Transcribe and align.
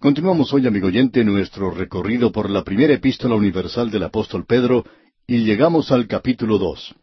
Continuamos 0.00 0.54
hoy, 0.54 0.66
amigo 0.66 0.86
oyente, 0.86 1.22
nuestro 1.24 1.70
recorrido 1.70 2.32
por 2.32 2.48
la 2.48 2.64
primera 2.64 2.94
epístola 2.94 3.34
universal 3.34 3.90
del 3.90 4.04
apóstol 4.04 4.46
Pedro 4.46 4.86
y 5.26 5.44
llegamos 5.44 5.92
al 5.92 6.06
capítulo 6.06 6.56
dos. 6.56 6.94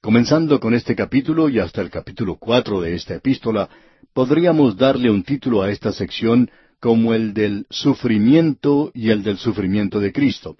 Comenzando 0.00 0.60
con 0.60 0.72
este 0.72 0.94
capítulo 0.94 1.48
y 1.48 1.58
hasta 1.58 1.80
el 1.80 1.90
capítulo 1.90 2.36
cuatro 2.36 2.80
de 2.80 2.94
esta 2.94 3.16
epístola, 3.16 3.68
podríamos 4.12 4.76
darle 4.76 5.10
un 5.10 5.24
título 5.24 5.62
a 5.62 5.72
esta 5.72 5.90
sección 5.90 6.48
como 6.78 7.12
el 7.12 7.34
del 7.34 7.66
sufrimiento 7.70 8.92
y 8.94 9.10
el 9.10 9.24
del 9.24 9.38
sufrimiento 9.38 9.98
de 9.98 10.12
Cristo. 10.12 10.56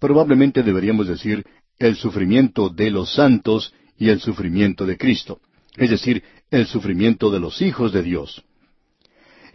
Probablemente 0.00 0.64
deberíamos 0.64 1.06
decir 1.06 1.44
el 1.78 1.94
sufrimiento 1.94 2.70
de 2.70 2.90
los 2.90 3.14
santos 3.14 3.72
y 3.96 4.08
el 4.08 4.18
sufrimiento 4.18 4.84
de 4.84 4.98
Cristo, 4.98 5.38
es 5.76 5.90
decir, 5.90 6.24
el 6.50 6.66
sufrimiento 6.66 7.30
de 7.30 7.38
los 7.38 7.62
hijos 7.62 7.92
de 7.92 8.02
Dios. 8.02 8.44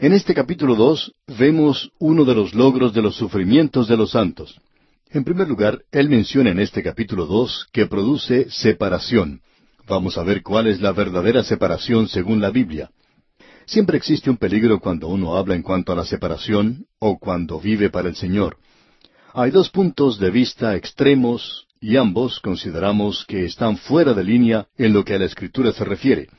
En 0.01 0.13
este 0.13 0.33
capítulo 0.33 0.75
dos 0.75 1.13
vemos 1.27 1.91
uno 1.99 2.23
de 2.23 2.33
los 2.33 2.53
logros 2.53 2.93
de 2.93 3.01
los 3.01 3.17
sufrimientos 3.17 3.89
de 3.89 3.97
los 3.97 4.11
santos. 4.11 4.57
En 5.09 5.25
primer 5.25 5.49
lugar, 5.49 5.81
él 5.91 6.07
menciona 6.07 6.51
en 6.51 6.59
este 6.59 6.81
capítulo 6.81 7.25
dos 7.25 7.67
que 7.73 7.85
produce 7.85 8.49
separación. 8.49 9.41
Vamos 9.89 10.17
a 10.17 10.23
ver 10.23 10.41
cuál 10.41 10.67
es 10.67 10.79
la 10.79 10.93
verdadera 10.93 11.43
separación 11.43 12.07
según 12.07 12.39
la 12.39 12.49
Biblia. 12.49 12.91
Siempre 13.65 13.97
existe 13.97 14.29
un 14.29 14.37
peligro 14.37 14.79
cuando 14.79 15.09
uno 15.09 15.35
habla 15.35 15.55
en 15.55 15.63
cuanto 15.63 15.91
a 15.91 15.97
la 15.97 16.05
separación 16.05 16.85
o 16.99 17.19
cuando 17.19 17.59
vive 17.59 17.89
para 17.89 18.07
el 18.07 18.15
Señor. 18.15 18.55
Hay 19.33 19.51
dos 19.51 19.69
puntos 19.69 20.17
de 20.17 20.31
vista 20.31 20.77
extremos 20.77 21.67
y 21.81 21.97
ambos 21.97 22.39
consideramos 22.39 23.25
que 23.25 23.43
están 23.43 23.75
fuera 23.75 24.13
de 24.13 24.23
línea 24.23 24.65
en 24.77 24.93
lo 24.93 25.03
que 25.03 25.15
a 25.15 25.19
la 25.19 25.25
Escritura 25.25 25.73
se 25.73 25.83
refiere. 25.83 26.29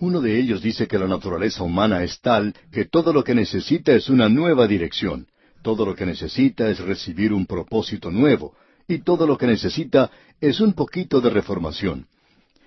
Uno 0.00 0.20
de 0.20 0.38
ellos 0.38 0.60
dice 0.62 0.86
que 0.86 0.98
la 0.98 1.06
naturaleza 1.06 1.62
humana 1.62 2.02
es 2.02 2.20
tal 2.20 2.54
que 2.72 2.84
todo 2.84 3.12
lo 3.12 3.22
que 3.22 3.34
necesita 3.34 3.92
es 3.92 4.08
una 4.08 4.28
nueva 4.28 4.66
dirección, 4.66 5.28
todo 5.62 5.86
lo 5.86 5.94
que 5.94 6.06
necesita 6.06 6.68
es 6.68 6.78
recibir 6.80 7.32
un 7.32 7.46
propósito 7.46 8.10
nuevo, 8.10 8.54
y 8.88 8.98
todo 8.98 9.26
lo 9.26 9.38
que 9.38 9.46
necesita 9.46 10.10
es 10.40 10.60
un 10.60 10.74
poquito 10.74 11.20
de 11.20 11.30
reformación. 11.30 12.06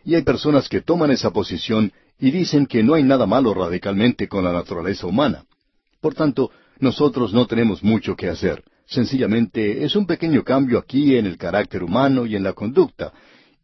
Y 0.04 0.16
hay 0.16 0.24
personas 0.24 0.70
que 0.70 0.82
toman 0.82 1.12
esa 1.12 1.32
posición 1.32 1.92
y 2.20 2.32
dicen 2.32 2.66
que 2.66 2.82
no 2.82 2.94
hay 2.94 3.04
nada 3.04 3.26
malo 3.26 3.54
radicalmente 3.54 4.28
con 4.28 4.44
la 4.44 4.54
naturaleza 4.54 5.06
humana. 5.06 5.44
Por 6.02 6.16
tanto, 6.16 6.52
nosotros 6.80 7.34
no 7.34 7.46
tenemos 7.46 7.84
mucho 7.84 8.16
que 8.16 8.30
hacer. 8.30 8.64
Sencillamente 8.86 9.84
es 9.84 9.96
un 9.96 10.08
pequeño 10.08 10.44
cambio 10.44 10.80
aquí 10.80 11.18
en 11.18 11.26
el 11.26 11.38
carácter 11.38 11.84
humano 11.84 12.26
y 12.26 12.36
en 12.36 12.44
la 12.44 12.54
conducta. 12.54 13.12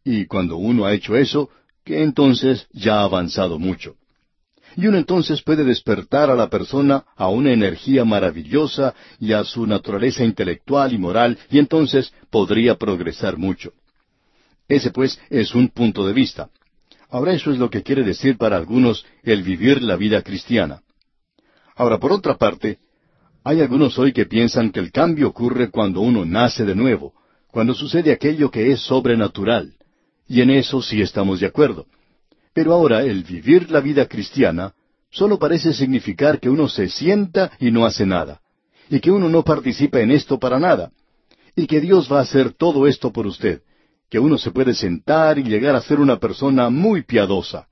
Y 0.04 0.26
cuando 0.26 0.58
uno 0.58 0.84
ha 0.84 0.92
hecho 0.92 1.16
eso, 1.16 1.48
que 1.84 2.02
entonces 2.02 2.66
ya 2.72 3.00
ha 3.00 3.04
avanzado 3.04 3.58
mucho. 3.58 3.96
Y 4.76 4.86
uno 4.86 4.98
entonces 4.98 5.42
puede 5.42 5.62
despertar 5.64 6.30
a 6.30 6.34
la 6.34 6.48
persona 6.48 7.04
a 7.16 7.28
una 7.28 7.52
energía 7.52 8.04
maravillosa 8.04 8.94
y 9.20 9.32
a 9.32 9.44
su 9.44 9.66
naturaleza 9.66 10.24
intelectual 10.24 10.92
y 10.92 10.98
moral, 10.98 11.38
y 11.50 11.58
entonces 11.58 12.12
podría 12.30 12.74
progresar 12.76 13.36
mucho. 13.36 13.72
Ese 14.66 14.90
pues 14.90 15.20
es 15.30 15.54
un 15.54 15.68
punto 15.68 16.06
de 16.06 16.12
vista. 16.12 16.48
Ahora 17.10 17.32
eso 17.32 17.52
es 17.52 17.58
lo 17.58 17.70
que 17.70 17.82
quiere 17.82 18.02
decir 18.02 18.36
para 18.36 18.56
algunos 18.56 19.06
el 19.22 19.42
vivir 19.42 19.82
la 19.82 19.96
vida 19.96 20.22
cristiana. 20.22 20.82
Ahora, 21.76 21.98
por 21.98 22.12
otra 22.12 22.36
parte, 22.36 22.78
hay 23.44 23.60
algunos 23.60 23.98
hoy 23.98 24.12
que 24.12 24.26
piensan 24.26 24.70
que 24.70 24.80
el 24.80 24.90
cambio 24.90 25.28
ocurre 25.28 25.70
cuando 25.70 26.00
uno 26.00 26.24
nace 26.24 26.64
de 26.64 26.74
nuevo, 26.74 27.12
cuando 27.50 27.74
sucede 27.74 28.10
aquello 28.10 28.50
que 28.50 28.72
es 28.72 28.80
sobrenatural. 28.80 29.74
Y 30.28 30.40
en 30.40 30.50
eso 30.50 30.80
sí 30.80 31.02
estamos 31.02 31.40
de 31.40 31.46
acuerdo. 31.46 31.86
Pero 32.52 32.72
ahora 32.72 33.02
el 33.02 33.24
vivir 33.24 33.70
la 33.70 33.80
vida 33.80 34.06
cristiana 34.06 34.72
solo 35.10 35.38
parece 35.38 35.72
significar 35.72 36.40
que 36.40 36.48
uno 36.48 36.68
se 36.68 36.88
sienta 36.88 37.52
y 37.60 37.70
no 37.70 37.84
hace 37.84 38.06
nada, 38.06 38.40
y 38.88 39.00
que 39.00 39.10
uno 39.10 39.28
no 39.28 39.42
participa 39.42 40.00
en 40.00 40.10
esto 40.10 40.38
para 40.38 40.58
nada, 40.58 40.90
y 41.54 41.66
que 41.66 41.80
Dios 41.80 42.10
va 42.10 42.18
a 42.18 42.22
hacer 42.22 42.52
todo 42.52 42.86
esto 42.86 43.12
por 43.12 43.26
usted, 43.26 43.62
que 44.10 44.18
uno 44.18 44.38
se 44.38 44.50
puede 44.50 44.74
sentar 44.74 45.38
y 45.38 45.44
llegar 45.44 45.76
a 45.76 45.80
ser 45.80 46.00
una 46.00 46.18
persona 46.18 46.70
muy 46.70 47.02
piadosa. 47.02 47.68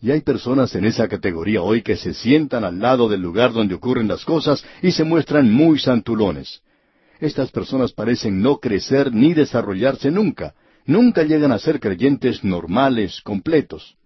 Y 0.00 0.10
hay 0.10 0.20
personas 0.20 0.74
en 0.74 0.84
esa 0.84 1.08
categoría 1.08 1.62
hoy 1.62 1.82
que 1.82 1.96
se 1.96 2.12
sientan 2.12 2.64
al 2.64 2.78
lado 2.78 3.08
del 3.08 3.22
lugar 3.22 3.52
donde 3.52 3.74
ocurren 3.74 4.08
las 4.08 4.24
cosas 4.24 4.62
y 4.82 4.92
se 4.92 5.04
muestran 5.04 5.50
muy 5.50 5.78
santulones. 5.78 6.60
Estas 7.20 7.50
personas 7.50 7.92
parecen 7.92 8.42
no 8.42 8.58
crecer 8.58 9.12
ni 9.14 9.32
desarrollarse 9.32 10.10
nunca, 10.10 10.54
nunca 10.86 11.22
llegan 11.22 11.52
a 11.52 11.58
ser 11.58 11.80
creyentes 11.80 12.44
normales, 12.44 13.20
completos. 13.22 13.96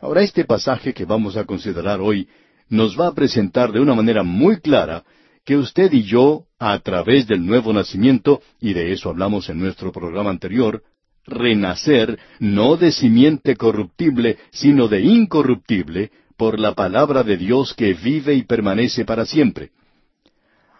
Ahora 0.00 0.22
este 0.22 0.44
pasaje 0.44 0.92
que 0.92 1.04
vamos 1.04 1.36
a 1.36 1.44
considerar 1.44 2.00
hoy 2.00 2.28
nos 2.68 2.98
va 2.98 3.08
a 3.08 3.14
presentar 3.14 3.72
de 3.72 3.80
una 3.80 3.94
manera 3.94 4.22
muy 4.22 4.60
clara 4.60 5.04
que 5.44 5.56
usted 5.56 5.92
y 5.92 6.02
yo, 6.02 6.46
a 6.58 6.78
través 6.78 7.26
del 7.26 7.44
nuevo 7.44 7.72
nacimiento, 7.72 8.40
y 8.60 8.72
de 8.72 8.92
eso 8.92 9.10
hablamos 9.10 9.48
en 9.50 9.58
nuestro 9.58 9.92
programa 9.92 10.30
anterior, 10.30 10.82
renacer 11.26 12.18
no 12.38 12.76
de 12.76 12.92
simiente 12.92 13.56
corruptible, 13.56 14.38
sino 14.50 14.88
de 14.88 15.02
incorruptible, 15.02 16.10
por 16.36 16.58
la 16.58 16.74
palabra 16.74 17.22
de 17.22 17.36
Dios 17.36 17.74
que 17.74 17.94
vive 17.94 18.34
y 18.34 18.42
permanece 18.42 19.04
para 19.04 19.24
siempre. 19.24 19.70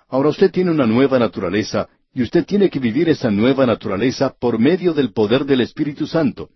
Ahora 0.09 0.31
usted 0.31 0.51
tiene 0.51 0.71
una 0.71 0.87
nueva 0.87 1.19
naturaleza 1.19 1.89
y 2.15 2.23
usted 2.23 2.45
tiene 2.45 2.71
que 2.71 2.79
vivir 2.79 3.09
esa 3.09 3.31
nueva 3.31 3.67
naturaleza 3.67 4.33
por 4.39 4.59
medio 4.59 4.95
del 4.95 5.13
poder 5.13 5.45
del 5.45 5.61
Espíritu 5.61 6.07
Santo. 6.07 6.49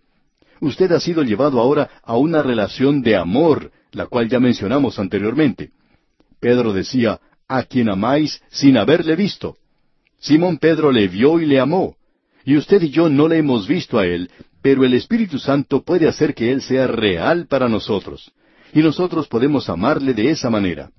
Usted 0.61 0.91
ha 0.93 0.99
sido 0.99 1.21
llevado 1.23 1.59
ahora 1.59 1.89
a 2.03 2.17
una 2.17 2.41
relación 2.41 3.01
de 3.01 3.17
amor, 3.17 3.71
la 3.91 4.07
cual 4.07 4.29
ya 4.29 4.39
mencionamos 4.39 4.99
anteriormente. 4.99 5.71
Pedro 6.39 6.71
decía, 6.71 7.19
a 7.47 7.63
quien 7.63 7.89
amáis 7.89 8.41
sin 8.49 8.77
haberle 8.77 9.15
visto. 9.15 9.57
Simón 10.19 10.57
Pedro 10.57 10.91
le 10.91 11.07
vio 11.07 11.39
y 11.41 11.45
le 11.45 11.59
amó. 11.59 11.95
Y 12.45 12.55
usted 12.55 12.81
y 12.81 12.89
yo 12.89 13.09
no 13.09 13.27
le 13.27 13.37
hemos 13.37 13.67
visto 13.67 13.99
a 13.99 14.05
él, 14.05 14.29
pero 14.61 14.85
el 14.85 14.93
Espíritu 14.93 15.39
Santo 15.39 15.81
puede 15.83 16.07
hacer 16.07 16.33
que 16.33 16.51
él 16.51 16.61
sea 16.61 16.87
real 16.87 17.47
para 17.47 17.67
nosotros. 17.67 18.31
Y 18.73 18.79
nosotros 18.79 19.27
podemos 19.27 19.67
amarle 19.69 20.13
de 20.13 20.29
esa 20.29 20.49
manera. 20.49 20.91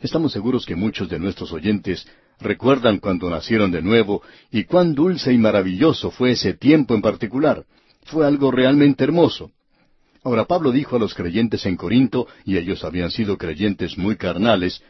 Estamos 0.00 0.32
seguros 0.32 0.66
que 0.66 0.76
muchos 0.76 1.08
de 1.08 1.18
nuestros 1.18 1.52
oyentes 1.52 2.06
recuerdan 2.40 2.98
cuando 2.98 3.30
nacieron 3.30 3.70
de 3.70 3.82
nuevo 3.82 4.22
y 4.50 4.64
cuán 4.64 4.94
dulce 4.94 5.32
y 5.32 5.38
maravilloso 5.38 6.10
fue 6.10 6.32
ese 6.32 6.54
tiempo 6.54 6.94
en 6.94 7.02
particular. 7.02 7.64
Fue 8.04 8.26
algo 8.26 8.50
realmente 8.50 9.04
hermoso. 9.04 9.50
Ahora 10.22 10.46
Pablo 10.46 10.72
dijo 10.72 10.96
a 10.96 10.98
los 10.98 11.14
creyentes 11.14 11.66
en 11.66 11.76
Corinto, 11.76 12.26
y 12.44 12.56
ellos 12.56 12.84
habían 12.84 13.10
sido 13.10 13.36
creyentes 13.36 13.98
muy 13.98 14.16
carnales, 14.16 14.82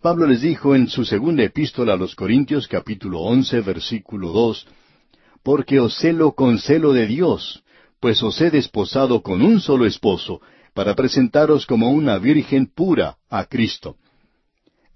Pablo 0.00 0.26
les 0.26 0.42
dijo 0.42 0.76
en 0.76 0.86
su 0.86 1.04
segunda 1.04 1.42
epístola 1.42 1.94
a 1.94 1.96
los 1.96 2.14
Corintios 2.14 2.68
capítulo 2.68 3.20
once 3.20 3.60
versículo 3.60 4.28
dos, 4.28 4.66
Porque 5.42 5.80
os 5.80 5.98
celo 5.98 6.32
con 6.32 6.58
celo 6.58 6.92
de 6.92 7.06
Dios, 7.08 7.64
pues 7.98 8.22
os 8.22 8.40
he 8.40 8.50
desposado 8.50 9.22
con 9.22 9.42
un 9.42 9.60
solo 9.60 9.86
esposo, 9.86 10.40
para 10.74 10.94
presentaros 10.94 11.66
como 11.66 11.90
una 11.90 12.18
virgen 12.18 12.66
pura 12.66 13.16
a 13.28 13.44
Cristo 13.46 13.96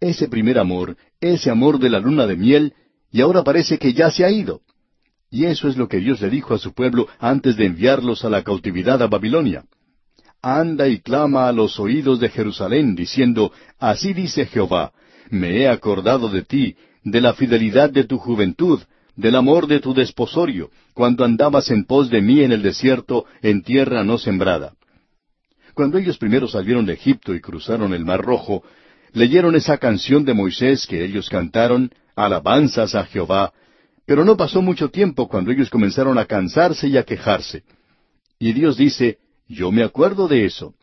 ese 0.02 0.28
primer 0.28 0.58
amor, 0.58 0.96
ese 1.22 1.50
amor 1.50 1.78
de 1.78 1.88
la 1.88 2.00
luna 2.00 2.26
de 2.26 2.36
miel, 2.36 2.74
y 3.10 3.20
ahora 3.20 3.42
parece 3.42 3.78
que 3.78 3.92
ya 3.92 4.10
se 4.10 4.24
ha 4.24 4.30
ido. 4.30 4.60
Y 5.30 5.46
eso 5.46 5.68
es 5.68 5.76
lo 5.76 5.88
que 5.88 5.98
Dios 5.98 6.20
le 6.20 6.28
dijo 6.28 6.52
a 6.52 6.58
su 6.58 6.74
pueblo 6.74 7.08
antes 7.18 7.56
de 7.56 7.64
enviarlos 7.64 8.24
a 8.24 8.28
la 8.28 8.42
cautividad 8.42 9.00
a 9.02 9.06
Babilonia. 9.06 9.64
Anda 10.42 10.88
y 10.88 11.00
clama 11.00 11.48
a 11.48 11.52
los 11.52 11.78
oídos 11.78 12.20
de 12.20 12.28
Jerusalén, 12.28 12.94
diciendo, 12.94 13.52
Así 13.78 14.12
dice 14.12 14.46
Jehová, 14.46 14.92
me 15.30 15.60
he 15.60 15.68
acordado 15.68 16.28
de 16.28 16.42
ti, 16.42 16.76
de 17.04 17.20
la 17.20 17.32
fidelidad 17.32 17.90
de 17.90 18.04
tu 18.04 18.18
juventud, 18.18 18.80
del 19.16 19.36
amor 19.36 19.66
de 19.68 19.80
tu 19.80 19.94
desposorio, 19.94 20.70
cuando 20.94 21.24
andabas 21.24 21.70
en 21.70 21.84
pos 21.84 22.10
de 22.10 22.20
mí 22.20 22.42
en 22.42 22.52
el 22.52 22.62
desierto, 22.62 23.24
en 23.40 23.62
tierra 23.62 24.04
no 24.04 24.18
sembrada. 24.18 24.74
Cuando 25.74 25.96
ellos 25.98 26.18
primero 26.18 26.48
salieron 26.48 26.84
de 26.84 26.94
Egipto 26.94 27.34
y 27.34 27.40
cruzaron 27.40 27.94
el 27.94 28.04
Mar 28.04 28.20
Rojo, 28.20 28.62
leyeron 29.12 29.54
esa 29.54 29.78
canción 29.78 30.24
de 30.24 30.34
Moisés 30.34 30.86
que 30.86 31.04
ellos 31.04 31.28
cantaron, 31.28 31.90
alabanzas 32.16 32.94
a 32.94 33.04
Jehová, 33.04 33.52
pero 34.06 34.24
no 34.24 34.36
pasó 34.36 34.62
mucho 34.62 34.90
tiempo 34.90 35.28
cuando 35.28 35.50
ellos 35.50 35.70
comenzaron 35.70 36.18
a 36.18 36.26
cansarse 36.26 36.88
y 36.88 36.96
a 36.96 37.04
quejarse. 37.04 37.62
Y 38.38 38.52
Dios 38.52 38.76
dice, 38.76 39.18
yo 39.48 39.70
me 39.70 39.82
acuerdo 39.82 40.28
de 40.28 40.44
eso. 40.44 40.74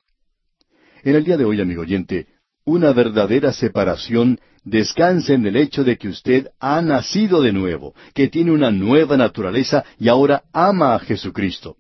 En 1.03 1.15
el 1.15 1.23
día 1.23 1.37
de 1.37 1.45
hoy, 1.45 1.59
amigo 1.59 1.81
oyente, 1.81 2.27
una 2.65 2.93
verdadera 2.93 3.51
separación 3.51 4.39
descansa 4.63 5.33
en 5.33 5.45
el 5.45 5.55
hecho 5.55 5.83
de 5.83 5.97
que 5.97 6.09
usted 6.09 6.49
ha 6.59 6.81
nacido 6.81 7.41
de 7.41 7.51
nuevo, 7.51 7.95
que 8.13 8.27
tiene 8.27 8.51
una 8.51 8.71
nueva 8.71 9.17
naturaleza 9.17 9.83
y 9.97 10.07
ahora 10.07 10.43
ama 10.53 10.95
a 10.95 10.99
Jesucristo. 10.99 11.77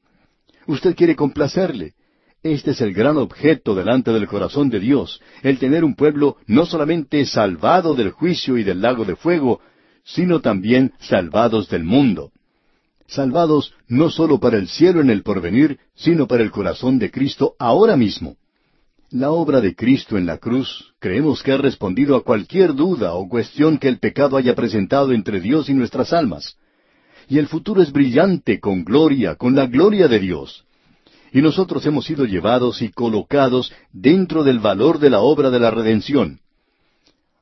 Usted 0.67 0.95
quiere 0.95 1.15
complacerle, 1.15 1.93
este 2.41 2.71
es 2.71 2.81
el 2.81 2.93
gran 2.93 3.17
objeto 3.17 3.75
delante 3.75 4.11
del 4.11 4.27
corazón 4.27 4.69
de 4.69 4.79
Dios, 4.79 5.21
el 5.43 5.59
tener 5.59 5.83
un 5.83 5.95
pueblo 5.95 6.37
no 6.47 6.65
solamente 6.65 7.25
salvado 7.25 7.95
del 7.95 8.11
juicio 8.11 8.57
y 8.57 8.63
del 8.63 8.81
lago 8.81 9.03
de 9.03 9.17
fuego, 9.17 9.59
sino 10.05 10.39
también 10.39 10.93
salvados 10.99 11.69
del 11.69 11.83
mundo. 11.83 12.31
Salvados 13.07 13.73
no 13.87 14.09
sólo 14.09 14.39
para 14.39 14.57
el 14.57 14.67
cielo 14.67 15.01
en 15.01 15.09
el 15.09 15.23
porvenir, 15.23 15.79
sino 15.95 16.27
para 16.27 16.43
el 16.43 16.51
corazón 16.51 16.97
de 16.97 17.11
Cristo 17.11 17.55
ahora 17.59 17.97
mismo. 17.97 18.37
La 19.11 19.31
obra 19.31 19.59
de 19.59 19.75
Cristo 19.75 20.17
en 20.17 20.27
la 20.27 20.37
cruz 20.37 20.93
creemos 20.99 21.41
que 21.41 21.51
ha 21.51 21.57
respondido 21.57 22.15
a 22.15 22.23
cualquier 22.23 22.75
duda 22.75 23.13
o 23.13 23.27
cuestión 23.27 23.79
que 23.79 23.87
el 23.87 23.99
pecado 23.99 24.37
haya 24.37 24.55
presentado 24.55 25.11
entre 25.11 25.41
Dios 25.41 25.69
y 25.69 25.73
nuestras 25.73 26.13
almas. 26.13 26.55
Y 27.27 27.39
el 27.39 27.47
futuro 27.47 27.81
es 27.81 27.91
brillante 27.91 28.59
con 28.59 28.83
gloria, 28.83 29.35
con 29.35 29.55
la 29.55 29.65
gloria 29.65 30.07
de 30.07 30.19
Dios. 30.19 30.65
Y 31.31 31.41
nosotros 31.41 31.85
hemos 31.85 32.05
sido 32.05 32.25
llevados 32.25 32.81
y 32.81 32.89
colocados 32.89 33.71
dentro 33.91 34.43
del 34.43 34.59
valor 34.59 34.99
de 34.99 35.09
la 35.09 35.19
obra 35.19 35.49
de 35.49 35.59
la 35.59 35.71
redención. 35.71 36.39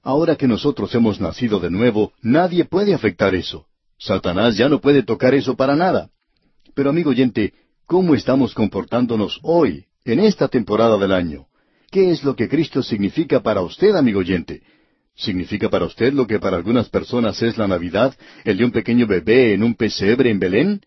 Ahora 0.04 0.36
que 0.36 0.48
nosotros 0.48 0.94
hemos 0.96 1.20
nacido 1.20 1.60
de 1.60 1.70
nuevo, 1.70 2.14
nadie 2.22 2.66
puede 2.66 2.94
afectar 2.94 3.36
eso. 3.36 3.66
Satanás 3.98 4.56
ya 4.56 4.70
no 4.70 4.80
puede 4.80 5.04
tocar 5.04 5.34
eso 5.34 5.56
para 5.56 5.76
nada. 5.76 6.10
Pero 6.74 6.90
amigo 6.90 7.10
oyente, 7.10 7.54
¿cómo 7.86 8.16
estamos 8.16 8.54
comportándonos 8.54 9.40
hoy, 9.42 9.86
en 10.06 10.20
esta 10.20 10.48
temporada 10.48 10.98
del 10.98 11.12
año? 11.12 11.48
¿Qué 11.92 12.12
es 12.12 12.24
lo 12.24 12.36
que 12.36 12.48
Cristo 12.48 12.84
significa 12.84 13.42
para 13.42 13.62
usted, 13.62 13.96
amigo 13.96 14.20
oyente? 14.20 14.62
¿Significa 15.16 15.70
para 15.70 15.86
usted 15.86 16.14
lo 16.14 16.28
que 16.28 16.40
para 16.40 16.58
algunas 16.58 16.90
personas 16.90 17.42
es 17.42 17.58
la 17.58 17.68
Navidad, 17.68 18.16
el 18.44 18.58
de 18.58 18.66
un 18.66 18.72
pequeño 18.72 19.08
bebé 19.08 19.54
en 19.54 19.64
un 19.64 19.74
pesebre 19.74 20.30
en 20.30 20.40
Belén? 20.40 20.82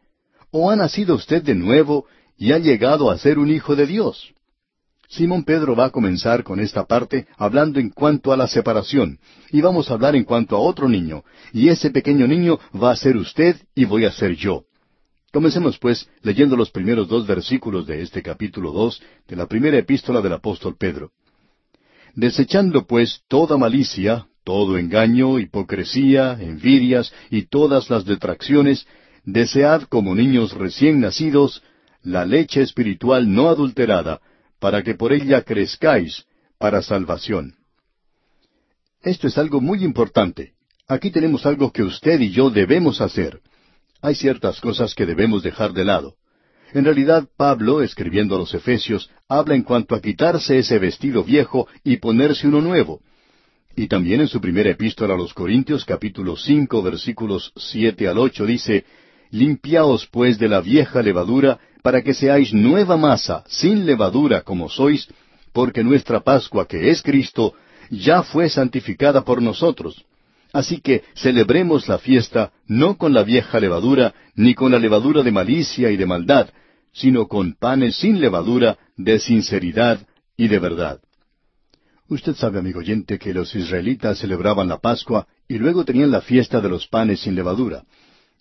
¿O 0.52 0.70
ha 0.70 0.76
nacido 0.76 1.16
usted 1.16 1.42
de 1.42 1.54
nuevo 1.54 2.06
y 2.40 2.52
ha 2.52 2.58
llegado 2.58 3.10
a 3.10 3.18
ser 3.18 3.38
un 3.38 3.50
hijo 3.50 3.76
de 3.76 3.86
Dios? 3.86 4.32
Simón 5.08 5.44
Pedro 5.44 5.76
va 5.76 5.86
a 5.86 5.90
comenzar 5.90 6.42
con 6.42 6.58
esta 6.58 6.86
parte 6.86 7.26
hablando 7.36 7.78
en 7.78 7.90
cuanto 7.90 8.32
a 8.32 8.36
la 8.36 8.48
separación, 8.48 9.18
y 9.50 9.60
vamos 9.60 9.90
a 9.90 9.94
hablar 9.94 10.16
en 10.16 10.24
cuanto 10.24 10.56
a 10.56 10.60
otro 10.60 10.88
niño, 10.88 11.22
y 11.52 11.68
ese 11.68 11.90
pequeño 11.90 12.26
niño 12.26 12.58
va 12.82 12.92
a 12.92 12.96
ser 12.96 13.18
usted 13.18 13.56
y 13.74 13.84
voy 13.84 14.06
a 14.06 14.12
ser 14.12 14.36
yo. 14.36 14.64
Comencemos 15.30 15.78
pues 15.78 16.08
leyendo 16.22 16.56
los 16.56 16.70
primeros 16.70 17.08
dos 17.08 17.26
versículos 17.26 17.86
de 17.86 18.00
este 18.00 18.22
capítulo 18.22 18.72
dos 18.72 19.02
de 19.28 19.36
la 19.36 19.46
primera 19.46 19.76
epístola 19.76 20.22
del 20.22 20.32
apóstol 20.32 20.76
Pedro. 20.78 21.10
Desechando 22.14 22.86
pues 22.86 23.20
toda 23.28 23.58
malicia, 23.58 24.26
todo 24.44 24.78
engaño, 24.78 25.38
hipocresía, 25.38 26.38
envidias 26.40 27.12
y 27.30 27.42
todas 27.42 27.90
las 27.90 28.06
detracciones, 28.06 28.86
desead 29.24 29.82
como 29.82 30.14
niños 30.14 30.52
recién 30.52 31.00
nacidos 31.00 31.62
la 32.02 32.24
leche 32.24 32.62
espiritual 32.62 33.32
no 33.32 33.48
adulterada, 33.48 34.20
para 34.58 34.82
que 34.82 34.94
por 34.94 35.12
ella 35.12 35.42
crezcáis 35.42 36.24
para 36.58 36.82
salvación. 36.82 37.54
Esto 39.02 39.26
es 39.26 39.38
algo 39.38 39.60
muy 39.60 39.82
importante. 39.82 40.52
Aquí 40.86 41.10
tenemos 41.10 41.46
algo 41.46 41.72
que 41.72 41.82
usted 41.82 42.20
y 42.20 42.30
yo 42.30 42.50
debemos 42.50 43.00
hacer. 43.00 43.40
Hay 44.02 44.14
ciertas 44.14 44.60
cosas 44.60 44.94
que 44.94 45.06
debemos 45.06 45.42
dejar 45.42 45.72
de 45.72 45.84
lado. 45.84 46.16
En 46.72 46.84
realidad, 46.84 47.28
Pablo, 47.36 47.82
escribiendo 47.82 48.36
a 48.36 48.38
los 48.38 48.54
Efesios, 48.54 49.10
habla 49.28 49.54
en 49.54 49.62
cuanto 49.62 49.94
a 49.94 50.00
quitarse 50.00 50.58
ese 50.58 50.78
vestido 50.78 51.24
viejo 51.24 51.66
y 51.82 51.96
ponerse 51.96 52.46
uno 52.46 52.60
nuevo. 52.60 53.00
Y 53.74 53.88
también 53.88 54.20
en 54.20 54.28
su 54.28 54.40
primera 54.40 54.70
epístola 54.70 55.14
a 55.14 55.16
los 55.16 55.32
Corintios, 55.32 55.84
capítulo 55.84 56.36
cinco, 56.36 56.82
versículos 56.82 57.52
siete 57.56 58.06
al 58.08 58.18
ocho, 58.18 58.44
dice, 58.44 58.84
Limpiaos 59.30 60.06
pues 60.06 60.38
de 60.38 60.48
la 60.48 60.60
vieja 60.60 61.02
levadura 61.02 61.58
para 61.82 62.02
que 62.02 62.14
seáis 62.14 62.52
nueva 62.52 62.96
masa, 62.96 63.44
sin 63.48 63.86
levadura 63.86 64.42
como 64.42 64.68
sois, 64.68 65.08
porque 65.52 65.82
nuestra 65.82 66.20
Pascua, 66.20 66.66
que 66.66 66.90
es 66.90 67.02
Cristo, 67.02 67.54
ya 67.90 68.22
fue 68.22 68.48
santificada 68.48 69.24
por 69.24 69.42
nosotros. 69.42 70.04
Así 70.52 70.80
que 70.80 71.04
celebremos 71.14 71.88
la 71.88 71.98
fiesta 71.98 72.52
no 72.66 72.96
con 72.96 73.12
la 73.12 73.22
vieja 73.22 73.60
levadura, 73.60 74.14
ni 74.34 74.54
con 74.54 74.72
la 74.72 74.78
levadura 74.78 75.22
de 75.22 75.30
malicia 75.30 75.90
y 75.90 75.96
de 75.96 76.06
maldad, 76.06 76.50
sino 76.92 77.28
con 77.28 77.54
panes 77.54 77.96
sin 77.96 78.20
levadura, 78.20 78.78
de 78.96 79.18
sinceridad 79.20 80.00
y 80.36 80.48
de 80.48 80.58
verdad. 80.58 81.00
Usted 82.08 82.34
sabe, 82.34 82.58
amigo 82.58 82.80
oyente, 82.80 83.18
que 83.20 83.32
los 83.32 83.54
israelitas 83.54 84.18
celebraban 84.18 84.68
la 84.68 84.78
Pascua 84.78 85.28
y 85.46 85.58
luego 85.58 85.84
tenían 85.84 86.10
la 86.10 86.20
fiesta 86.20 86.60
de 86.60 86.68
los 86.68 86.88
panes 86.88 87.20
sin 87.20 87.36
levadura. 87.36 87.84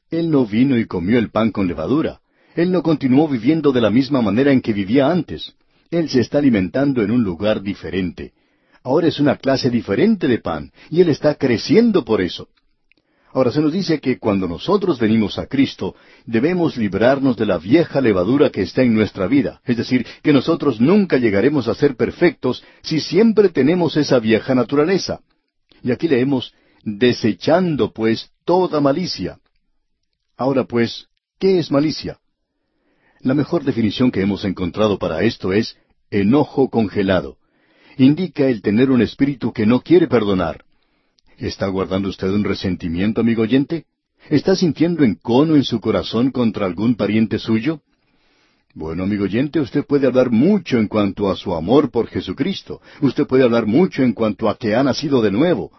Él 0.09 0.31
no 0.31 0.45
vino 0.45 0.77
y 0.77 0.85
comió 0.85 1.19
el 1.19 1.29
pan 1.29 1.51
con 1.51 1.67
levadura. 1.67 2.19
Él 2.55 2.71
no 2.71 2.81
continuó 2.81 3.27
viviendo 3.27 3.71
de 3.71 3.81
la 3.81 3.89
misma 3.89 4.21
manera 4.21 4.51
en 4.51 4.61
que 4.61 4.73
vivía 4.73 5.09
antes. 5.09 5.53
Él 5.91 6.09
se 6.09 6.19
está 6.21 6.39
alimentando 6.39 7.01
en 7.01 7.11
un 7.11 7.23
lugar 7.23 7.61
diferente. 7.61 8.33
Ahora 8.83 9.07
es 9.07 9.19
una 9.19 9.35
clase 9.35 9.69
diferente 9.69 10.27
de 10.27 10.39
pan, 10.39 10.71
y 10.89 11.01
Él 11.01 11.09
está 11.09 11.35
creciendo 11.35 12.05
por 12.05 12.21
eso. 12.21 12.47
Ahora 13.31 13.51
se 13.51 13.61
nos 13.61 13.71
dice 13.71 13.99
que 13.99 14.17
cuando 14.17 14.47
nosotros 14.47 14.99
venimos 14.99 15.37
a 15.37 15.45
Cristo, 15.45 15.95
debemos 16.25 16.77
librarnos 16.77 17.37
de 17.37 17.45
la 17.45 17.59
vieja 17.59 18.01
levadura 18.01 18.49
que 18.49 18.63
está 18.63 18.81
en 18.81 18.95
nuestra 18.95 19.27
vida, 19.27 19.61
es 19.65 19.77
decir, 19.77 20.05
que 20.23 20.33
nosotros 20.33 20.81
nunca 20.81 21.17
llegaremos 21.17 21.67
a 21.67 21.75
ser 21.75 21.95
perfectos 21.95 22.63
si 22.81 22.99
siempre 22.99 23.49
tenemos 23.49 23.97
esa 23.97 24.19
vieja 24.19 24.55
naturaleza. 24.55 25.19
Y 25.83 25.91
aquí 25.91 26.07
leemos, 26.07 26.53
desechando 26.83 27.91
pues 27.93 28.31
toda 28.45 28.81
malicia. 28.81 29.37
Ahora 30.39 30.63
pues, 30.63 31.09
¿qué 31.37 31.59
es 31.59 31.69
malicia? 31.69 32.17
La 33.19 33.33
mejor 33.33 33.65
definición 33.65 34.09
que 34.09 34.21
hemos 34.21 34.45
encontrado 34.45 34.97
para 34.97 35.21
esto 35.23 35.51
es 35.51 35.75
enojo 36.11 36.69
congelado. 36.69 37.35
Indica 37.97 38.47
el 38.47 38.61
tener 38.61 38.89
un 38.89 39.01
espíritu 39.01 39.51
que 39.51 39.65
no 39.65 39.81
quiere 39.81 40.07
perdonar. 40.07 40.63
¿Está 41.37 41.67
guardando 41.67 42.07
usted 42.07 42.29
un 42.29 42.45
resentimiento, 42.45 43.19
amigo 43.19 43.41
oyente? 43.41 43.83
¿Está 44.29 44.55
sintiendo 44.55 45.03
encono 45.03 45.57
en 45.57 45.65
su 45.65 45.81
corazón 45.81 46.31
contra 46.31 46.65
algún 46.65 46.95
pariente 46.95 47.37
suyo? 47.37 47.81
Bueno, 48.73 49.03
amigo 49.03 49.25
oyente, 49.25 49.59
usted 49.59 49.85
puede 49.85 50.07
hablar 50.07 50.31
mucho 50.31 50.77
en 50.77 50.87
cuanto 50.87 51.29
a 51.29 51.35
su 51.35 51.53
amor 51.53 51.91
por 51.91 52.07
Jesucristo. 52.07 52.79
Usted 53.01 53.27
puede 53.27 53.43
hablar 53.43 53.65
mucho 53.65 54.03
en 54.03 54.13
cuanto 54.13 54.47
a 54.47 54.57
que 54.57 54.73
ha 54.73 54.83
nacido 54.85 55.21
de 55.21 55.31
nuevo. 55.31 55.69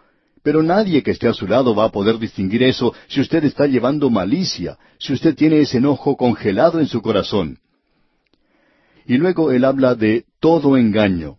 Pero 0.43 0.63
nadie 0.63 1.03
que 1.03 1.11
esté 1.11 1.27
a 1.27 1.33
su 1.33 1.47
lado 1.47 1.75
va 1.75 1.85
a 1.85 1.91
poder 1.91 2.17
distinguir 2.17 2.63
eso 2.63 2.93
si 3.07 3.21
usted 3.21 3.43
está 3.43 3.67
llevando 3.67 4.09
malicia, 4.09 4.77
si 4.99 5.13
usted 5.13 5.35
tiene 5.35 5.59
ese 5.59 5.77
enojo 5.77 6.17
congelado 6.17 6.79
en 6.79 6.87
su 6.87 7.01
corazón. 7.01 7.59
Y 9.05 9.17
luego 9.17 9.51
él 9.51 9.65
habla 9.65 9.93
de 9.95 10.25
todo 10.39 10.77
engaño. 10.77 11.37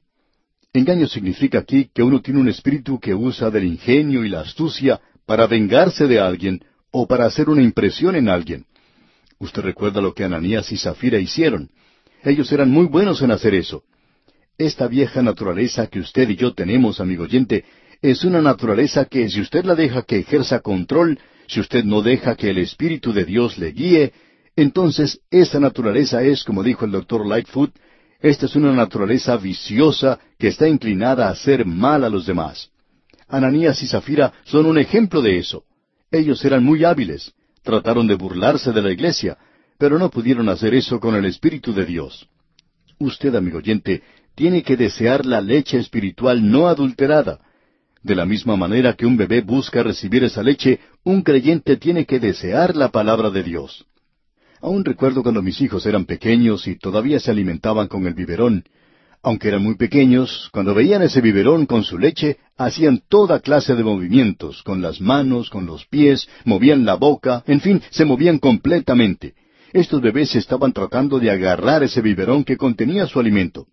Engaño 0.72 1.06
significa 1.06 1.58
aquí 1.58 1.90
que 1.92 2.02
uno 2.02 2.20
tiene 2.20 2.40
un 2.40 2.48
espíritu 2.48 2.98
que 2.98 3.14
usa 3.14 3.50
del 3.50 3.64
ingenio 3.64 4.24
y 4.24 4.28
la 4.28 4.40
astucia 4.40 5.00
para 5.26 5.46
vengarse 5.46 6.06
de 6.06 6.20
alguien 6.20 6.64
o 6.90 7.06
para 7.06 7.26
hacer 7.26 7.48
una 7.48 7.62
impresión 7.62 8.16
en 8.16 8.28
alguien. 8.28 8.66
Usted 9.38 9.62
recuerda 9.62 10.00
lo 10.00 10.14
que 10.14 10.24
Ananías 10.24 10.70
y 10.70 10.76
Zafira 10.76 11.18
hicieron. 11.18 11.70
Ellos 12.22 12.50
eran 12.52 12.70
muy 12.70 12.86
buenos 12.86 13.20
en 13.22 13.32
hacer 13.32 13.54
eso. 13.54 13.82
Esta 14.56 14.86
vieja 14.86 15.22
naturaleza 15.22 15.88
que 15.88 15.98
usted 15.98 16.28
y 16.30 16.36
yo 16.36 16.54
tenemos, 16.54 17.00
amigo 17.00 17.24
oyente, 17.24 17.64
es 18.02 18.24
una 18.24 18.42
naturaleza 18.42 19.04
que 19.04 19.30
si 19.30 19.40
usted 19.40 19.64
la 19.64 19.76
deja 19.76 20.02
que 20.02 20.18
ejerza 20.18 20.58
control, 20.58 21.20
si 21.46 21.60
usted 21.60 21.84
no 21.84 22.02
deja 22.02 22.34
que 22.34 22.50
el 22.50 22.58
Espíritu 22.58 23.12
de 23.12 23.24
Dios 23.24 23.58
le 23.58 23.70
guíe, 23.70 24.12
entonces 24.56 25.20
esa 25.30 25.60
naturaleza 25.60 26.22
es, 26.22 26.42
como 26.42 26.64
dijo 26.64 26.84
el 26.84 26.90
doctor 26.90 27.24
Lightfoot, 27.24 27.72
esta 28.20 28.46
es 28.46 28.56
una 28.56 28.72
naturaleza 28.72 29.36
viciosa 29.36 30.18
que 30.36 30.48
está 30.48 30.68
inclinada 30.68 31.28
a 31.28 31.30
hacer 31.30 31.64
mal 31.64 32.02
a 32.02 32.08
los 32.08 32.26
demás. 32.26 32.70
Ananías 33.28 33.80
y 33.82 33.86
Zafira 33.86 34.32
son 34.44 34.66
un 34.66 34.78
ejemplo 34.78 35.22
de 35.22 35.38
eso. 35.38 35.64
Ellos 36.10 36.44
eran 36.44 36.64
muy 36.64 36.84
hábiles, 36.84 37.32
trataron 37.62 38.06
de 38.06 38.16
burlarse 38.16 38.72
de 38.72 38.82
la 38.82 38.90
iglesia, 38.90 39.38
pero 39.78 39.98
no 39.98 40.10
pudieron 40.10 40.48
hacer 40.48 40.74
eso 40.74 41.00
con 41.00 41.14
el 41.14 41.24
Espíritu 41.24 41.72
de 41.72 41.86
Dios. 41.86 42.28
Usted, 42.98 43.34
amigo 43.34 43.58
oyente, 43.58 44.02
tiene 44.34 44.62
que 44.62 44.76
desear 44.76 45.24
la 45.24 45.40
leche 45.40 45.78
espiritual 45.78 46.48
no 46.48 46.68
adulterada, 46.68 47.40
de 48.02 48.14
la 48.14 48.26
misma 48.26 48.56
manera 48.56 48.94
que 48.94 49.06
un 49.06 49.16
bebé 49.16 49.40
busca 49.40 49.82
recibir 49.82 50.24
esa 50.24 50.42
leche, 50.42 50.80
un 51.04 51.22
creyente 51.22 51.76
tiene 51.76 52.04
que 52.04 52.18
desear 52.18 52.76
la 52.76 52.88
palabra 52.88 53.30
de 53.30 53.42
Dios. 53.42 53.86
Aún 54.60 54.84
recuerdo 54.84 55.22
cuando 55.22 55.42
mis 55.42 55.60
hijos 55.60 55.86
eran 55.86 56.04
pequeños 56.04 56.66
y 56.66 56.76
todavía 56.76 57.18
se 57.18 57.30
alimentaban 57.30 57.88
con 57.88 58.06
el 58.06 58.14
biberón. 58.14 58.64
Aunque 59.22 59.48
eran 59.48 59.62
muy 59.62 59.76
pequeños, 59.76 60.50
cuando 60.52 60.74
veían 60.74 61.02
ese 61.02 61.20
biberón 61.20 61.66
con 61.66 61.84
su 61.84 61.96
leche, 61.96 62.38
hacían 62.56 63.02
toda 63.08 63.40
clase 63.40 63.74
de 63.74 63.84
movimientos, 63.84 64.62
con 64.62 64.82
las 64.82 65.00
manos, 65.00 65.48
con 65.48 65.66
los 65.66 65.86
pies, 65.86 66.28
movían 66.44 66.84
la 66.84 66.94
boca, 66.94 67.44
en 67.46 67.60
fin, 67.60 67.80
se 67.90 68.04
movían 68.04 68.38
completamente. 68.38 69.34
Estos 69.72 70.00
bebés 70.00 70.34
estaban 70.34 70.72
tratando 70.72 71.18
de 71.18 71.30
agarrar 71.30 71.82
ese 71.82 72.02
biberón 72.02 72.44
que 72.44 72.56
contenía 72.56 73.06
su 73.06 73.20
alimento. 73.20 73.66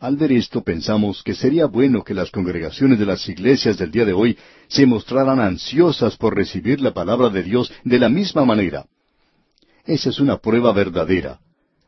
Al 0.00 0.16
ver 0.16 0.30
esto 0.30 0.62
pensamos 0.62 1.24
que 1.24 1.34
sería 1.34 1.66
bueno 1.66 2.04
que 2.04 2.14
las 2.14 2.30
congregaciones 2.30 3.00
de 3.00 3.06
las 3.06 3.28
iglesias 3.28 3.78
del 3.78 3.90
día 3.90 4.04
de 4.04 4.12
hoy 4.12 4.38
se 4.68 4.86
mostraran 4.86 5.40
ansiosas 5.40 6.16
por 6.16 6.36
recibir 6.36 6.80
la 6.80 6.94
palabra 6.94 7.30
de 7.30 7.42
Dios 7.42 7.72
de 7.82 7.98
la 7.98 8.08
misma 8.08 8.44
manera. 8.44 8.86
Esa 9.84 10.10
es 10.10 10.20
una 10.20 10.36
prueba 10.36 10.72
verdadera. 10.72 11.40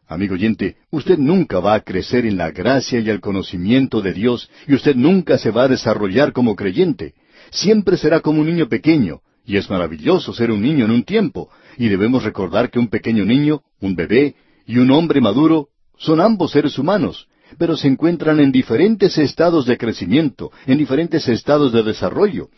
Amigo 0.09 0.35
oyente, 0.35 0.77
usted 0.91 1.19
nunca 1.19 1.61
va 1.61 1.75
a 1.75 1.83
crecer 1.83 2.27
en 2.27 2.37
la 2.37 2.51
gracia 2.51 2.99
y 2.99 3.09
el 3.09 3.21
conocimiento 3.21 4.03
de 4.03 4.13
Dios 4.13 4.51
y 4.67 4.75
usted 4.75 4.97
nunca 4.97 5.39
se 5.39 5.53
va 5.53 5.65
a 5.65 5.69
desarrollar 5.69 6.33
como 6.33 6.57
creyente. 6.57 7.15
Siempre 7.51 7.97
será 7.97 8.19
como 8.19 8.41
un 8.41 8.47
niño 8.49 8.69
pequeño, 8.69 9.21
y 9.47 9.57
es 9.57 9.71
maravilloso 9.71 10.33
ser 10.33 10.51
un 10.51 10.63
niño 10.63 10.85
en 10.85 10.91
un 10.91 11.05
tiempo, 11.05 11.49
y 11.79 11.87
debemos 11.87 12.25
recordar 12.25 12.71
que 12.71 12.81
un 12.81 12.89
pequeño 12.89 13.25
niño, 13.25 13.63
un 13.81 13.95
bebé, 13.95 14.35
y 14.67 14.79
un 14.79 14.91
hombre 14.91 15.21
maduro 15.21 15.69
son 15.97 16.21
ambos 16.21 16.51
seres 16.51 16.77
humanos, 16.77 17.29
pero 17.59 17.77
se 17.77 17.89
encuentran 17.89 18.41
en 18.41 18.53
diferentes 18.53 19.19
estados 19.19 19.67
de 19.67 19.79
crecimiento, 19.79 20.51
en 20.67 20.79
diferentes 20.79 21.29
estados 21.29 21.73
de 21.73 21.83
desarrollo. 21.83 22.49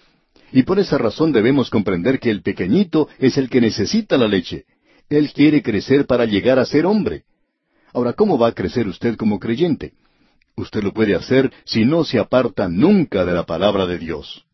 Y 0.52 0.64
por 0.64 0.78
esa 0.78 0.98
razón 0.98 1.32
debemos 1.32 1.70
comprender 1.70 2.20
que 2.20 2.30
el 2.30 2.42
pequeñito 2.42 3.08
es 3.18 3.38
el 3.38 3.48
que 3.48 3.60
necesita 3.60 4.18
la 4.18 4.28
leche. 4.28 4.64
Él 5.08 5.32
quiere 5.32 5.62
crecer 5.62 6.06
para 6.06 6.24
llegar 6.24 6.58
a 6.58 6.66
ser 6.66 6.86
hombre. 6.86 7.24
Ahora, 7.94 8.12
¿cómo 8.12 8.38
va 8.38 8.48
a 8.48 8.52
crecer 8.52 8.86
usted 8.86 9.16
como 9.16 9.38
creyente? 9.38 9.92
Usted 10.56 10.82
lo 10.82 10.92
puede 10.92 11.14
hacer 11.14 11.50
si 11.64 11.84
no 11.84 12.04
se 12.04 12.18
aparta 12.18 12.68
nunca 12.68 13.24
de 13.24 13.32
la 13.32 13.44
palabra 13.44 13.86
de 13.86 13.98
Dios. 13.98 14.44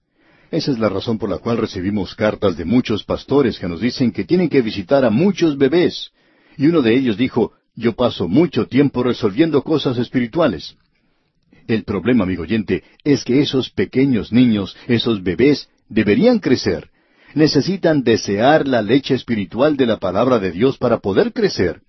Esa 0.50 0.70
es 0.70 0.78
la 0.78 0.88
razón 0.88 1.18
por 1.18 1.28
la 1.28 1.38
cual 1.38 1.58
recibimos 1.58 2.14
cartas 2.14 2.56
de 2.56 2.64
muchos 2.64 3.04
pastores 3.04 3.58
que 3.58 3.68
nos 3.68 3.80
dicen 3.80 4.12
que 4.12 4.24
tienen 4.24 4.48
que 4.48 4.62
visitar 4.62 5.04
a 5.04 5.10
muchos 5.10 5.58
bebés. 5.58 6.10
Y 6.56 6.66
uno 6.66 6.80
de 6.80 6.94
ellos 6.94 7.16
dijo, 7.16 7.52
yo 7.78 7.94
paso 7.94 8.26
mucho 8.26 8.66
tiempo 8.66 9.04
resolviendo 9.04 9.62
cosas 9.62 9.98
espirituales. 9.98 10.76
El 11.68 11.84
problema, 11.84 12.24
amigo 12.24 12.42
oyente, 12.42 12.82
es 13.04 13.24
que 13.24 13.40
esos 13.40 13.70
pequeños 13.70 14.32
niños, 14.32 14.76
esos 14.88 15.22
bebés, 15.22 15.68
deberían 15.88 16.40
crecer. 16.40 16.90
Necesitan 17.34 18.02
desear 18.02 18.66
la 18.66 18.82
leche 18.82 19.14
espiritual 19.14 19.76
de 19.76 19.86
la 19.86 19.98
palabra 19.98 20.40
de 20.40 20.50
Dios 20.50 20.76
para 20.76 20.98
poder 20.98 21.32
crecer. 21.32 21.82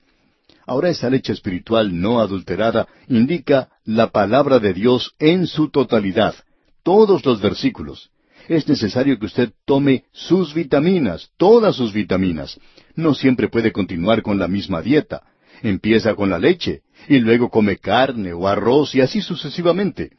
Ahora 0.67 0.89
esa 0.89 1.09
leche 1.09 1.33
espiritual 1.33 1.99
no 1.99 2.19
adulterada 2.19 2.87
indica 3.07 3.69
la 3.83 4.11
palabra 4.11 4.59
de 4.59 4.73
Dios 4.73 5.15
en 5.17 5.47
su 5.47 5.69
totalidad, 5.69 6.35
todos 6.83 7.25
los 7.25 7.41
versículos. 7.41 8.11
Es 8.47 8.67
necesario 8.67 9.17
que 9.17 9.25
usted 9.25 9.53
tome 9.65 10.03
sus 10.11 10.53
vitaminas, 10.53 11.31
todas 11.37 11.75
sus 11.75 11.93
vitaminas. 11.93 12.59
No 12.95 13.15
siempre 13.15 13.47
puede 13.47 13.71
continuar 13.71 14.21
con 14.21 14.37
la 14.37 14.47
misma 14.47 14.83
dieta. 14.83 15.23
Empieza 15.61 16.15
con 16.15 16.29
la 16.29 16.39
leche, 16.39 16.81
y 17.07 17.19
luego 17.19 17.49
come 17.49 17.77
carne 17.77 18.33
o 18.33 18.47
arroz 18.47 18.95
y 18.95 19.01
así 19.01 19.21
sucesivamente. 19.21 20.11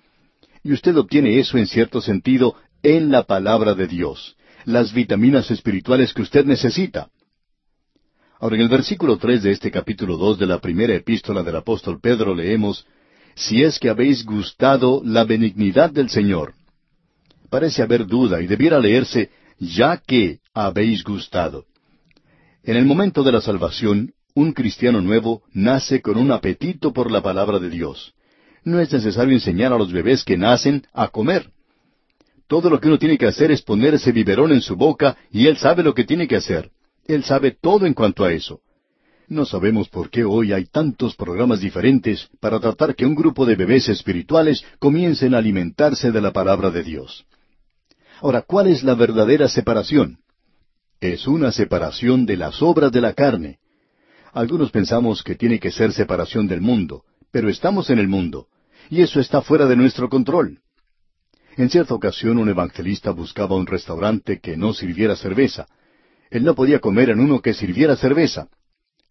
Y 0.63 0.73
usted 0.73 0.97
obtiene 0.97 1.39
eso 1.39 1.57
en 1.57 1.67
cierto 1.67 2.01
sentido 2.01 2.57
en 2.83 3.11
la 3.11 3.25
palabra 3.25 3.75
de 3.75 3.87
Dios, 3.87 4.37
las 4.65 4.93
vitaminas 4.93 5.51
espirituales 5.51 6.13
que 6.13 6.23
usted 6.23 6.45
necesita. 6.45 7.09
Ahora, 8.39 8.57
en 8.57 8.63
el 8.63 8.69
versículo 8.69 9.19
tres 9.19 9.43
de 9.43 9.51
este 9.51 9.71
capítulo 9.71 10.17
dos 10.17 10.39
de 10.39 10.47
la 10.47 10.59
primera 10.59 10.95
epístola 10.95 11.43
del 11.43 11.57
apóstol 11.57 12.01
Pedro 12.01 12.35
leemos, 12.35 12.87
Si 13.35 13.63
es 13.63 13.79
que 13.79 13.91
habéis 13.91 14.25
gustado 14.25 15.03
la 15.05 15.25
benignidad 15.25 15.91
del 15.91 16.11
Señor. 16.11 16.55
Parece 17.51 17.83
haber 17.83 18.07
duda 18.07 18.41
y 18.41 18.47
debiera 18.47 18.79
leerse, 18.79 19.31
ya 19.59 19.99
que 19.99 20.41
habéis 20.55 21.05
gustado. 21.05 21.67
En 22.63 22.77
el 22.77 22.85
momento 22.85 23.23
de 23.23 23.33
la 23.33 23.41
salvación, 23.41 24.13
un 24.35 24.53
cristiano 24.53 25.01
nuevo 25.01 25.43
nace 25.53 26.01
con 26.01 26.19
un 26.19 26.33
apetito 26.33 26.93
por 26.93 27.11
la 27.11 27.23
palabra 27.23 27.59
de 27.59 27.71
Dios. 27.71 28.15
No 28.65 28.81
es 28.81 28.93
necesario 28.93 29.35
enseñar 29.35 29.73
a 29.73 29.79
los 29.79 29.93
bebés 29.93 30.25
que 30.25 30.37
nacen 30.37 30.87
a 30.93 31.09
comer. 31.09 31.51
Todo 32.47 32.69
lo 32.69 32.81
que 32.81 32.89
uno 32.89 32.99
tiene 32.99 33.17
que 33.17 33.27
hacer 33.27 33.51
es 33.51 33.63
poner 33.63 33.95
ese 33.95 34.13
biberón 34.13 34.53
en 34.53 34.61
su 34.61 34.77
boca 34.77 35.17
y 35.31 35.47
él 35.47 35.57
sabe 35.57 35.83
lo 35.83 35.95
que 35.95 36.05
tiene 36.05 36.27
que 36.27 36.37
hacer. 36.37 36.71
Él 37.07 37.25
sabe 37.25 37.53
todo 37.53 37.87
en 37.87 37.95
cuanto 37.95 38.25
a 38.25 38.33
eso. 38.33 38.61
No 39.29 39.45
sabemos 39.45 39.89
por 39.89 40.11
qué 40.11 40.25
hoy 40.25 40.53
hay 40.53 40.65
tantos 40.65 41.15
programas 41.15 41.61
diferentes 41.61 42.29
para 42.41 42.59
tratar 42.59 42.97
que 42.97 43.07
un 43.07 43.15
grupo 43.15 43.47
de 43.47 43.55
bebés 43.55 43.89
espirituales 43.89 44.65
comiencen 44.81 45.35
a 45.35 45.39
alimentarse 45.39 46.11
de 46.11 46.21
la 46.21 46.33
palabra 46.33 46.71
de 46.71 46.83
Dios. 46.83 47.25
Ahora, 48.21 48.43
¿cuál 48.43 48.67
es 48.67 48.83
la 48.83 48.95
verdadera 48.95 49.49
separación? 49.49 50.19
Es 51.01 51.29
una 51.29 51.53
separación 51.53 52.27
de 52.27 52.37
las 52.37 52.61
obras 52.61 52.91
de 52.91 53.01
la 53.01 53.15
carne. 53.15 53.61
Algunos 54.33 54.71
pensamos 54.71 55.23
que 55.23 55.35
tiene 55.35 55.59
que 55.59 55.73
ser 55.73 55.93
separación 55.93 56.47
del 56.47 56.61
mundo, 56.61 57.05
pero 57.31 57.49
estamos 57.49 57.91
en 57.91 57.99
el 57.99 58.09
mundo, 58.09 58.47
y 58.89 59.03
eso 59.03 59.21
está 59.21 59.43
fuera 59.43 59.67
de 59.67 59.77
nuestro 59.77 60.09
control. 60.09 60.61
En 61.57 61.69
cierta 61.69 61.95
ocasión 61.95 62.39
un 62.39 62.49
evangelista 62.49 63.11
buscaba 63.11 63.57
un 63.57 63.67
restaurante 63.67 64.41
que 64.41 64.57
no 64.57 64.73
sirviera 64.73 65.17
cerveza, 65.17 65.67
él 66.31 66.45
no 66.45 66.55
podía 66.55 66.79
comer 66.79 67.11
en 67.11 67.21
uno 67.21 67.41
que 67.41 67.55
sirviera 67.55 67.97
cerveza. 67.97 68.49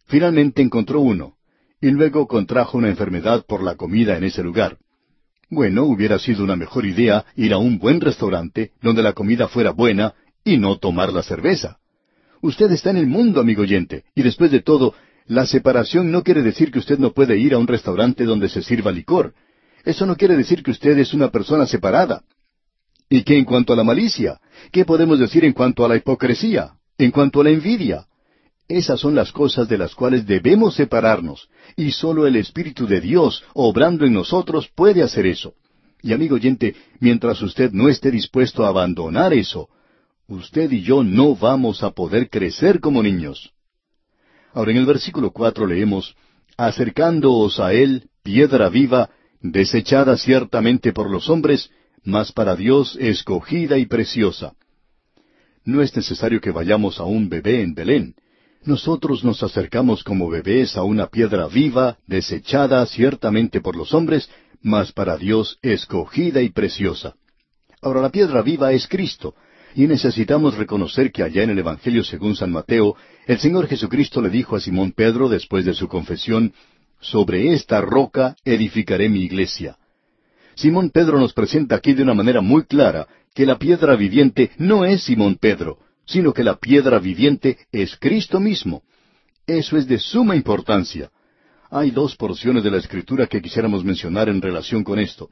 Finalmente 0.06 0.62
encontró 0.62 1.00
uno, 1.00 1.34
y 1.80 1.90
luego 1.90 2.26
contrajo 2.26 2.78
una 2.78 2.88
enfermedad 2.88 3.44
por 3.46 3.62
la 3.62 3.76
comida 3.76 4.16
en 4.16 4.24
ese 4.24 4.42
lugar. 4.42 4.78
Bueno, 5.50 5.84
hubiera 5.84 6.18
sido 6.18 6.42
una 6.44 6.56
mejor 6.56 6.86
idea 6.86 7.26
ir 7.36 7.52
a 7.52 7.58
un 7.58 7.78
buen 7.78 8.00
restaurante 8.00 8.72
donde 8.80 9.02
la 9.02 9.12
comida 9.12 9.48
fuera 9.48 9.72
buena 9.72 10.14
y 10.44 10.56
no 10.56 10.78
tomar 10.78 11.12
la 11.12 11.22
cerveza. 11.22 11.78
Usted 12.40 12.70
está 12.72 12.90
en 12.90 12.96
el 12.96 13.06
mundo, 13.06 13.40
amigo 13.40 13.62
oyente, 13.62 14.04
y 14.14 14.22
después 14.22 14.50
de 14.50 14.62
todo, 14.62 14.94
la 15.26 15.46
separación 15.46 16.10
no 16.10 16.22
quiere 16.22 16.42
decir 16.42 16.70
que 16.70 16.78
usted 16.78 16.98
no 16.98 17.12
puede 17.12 17.38
ir 17.38 17.54
a 17.54 17.58
un 17.58 17.66
restaurante 17.66 18.24
donde 18.24 18.48
se 18.48 18.62
sirva 18.62 18.92
licor. 18.92 19.34
Eso 19.84 20.06
no 20.06 20.16
quiere 20.16 20.36
decir 20.36 20.62
que 20.62 20.70
usted 20.70 20.98
es 20.98 21.14
una 21.14 21.30
persona 21.30 21.66
separada. 21.66 22.22
¿Y 23.08 23.22
qué 23.22 23.36
en 23.38 23.44
cuanto 23.44 23.72
a 23.72 23.76
la 23.76 23.84
malicia? 23.84 24.40
¿Qué 24.70 24.84
podemos 24.84 25.18
decir 25.18 25.44
en 25.44 25.52
cuanto 25.52 25.84
a 25.84 25.88
la 25.88 25.96
hipocresía? 25.96 26.72
En 26.98 27.10
cuanto 27.10 27.40
a 27.40 27.44
la 27.44 27.50
envidia, 27.50 28.06
esas 28.70 29.00
son 29.00 29.16
las 29.16 29.32
cosas 29.32 29.68
de 29.68 29.76
las 29.76 29.96
cuales 29.96 30.26
debemos 30.26 30.76
separarnos, 30.76 31.48
y 31.76 31.90
sólo 31.90 32.24
el 32.26 32.36
Espíritu 32.36 32.86
de 32.86 33.00
Dios, 33.00 33.42
obrando 33.52 34.06
en 34.06 34.12
nosotros, 34.12 34.70
puede 34.72 35.02
hacer 35.02 35.26
eso. 35.26 35.54
Y 36.02 36.12
amigo 36.12 36.36
oyente, 36.36 36.76
mientras 37.00 37.42
usted 37.42 37.72
no 37.72 37.88
esté 37.88 38.12
dispuesto 38.12 38.64
a 38.64 38.68
abandonar 38.68 39.34
eso, 39.34 39.68
usted 40.28 40.70
y 40.70 40.82
yo 40.82 41.02
no 41.02 41.34
vamos 41.34 41.82
a 41.82 41.90
poder 41.90 42.30
crecer 42.30 42.78
como 42.78 43.02
niños. 43.02 43.50
Ahora 44.52 44.72
en 44.72 44.78
el 44.78 44.86
versículo 44.86 45.30
cuatro 45.30 45.66
leemos, 45.66 46.16
acercándoos 46.56 47.60
a 47.60 47.72
él, 47.72 48.08
piedra 48.22 48.68
viva, 48.68 49.10
desechada 49.40 50.16
ciertamente 50.16 50.92
por 50.92 51.10
los 51.10 51.28
hombres, 51.28 51.70
mas 52.04 52.32
para 52.32 52.56
Dios 52.56 52.96
escogida 53.00 53.78
y 53.78 53.86
preciosa. 53.86 54.52
No 55.64 55.82
es 55.82 55.94
necesario 55.94 56.40
que 56.40 56.50
vayamos 56.50 56.98
a 56.98 57.04
un 57.04 57.28
bebé 57.28 57.62
en 57.62 57.74
Belén. 57.74 58.14
Nosotros 58.64 59.24
nos 59.24 59.42
acercamos 59.42 60.02
como 60.04 60.28
bebés 60.28 60.76
a 60.76 60.82
una 60.82 61.06
piedra 61.06 61.46
viva, 61.46 61.98
desechada 62.06 62.84
ciertamente 62.86 63.60
por 63.60 63.76
los 63.76 63.94
hombres, 63.94 64.28
mas 64.62 64.92
para 64.92 65.16
Dios 65.16 65.58
escogida 65.62 66.42
y 66.42 66.50
preciosa. 66.50 67.14
Ahora 67.80 68.02
la 68.02 68.10
piedra 68.10 68.42
viva 68.42 68.72
es 68.72 68.86
Cristo, 68.86 69.34
y 69.74 69.86
necesitamos 69.86 70.56
reconocer 70.56 71.12
que 71.12 71.22
allá 71.22 71.42
en 71.42 71.50
el 71.50 71.58
Evangelio 71.58 72.04
según 72.04 72.36
San 72.36 72.50
Mateo, 72.50 72.96
el 73.26 73.38
Señor 73.38 73.66
Jesucristo 73.66 74.20
le 74.20 74.30
dijo 74.30 74.56
a 74.56 74.60
Simón 74.60 74.92
Pedro 74.92 75.28
después 75.28 75.64
de 75.64 75.74
su 75.74 75.88
confesión, 75.88 76.52
Sobre 77.00 77.54
esta 77.54 77.80
roca 77.80 78.36
edificaré 78.44 79.08
mi 79.08 79.20
iglesia. 79.20 79.78
Simón 80.54 80.90
Pedro 80.90 81.18
nos 81.18 81.32
presenta 81.32 81.76
aquí 81.76 81.94
de 81.94 82.02
una 82.02 82.12
manera 82.12 82.42
muy 82.42 82.64
clara 82.64 83.06
que 83.34 83.46
la 83.46 83.58
piedra 83.58 83.96
viviente 83.96 84.50
no 84.58 84.84
es 84.84 85.04
Simón 85.04 85.36
Pedro, 85.36 85.78
sino 86.04 86.34
que 86.34 86.44
la 86.44 86.56
piedra 86.56 86.98
viviente 86.98 87.58
es 87.72 87.96
Cristo 87.96 88.40
mismo. 88.40 88.82
Eso 89.46 89.78
es 89.78 89.86
de 89.86 89.98
suma 89.98 90.36
importancia. 90.36 91.10
Hay 91.70 91.90
dos 91.90 92.16
porciones 92.16 92.64
de 92.64 92.70
la 92.70 92.78
Escritura 92.78 93.26
que 93.26 93.40
quisiéramos 93.40 93.84
mencionar 93.84 94.28
en 94.28 94.42
relación 94.42 94.84
con 94.84 94.98
esto. 94.98 95.30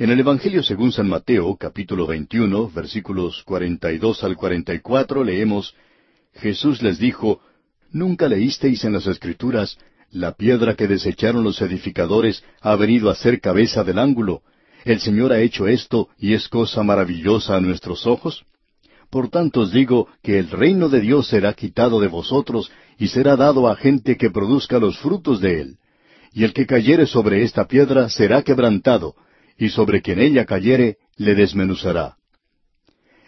En 0.00 0.08
el 0.08 0.18
Evangelio 0.18 0.62
según 0.62 0.92
San 0.92 1.10
Mateo, 1.10 1.54
capítulo 1.56 2.06
21, 2.06 2.70
versículos 2.70 3.42
42 3.44 4.24
al 4.24 4.34
44, 4.34 5.22
leemos, 5.22 5.74
Jesús 6.32 6.80
les 6.80 6.98
dijo, 6.98 7.42
¿Nunca 7.92 8.26
leísteis 8.26 8.82
en 8.86 8.94
las 8.94 9.06
Escrituras, 9.06 9.76
la 10.10 10.32
piedra 10.32 10.74
que 10.74 10.88
desecharon 10.88 11.44
los 11.44 11.60
edificadores 11.60 12.42
ha 12.62 12.76
venido 12.76 13.10
a 13.10 13.14
ser 13.14 13.42
cabeza 13.42 13.84
del 13.84 13.98
ángulo, 13.98 14.40
el 14.86 15.00
Señor 15.00 15.34
ha 15.34 15.40
hecho 15.40 15.68
esto 15.68 16.08
y 16.18 16.32
es 16.32 16.48
cosa 16.48 16.82
maravillosa 16.82 17.56
a 17.56 17.60
nuestros 17.60 18.06
ojos? 18.06 18.46
Por 19.10 19.28
tanto 19.28 19.60
os 19.60 19.70
digo 19.70 20.08
que 20.22 20.38
el 20.38 20.48
reino 20.48 20.88
de 20.88 21.02
Dios 21.02 21.28
será 21.28 21.52
quitado 21.52 22.00
de 22.00 22.08
vosotros 22.08 22.72
y 22.98 23.08
será 23.08 23.36
dado 23.36 23.68
a 23.68 23.76
gente 23.76 24.16
que 24.16 24.30
produzca 24.30 24.78
los 24.78 24.98
frutos 24.98 25.42
de 25.42 25.60
él. 25.60 25.76
Y 26.32 26.44
el 26.44 26.54
que 26.54 26.64
cayere 26.64 27.04
sobre 27.04 27.42
esta 27.42 27.66
piedra 27.66 28.08
será 28.08 28.40
quebrantado, 28.40 29.14
y 29.60 29.68
sobre 29.68 30.00
quien 30.00 30.18
ella 30.18 30.46
cayere 30.46 30.96
le 31.18 31.34
desmenuzará. 31.34 32.16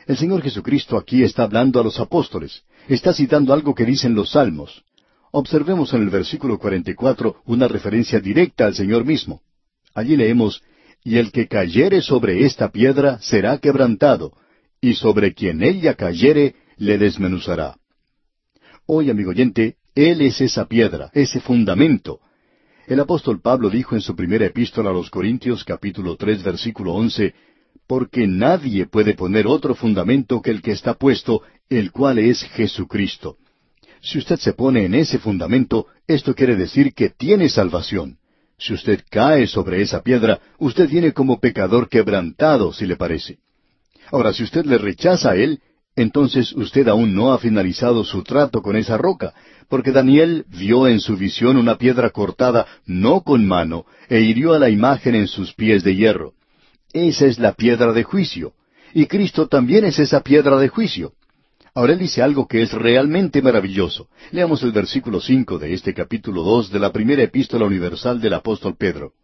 El 0.07 0.17
Señor 0.17 0.43
Jesucristo 0.43 0.97
aquí 0.97 1.23
está 1.23 1.43
hablando 1.43 1.79
a 1.79 1.85
los 1.85 2.01
apóstoles, 2.01 2.65
está 2.89 3.13
citando 3.13 3.53
algo 3.53 3.75
que 3.75 3.85
dicen 3.85 4.15
los 4.15 4.31
salmos. 4.31 4.83
Observemos 5.31 5.93
en 5.93 6.03
el 6.03 6.09
versículo 6.09 6.59
44 6.59 7.43
una 7.45 7.69
referencia 7.69 8.19
directa 8.19 8.65
al 8.65 8.75
Señor 8.75 9.05
mismo. 9.05 9.43
Allí 9.95 10.17
leemos, 10.17 10.63
y 11.05 11.19
el 11.19 11.33
que 11.33 11.49
cayere 11.49 12.01
sobre 12.01 12.45
esta 12.47 12.71
piedra 12.73 13.19
será 13.21 13.59
quebrantado, 13.59 14.33
y 14.81 14.95
sobre 14.95 15.35
quien 15.35 15.63
ella 15.63 15.95
cayere 15.95 16.57
le 16.79 16.97
desmenuzará. 16.97 17.77
Hoy, 18.87 19.11
amigo 19.11 19.31
oyente, 19.31 19.77
Él 19.95 20.23
es 20.23 20.41
esa 20.41 20.67
piedra, 20.67 21.11
ese 21.13 21.41
fundamento. 21.41 22.21
El 22.87 22.99
apóstol 22.99 23.41
Pablo 23.41 23.71
dijo 23.71 23.95
en 23.95 24.01
su 24.01 24.17
primera 24.17 24.47
epístola 24.47 24.91
a 24.91 24.93
los 24.93 25.09
Corintios 25.09 25.65
capítulo 25.65 26.17
tres 26.17 26.43
versículo 26.43 26.95
once, 26.95 27.33
porque 27.87 28.27
nadie 28.27 28.87
puede 28.87 29.15
poner 29.15 29.47
otro 29.47 29.75
fundamento 29.75 30.43
que 30.43 30.51
el 30.51 30.63
que 30.63 30.73
está 30.73 30.95
puesto, 30.95 31.43
el 31.69 31.93
cual 31.93 32.19
es 32.19 32.43
Jesucristo. 32.43 33.37
Si 34.01 34.19
usted 34.19 34.37
se 34.37 34.53
pone 34.53 34.85
en 34.85 34.95
ese 34.95 35.21
fundamento, 35.21 35.87
esto 36.09 36.35
quiere 36.35 36.57
decir 36.57 36.93
que 36.93 37.11
tiene 37.11 37.49
salvación. 37.49 38.19
Si 38.59 38.75
usted 38.75 39.05
cae 39.09 39.47
sobre 39.47 39.81
esa 39.81 40.03
piedra, 40.03 40.41
usted 40.59 40.89
viene 40.89 41.13
como 41.13 41.39
pecador 41.39 41.89
quebrantado, 41.89 42.73
si 42.73 42.87
le 42.87 42.97
parece. 42.97 43.39
Ahora, 44.11 44.33
si 44.33 44.43
usted 44.43 44.65
le 44.67 44.79
rechaza 44.79 45.31
a 45.31 45.37
él, 45.37 45.61
entonces 45.97 46.53
usted 46.53 46.89
aún 46.89 47.15
no 47.15 47.33
ha 47.33 47.39
finalizado 47.39 48.05
su 48.05 48.23
trato 48.23 48.63
con 48.63 48.77
esa 48.77 48.97
roca, 48.97 49.35
porque 49.69 49.93
Daniel 49.93 50.45
vio 50.49 50.87
en 50.87 51.01
su 51.01 51.17
visión 51.17 51.57
una 51.57 51.77
piedra 51.77 52.11
cortada 52.11 52.67
no 52.87 53.23
con 53.23 53.47
mano, 53.47 53.87
e 54.09 54.21
hirió 54.21 54.55
a 54.55 54.59
la 54.59 54.71
imagen 54.71 55.15
en 55.15 55.29
sus 55.29 55.55
pies 55.55 55.85
de 55.85 55.95
hierro. 55.95 56.33
Esa 56.93 57.27
es 57.27 57.39
la 57.39 57.53
piedra 57.53 57.93
de 57.93 58.03
juicio, 58.03 58.53
y 58.95 59.07
Cristo 59.07 59.49
también 59.49 59.85
es 59.85 59.99
esa 59.99 60.21
piedra 60.21 60.59
de 60.59 60.69
juicio. 60.69 61.13
Ahora 61.75 61.95
él 61.95 61.99
dice 61.99 62.21
algo 62.23 62.47
que 62.47 62.61
es 62.61 62.73
realmente 62.73 63.41
maravilloso. 63.41 64.09
Leamos 64.31 64.63
el 64.63 64.73
versículo 64.73 65.21
cinco 65.21 65.59
de 65.59 65.73
este 65.73 65.95
capítulo 65.95 66.43
dos 66.43 66.71
de 66.71 66.79
la 66.79 66.93
primera 66.93 67.23
epístola 67.23 67.65
universal 67.65 68.21
del 68.21 68.35
apóstol 68.35 68.77
Pedro. 68.77 69.15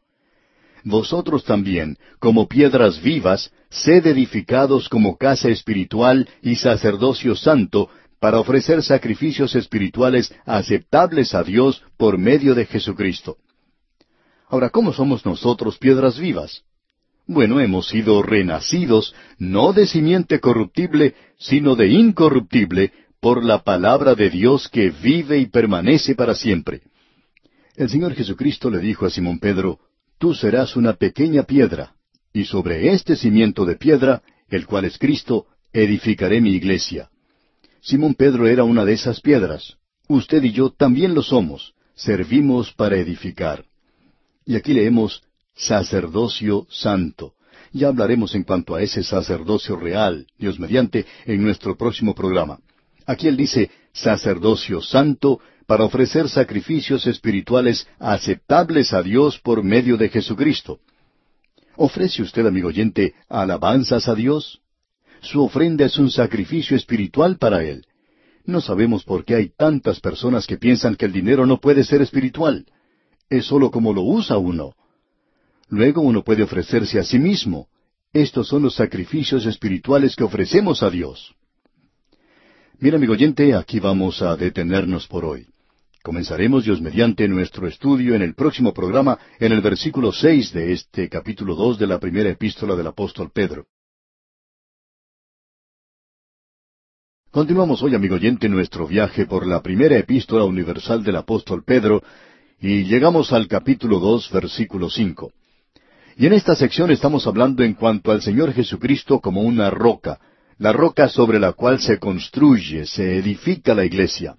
Vosotros 0.84 1.44
también, 1.44 1.98
como 2.18 2.48
piedras 2.48 3.02
vivas, 3.02 3.50
sed 3.70 4.06
edificados 4.06 4.88
como 4.88 5.16
casa 5.16 5.48
espiritual 5.48 6.28
y 6.42 6.56
sacerdocio 6.56 7.34
santo, 7.34 7.90
para 8.20 8.40
ofrecer 8.40 8.82
sacrificios 8.82 9.54
espirituales 9.54 10.34
aceptables 10.44 11.34
a 11.34 11.44
Dios 11.44 11.82
por 11.96 12.18
medio 12.18 12.54
de 12.54 12.66
Jesucristo. 12.66 13.36
Ahora, 14.48 14.70
¿cómo 14.70 14.92
somos 14.92 15.24
nosotros 15.24 15.78
piedras 15.78 16.18
vivas? 16.18 16.62
Bueno, 17.26 17.60
hemos 17.60 17.88
sido 17.88 18.22
renacidos 18.22 19.14
no 19.38 19.72
de 19.72 19.86
simiente 19.86 20.40
corruptible, 20.40 21.14
sino 21.38 21.76
de 21.76 21.88
incorruptible, 21.88 22.92
por 23.20 23.44
la 23.44 23.62
palabra 23.62 24.14
de 24.14 24.30
Dios 24.30 24.68
que 24.68 24.90
vive 24.90 25.38
y 25.38 25.46
permanece 25.46 26.14
para 26.14 26.34
siempre. 26.34 26.82
El 27.76 27.88
Señor 27.88 28.14
Jesucristo 28.14 28.70
le 28.70 28.78
dijo 28.78 29.06
a 29.06 29.10
Simón 29.10 29.38
Pedro, 29.38 29.78
Tú 30.18 30.34
serás 30.34 30.76
una 30.76 30.94
pequeña 30.94 31.44
piedra, 31.44 31.94
y 32.32 32.44
sobre 32.44 32.92
este 32.92 33.16
cimiento 33.16 33.64
de 33.64 33.76
piedra, 33.76 34.22
el 34.48 34.66
cual 34.66 34.84
es 34.84 34.98
Cristo, 34.98 35.46
edificaré 35.72 36.40
mi 36.40 36.50
iglesia. 36.50 37.10
Simón 37.80 38.14
Pedro 38.14 38.48
era 38.48 38.64
una 38.64 38.84
de 38.84 38.94
esas 38.94 39.20
piedras. 39.20 39.76
Usted 40.08 40.42
y 40.42 40.52
yo 40.52 40.70
también 40.70 41.14
lo 41.14 41.22
somos. 41.22 41.74
Servimos 41.94 42.72
para 42.72 42.96
edificar. 42.96 43.64
Y 44.44 44.56
aquí 44.56 44.72
leemos, 44.72 45.22
sacerdocio 45.54 46.66
santo. 46.70 47.34
Ya 47.72 47.88
hablaremos 47.88 48.34
en 48.34 48.44
cuanto 48.44 48.74
a 48.74 48.82
ese 48.82 49.02
sacerdocio 49.02 49.76
real, 49.76 50.26
Dios 50.38 50.58
mediante, 50.58 51.06
en 51.26 51.42
nuestro 51.42 51.76
próximo 51.76 52.14
programa. 52.14 52.58
Aquí 53.06 53.28
él 53.28 53.36
dice, 53.36 53.70
sacerdocio 53.92 54.80
santo, 54.80 55.40
para 55.68 55.84
ofrecer 55.84 56.30
sacrificios 56.30 57.06
espirituales 57.06 57.86
aceptables 57.98 58.94
a 58.94 59.02
Dios 59.02 59.38
por 59.38 59.62
medio 59.62 59.98
de 59.98 60.08
Jesucristo. 60.08 60.80
¿Ofrece 61.76 62.22
usted, 62.22 62.46
amigo 62.46 62.68
oyente, 62.68 63.12
alabanzas 63.28 64.08
a 64.08 64.14
Dios? 64.14 64.62
Su 65.20 65.44
ofrenda 65.44 65.84
es 65.84 65.98
un 65.98 66.10
sacrificio 66.10 66.74
espiritual 66.74 67.36
para 67.36 67.64
Él. 67.64 67.84
No 68.46 68.62
sabemos 68.62 69.04
por 69.04 69.26
qué 69.26 69.34
hay 69.34 69.50
tantas 69.50 70.00
personas 70.00 70.46
que 70.46 70.56
piensan 70.56 70.96
que 70.96 71.04
el 71.04 71.12
dinero 71.12 71.44
no 71.44 71.60
puede 71.60 71.84
ser 71.84 72.00
espiritual. 72.00 72.64
Es 73.28 73.44
sólo 73.44 73.70
como 73.70 73.92
lo 73.92 74.00
usa 74.00 74.38
uno. 74.38 74.72
Luego 75.68 76.00
uno 76.00 76.24
puede 76.24 76.44
ofrecerse 76.44 76.98
a 76.98 77.04
sí 77.04 77.18
mismo. 77.18 77.68
Estos 78.14 78.48
son 78.48 78.62
los 78.62 78.74
sacrificios 78.74 79.44
espirituales 79.44 80.16
que 80.16 80.24
ofrecemos 80.24 80.82
a 80.82 80.88
Dios. 80.88 81.34
Mira, 82.78 82.96
amigo 82.96 83.12
oyente, 83.12 83.54
aquí 83.54 83.80
vamos 83.80 84.22
a 84.22 84.34
detenernos 84.34 85.06
por 85.06 85.26
hoy. 85.26 85.46
Comenzaremos 86.08 86.64
Dios 86.64 86.80
mediante 86.80 87.28
nuestro 87.28 87.68
estudio 87.68 88.14
en 88.14 88.22
el 88.22 88.34
próximo 88.34 88.72
programa 88.72 89.18
en 89.38 89.52
el 89.52 89.60
versículo 89.60 90.10
seis 90.10 90.54
de 90.54 90.72
este 90.72 91.06
capítulo 91.06 91.54
dos 91.54 91.78
de 91.78 91.86
la 91.86 91.98
primera 92.00 92.30
epístola 92.30 92.74
del 92.74 92.86
apóstol 92.86 93.30
Pedro. 93.30 93.66
Continuamos 97.30 97.82
hoy, 97.82 97.94
amigo 97.94 98.14
oyente, 98.14 98.48
nuestro 98.48 98.86
viaje 98.86 99.26
por 99.26 99.46
la 99.46 99.60
primera 99.60 99.98
epístola 99.98 100.46
universal 100.46 101.04
del 101.04 101.16
apóstol 101.16 101.62
Pedro 101.62 102.02
y 102.58 102.84
llegamos 102.84 103.34
al 103.34 103.46
capítulo 103.46 103.98
dos, 103.98 104.30
versículo 104.32 104.88
cinco. 104.88 105.32
Y 106.16 106.24
en 106.24 106.32
esta 106.32 106.56
sección 106.56 106.90
estamos 106.90 107.26
hablando 107.26 107.62
en 107.62 107.74
cuanto 107.74 108.12
al 108.12 108.22
Señor 108.22 108.54
Jesucristo 108.54 109.20
como 109.20 109.42
una 109.42 109.68
roca, 109.68 110.18
la 110.56 110.72
roca 110.72 111.10
sobre 111.10 111.38
la 111.38 111.52
cual 111.52 111.80
se 111.80 111.98
construye, 111.98 112.86
se 112.86 113.18
edifica 113.18 113.74
la 113.74 113.84
iglesia. 113.84 114.36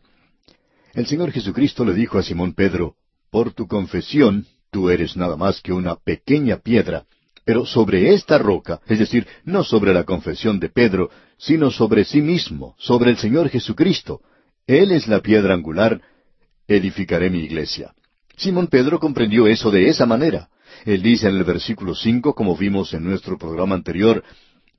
El 0.94 1.06
Señor 1.06 1.32
Jesucristo 1.32 1.86
le 1.86 1.94
dijo 1.94 2.18
a 2.18 2.24
Simón 2.24 2.54
Pedro, 2.54 2.96
Por 3.30 3.54
tu 3.54 3.68
confesión, 3.68 4.46
tú 4.72 4.90
eres 4.90 5.16
nada 5.16 5.36
más 5.36 5.62
que 5.62 5.72
una 5.72 5.96
pequeña 5.96 6.58
piedra, 6.58 7.06
pero 7.46 7.66
sobre 7.66 8.14
esta 8.14 8.38
roca, 8.38 8.82
es 8.88 9.00
decir, 9.00 9.28
no 9.44 9.64
sobre 9.64 9.94
la 9.94 10.04
confesión 10.04 10.60
de 10.60 10.70
Pedro, 10.70 11.10
sino 11.38 11.72
sobre 11.72 12.06
sí 12.06 12.22
mismo, 12.22 12.76
sobre 12.78 13.12
el 13.12 13.18
Señor 13.18 13.50
Jesucristo, 13.50 14.22
Él 14.68 14.92
es 14.92 15.08
la 15.08 15.22
piedra 15.22 15.54
angular, 15.54 16.02
edificaré 16.68 17.30
mi 17.30 17.40
iglesia. 17.40 17.94
Simón 18.36 18.68
Pedro 18.68 19.00
comprendió 19.00 19.48
eso 19.48 19.72
de 19.72 19.90
esa 19.90 20.06
manera. 20.06 20.50
Él 20.86 21.02
dice 21.02 21.28
en 21.28 21.38
el 21.38 21.44
versículo 21.44 21.94
cinco, 21.94 22.34
como 22.34 22.56
vimos 22.56 22.94
en 22.94 23.04
nuestro 23.04 23.38
programa 23.38 23.76
anterior, 23.76 24.24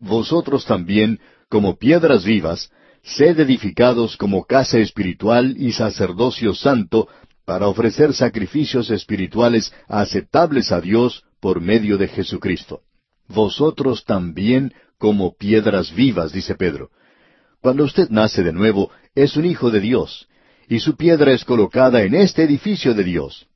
Vosotros 0.01 0.65
también, 0.65 1.21
como 1.51 1.77
piedras 1.77 2.25
vivas, 2.25 2.71
sed 3.03 3.41
edificados 3.41 4.17
como 4.17 4.45
casa 4.45 4.79
espiritual 4.79 5.55
y 5.59 5.73
sacerdocio 5.73 6.55
santo, 6.55 7.09
para 7.45 7.67
ofrecer 7.67 8.15
sacrificios 8.15 8.91
espirituales 8.91 9.73
aceptables 9.89 10.71
a 10.71 10.81
Dios 10.81 11.25
por 11.41 11.61
medio 11.61 11.99
de 11.99 12.07
Jesucristo. 12.09 12.83
Vosotros 13.27 14.05
también 14.05 14.73
como 14.99 15.35
piedras 15.37 15.93
vivas, 15.95 16.33
dice 16.33 16.55
Pedro. 16.55 16.91
Cuando 17.61 17.85
usted 17.85 18.09
nace 18.11 18.43
de 18.43 18.53
nuevo, 18.53 18.91
es 19.15 19.37
un 19.37 19.47
hijo 19.47 19.71
de 19.71 19.81
Dios, 19.81 20.29
y 20.69 20.81
su 20.81 20.97
piedra 20.97 21.33
es 21.33 21.45
colocada 21.45 22.03
en 22.03 22.15
este 22.15 22.45
edificio 22.45 22.95
de 22.95 23.05
Dios. 23.05 23.47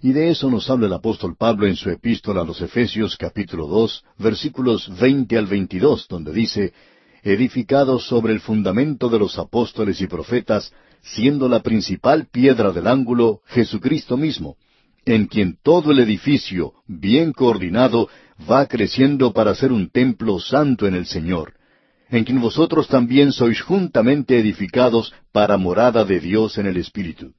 Y 0.00 0.12
de 0.12 0.30
eso 0.30 0.50
nos 0.50 0.68
habla 0.70 0.86
el 0.86 0.92
apóstol 0.92 1.34
Pablo 1.36 1.66
en 1.66 1.74
su 1.74 1.90
epístola 1.90 2.42
a 2.42 2.44
los 2.44 2.60
Efesios 2.60 3.16
capítulo 3.16 3.66
dos, 3.66 4.04
versículos 4.18 4.88
veinte 5.00 5.36
al 5.36 5.46
veintidós, 5.46 6.06
donde 6.08 6.32
dice, 6.32 6.72
edificados 7.22 8.06
sobre 8.06 8.32
el 8.32 8.40
fundamento 8.40 9.08
de 9.08 9.18
los 9.18 9.38
apóstoles 9.38 10.00
y 10.00 10.06
profetas, 10.06 10.72
siendo 11.02 11.48
la 11.48 11.62
principal 11.62 12.26
piedra 12.30 12.72
del 12.72 12.86
ángulo 12.86 13.40
Jesucristo 13.46 14.16
mismo, 14.16 14.56
en 15.04 15.26
quien 15.26 15.58
todo 15.62 15.92
el 15.92 16.00
edificio, 16.00 16.74
bien 16.86 17.32
coordinado, 17.32 18.08
va 18.50 18.66
creciendo 18.66 19.32
para 19.32 19.54
ser 19.54 19.72
un 19.72 19.90
templo 19.90 20.38
santo 20.38 20.86
en 20.86 20.94
el 20.94 21.06
Señor, 21.06 21.54
en 22.10 22.24
quien 22.24 22.40
vosotros 22.40 22.88
también 22.88 23.32
sois 23.32 23.60
juntamente 23.60 24.38
edificados 24.38 25.12
para 25.32 25.56
morada 25.56 26.04
de 26.04 26.20
Dios 26.20 26.58
en 26.58 26.66
el 26.66 26.76
Espíritu. 26.76 27.32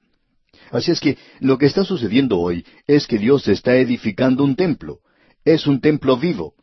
Así 0.72 0.92
es 0.92 1.00
que 1.00 1.18
lo 1.40 1.58
que 1.58 1.66
está 1.66 1.84
sucediendo 1.84 2.40
hoy 2.40 2.66
es 2.86 3.08
que 3.08 3.18
Dios 3.18 3.48
está 3.48 3.76
edificando 3.76 4.44
un 4.44 4.56
templo. 4.56 5.00
Es 5.44 5.66
un 5.66 5.82
templo 5.82 6.18
vivo. 6.18 6.54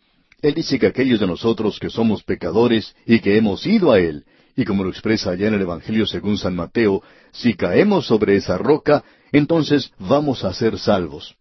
Él 0.42 0.54
dice 0.54 0.78
que 0.78 0.86
aquellos 0.86 1.20
de 1.20 1.26
nosotros 1.26 1.78
que 1.78 1.90
somos 1.90 2.22
pecadores 2.22 2.94
y 3.06 3.20
que 3.20 3.36
hemos 3.36 3.66
ido 3.66 3.92
a 3.92 3.98
Él, 3.98 4.24
y 4.54 4.64
como 4.64 4.84
lo 4.84 4.90
expresa 4.90 5.30
allá 5.30 5.48
en 5.48 5.54
el 5.54 5.62
Evangelio 5.62 6.06
según 6.06 6.38
San 6.38 6.54
Mateo, 6.54 7.02
si 7.32 7.54
caemos 7.54 8.06
sobre 8.06 8.36
esa 8.36 8.58
roca, 8.58 9.04
entonces 9.32 9.92
vamos 9.98 10.44
a 10.44 10.52
ser 10.52 10.78
salvos. 10.78 11.36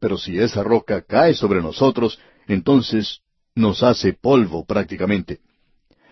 Pero 0.00 0.18
si 0.18 0.38
esa 0.38 0.62
roca 0.62 1.02
cae 1.02 1.34
sobre 1.34 1.62
nosotros, 1.62 2.18
entonces 2.48 3.20
nos 3.54 3.82
hace 3.82 4.12
polvo 4.12 4.64
prácticamente. 4.64 5.40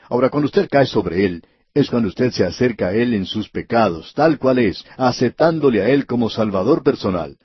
Ahora, 0.09 0.29
cuando 0.29 0.47
usted 0.47 0.69
cae 0.71 0.87
sobre 0.87 1.25
Él, 1.25 1.43
es 1.75 1.91
cuando 1.91 2.09
usted 2.09 2.31
se 2.31 2.45
acerca 2.45 2.89
a 2.89 2.95
Él 2.95 3.15
en 3.15 3.27
sus 3.27 3.49
pecados, 3.49 4.13
tal 4.15 4.39
cual 4.39 4.59
es, 4.59 4.85
aceptándole 4.97 5.83
a 5.83 5.89
Él 5.89 6.07
como 6.07 6.31
Salvador 6.31 6.83
personal. 6.83 7.37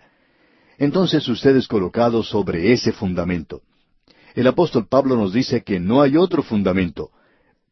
Entonces 0.78 1.28
usted 1.28 1.56
es 1.56 1.68
colocado 1.68 2.24
sobre 2.24 2.72
ese 2.72 2.92
fundamento. 2.92 3.62
El 4.36 4.48
apóstol 4.48 4.88
Pablo 4.88 5.16
nos 5.16 5.34
dice 5.34 5.64
que 5.64 5.80
no 5.80 6.02
hay 6.02 6.18
otro 6.18 6.44
fundamento, 6.44 7.10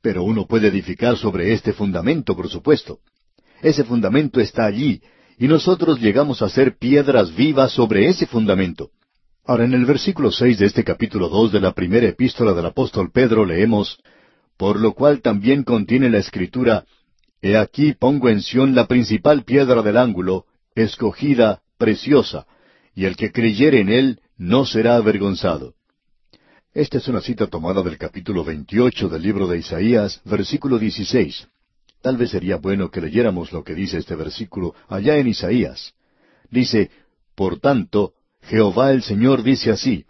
pero 0.02 0.24
uno 0.24 0.46
puede 0.48 0.68
edificar 0.68 1.18
sobre 1.18 1.54
este 1.54 1.74
fundamento, 1.74 2.36
por 2.36 2.50
supuesto. 2.50 3.00
Ese 3.62 3.84
fundamento 3.84 4.40
está 4.40 4.66
allí, 4.66 5.02
y 5.38 5.48
nosotros 5.48 6.00
llegamos 6.00 6.42
a 6.42 6.50
ser 6.50 6.78
piedras 6.78 7.36
vivas 7.36 7.72
sobre 7.72 8.08
ese 8.08 8.26
fundamento. 8.26 8.92
Ahora, 9.46 9.66
en 9.66 9.74
el 9.74 9.86
versículo 9.86 10.32
seis 10.32 10.60
de 10.60 10.66
este 10.66 10.84
capítulo 10.84 11.30
dos 11.30 11.52
de 11.52 11.62
la 11.62 11.72
primera 11.72 12.08
epístola 12.08 12.54
del 12.54 12.66
apóstol 12.66 13.12
Pedro 13.12 13.46
leemos 13.46 13.98
por 14.58 14.80
lo 14.80 14.94
cual 14.94 15.22
también 15.22 15.64
contiene 15.64 16.10
la 16.10 16.18
escritura, 16.18 16.86
He 17.42 17.56
aquí 17.56 17.94
pongo 17.94 18.30
en 18.30 18.42
Sión 18.42 18.74
la 18.74 18.88
principal 18.88 19.44
piedra 19.44 19.84
del 19.84 19.98
ángulo, 19.98 20.46
escogida, 20.74 21.62
preciosa, 21.78 22.48
y 22.96 23.06
el 23.06 23.16
que 23.16 23.32
creyere 23.32 23.80
en 23.80 23.90
él 23.90 24.20
no 24.38 24.66
será 24.66 24.96
avergonzado. 24.96 25.76
Esta 26.78 27.00
es 27.00 27.08
una 27.08 27.22
cita 27.22 27.48
tomada 27.48 27.82
del 27.82 27.98
capítulo 27.98 28.44
28 28.44 29.10
del 29.10 29.24
libro 29.24 29.48
de 29.48 29.58
Isaías, 29.58 30.22
versículo 30.26 30.78
16. 30.78 31.48
Tal 32.04 32.18
vez 32.18 32.30
sería 32.30 32.58
bueno 32.58 32.92
que 32.92 33.02
leyéramos 33.02 33.52
lo 33.52 33.64
que 33.64 33.74
dice 33.74 33.98
este 33.98 34.16
versículo 34.16 34.76
allá 34.88 35.18
en 35.18 35.28
Isaías. 35.28 35.96
Dice, 36.52 36.92
Por 37.34 37.60
tanto, 37.60 38.14
Jehová 38.44 38.92
el 38.92 39.02
Señor 39.02 39.42
dice 39.42 39.72
así, 39.72 40.06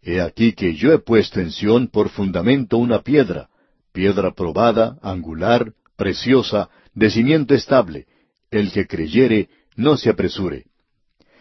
He 0.00 0.22
aquí 0.22 0.54
que 0.54 0.74
yo 0.74 0.94
he 0.94 0.98
puesto 0.98 1.40
en 1.40 1.50
Sión 1.50 1.88
por 1.88 2.08
fundamento 2.08 2.78
una 2.78 3.02
piedra, 3.02 3.50
piedra 3.92 4.32
probada, 4.32 4.96
angular, 5.02 5.74
preciosa, 5.94 6.70
de 6.94 7.10
cimiento 7.10 7.52
estable. 7.52 8.06
El 8.50 8.72
que 8.72 8.86
creyere, 8.86 9.50
no 9.76 9.98
se 9.98 10.08
apresure. 10.08 10.64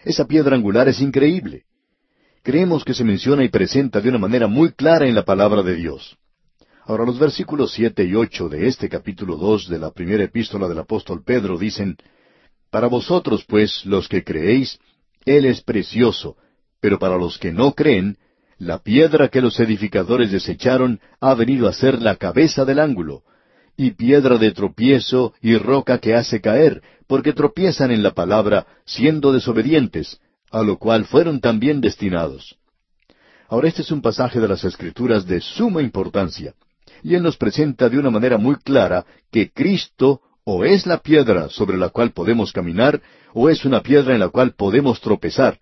Esa 0.03 0.27
piedra 0.27 0.58
angular 0.58 0.89
es 0.89 0.99
increíble. 0.99 1.63
Creemos 2.47 2.86
que 2.86 2.93
se 2.93 3.03
menciona 3.03 3.43
y 3.43 3.49
presenta 3.49 3.99
de 3.99 4.07
una 4.07 4.19
manera 4.19 4.47
muy 4.47 4.71
clara 4.71 5.05
en 5.05 5.15
la 5.15 5.25
palabra 5.25 5.63
de 5.63 5.75
Dios. 5.75 6.15
Ahora 6.86 7.03
los 7.03 7.19
versículos 7.19 7.73
siete 7.73 8.05
y 8.05 8.15
ocho 8.15 8.47
de 8.47 8.69
este 8.69 8.88
capítulo 8.88 9.36
dos 9.36 9.67
de 9.67 9.77
la 9.77 9.91
primera 9.91 10.23
epístola 10.23 10.69
del 10.69 10.79
apóstol 10.79 11.23
Pedro 11.25 11.57
dicen 11.57 11.97
Para 12.71 12.88
vosotros, 12.88 13.43
pues, 13.45 13.86
los 13.86 14.07
que 14.07 14.23
creéis, 14.23 14.79
Él 15.25 15.43
es 15.43 15.60
precioso, 15.60 16.38
pero 16.79 16.97
para 16.99 17.17
los 17.17 17.38
que 17.38 17.51
no 17.51 17.73
creen, 17.73 18.15
la 18.57 18.77
piedra 18.79 19.27
que 19.27 19.41
los 19.41 19.60
edificadores 19.60 20.31
desecharon 20.31 21.01
ha 21.19 21.33
venido 21.33 21.67
a 21.67 21.73
ser 21.73 22.01
la 22.01 22.15
cabeza 22.15 22.63
del 22.63 22.79
ángulo, 22.79 23.23
y 23.75 23.91
piedra 23.91 24.38
de 24.38 24.53
tropiezo 24.53 25.33
y 25.41 25.57
roca 25.57 25.99
que 25.99 26.15
hace 26.15 26.39
caer, 26.39 26.81
porque 27.07 27.33
tropiezan 27.33 27.91
en 27.91 28.03
la 28.03 28.12
palabra, 28.12 28.67
siendo 28.86 29.33
desobedientes, 29.33 30.21
a 30.51 30.63
lo 30.63 30.77
cual 30.77 31.05
fueron 31.05 31.39
también 31.39 31.81
destinados. 31.81 32.57
Ahora 33.49 33.67
este 33.67 33.81
es 33.81 33.91
un 33.91 34.01
pasaje 34.01 34.39
de 34.39 34.47
las 34.47 34.63
Escrituras 34.63 35.25
de 35.25 35.41
suma 35.41 35.81
importancia, 35.81 36.53
y 37.03 37.15
él 37.15 37.23
nos 37.23 37.38
presenta 37.38 37.89
de 37.89 37.97
una 37.99 38.10
manera 38.10 38.38
muy 38.38 38.55
clara 38.55 39.05
que 39.31 39.51
Cristo 39.51 40.21
o 40.43 40.63
es 40.63 40.86
la 40.86 40.99
piedra 40.99 41.49
sobre 41.49 41.77
la 41.77 41.89
cual 41.89 42.12
podemos 42.12 42.51
caminar, 42.51 43.01
o 43.33 43.49
es 43.49 43.65
una 43.65 43.81
piedra 43.81 44.13
en 44.13 44.19
la 44.19 44.29
cual 44.29 44.53
podemos 44.53 45.01
tropezar. 45.01 45.60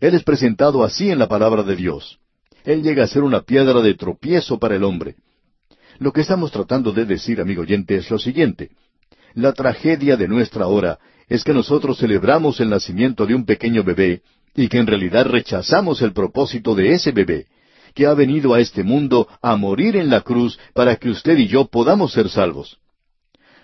Él 0.00 0.14
es 0.14 0.22
presentado 0.22 0.84
así 0.84 1.10
en 1.10 1.18
la 1.18 1.28
palabra 1.28 1.62
de 1.62 1.76
Dios. 1.76 2.18
Él 2.64 2.82
llega 2.82 3.04
a 3.04 3.08
ser 3.08 3.22
una 3.22 3.42
piedra 3.42 3.80
de 3.80 3.94
tropiezo 3.94 4.58
para 4.58 4.76
el 4.76 4.84
hombre. 4.84 5.16
Lo 5.98 6.12
que 6.12 6.22
estamos 6.22 6.50
tratando 6.52 6.92
de 6.92 7.04
decir, 7.04 7.40
amigo 7.40 7.62
oyente, 7.62 7.96
es 7.96 8.10
lo 8.10 8.18
siguiente. 8.18 8.70
La 9.34 9.52
tragedia 9.52 10.16
de 10.16 10.28
nuestra 10.28 10.66
hora 10.66 10.98
es 11.30 11.44
que 11.44 11.54
nosotros 11.54 11.96
celebramos 11.96 12.58
el 12.58 12.68
nacimiento 12.68 13.24
de 13.24 13.36
un 13.36 13.46
pequeño 13.46 13.84
bebé 13.84 14.22
y 14.56 14.68
que 14.68 14.78
en 14.78 14.86
realidad 14.88 15.26
rechazamos 15.26 16.02
el 16.02 16.12
propósito 16.12 16.74
de 16.74 16.92
ese 16.92 17.12
bebé, 17.12 17.46
que 17.94 18.06
ha 18.06 18.14
venido 18.14 18.52
a 18.52 18.60
este 18.60 18.82
mundo 18.82 19.28
a 19.40 19.54
morir 19.56 19.94
en 19.96 20.10
la 20.10 20.22
cruz 20.22 20.58
para 20.74 20.96
que 20.96 21.08
usted 21.08 21.38
y 21.38 21.46
yo 21.46 21.66
podamos 21.66 22.12
ser 22.12 22.28
salvos. 22.28 22.78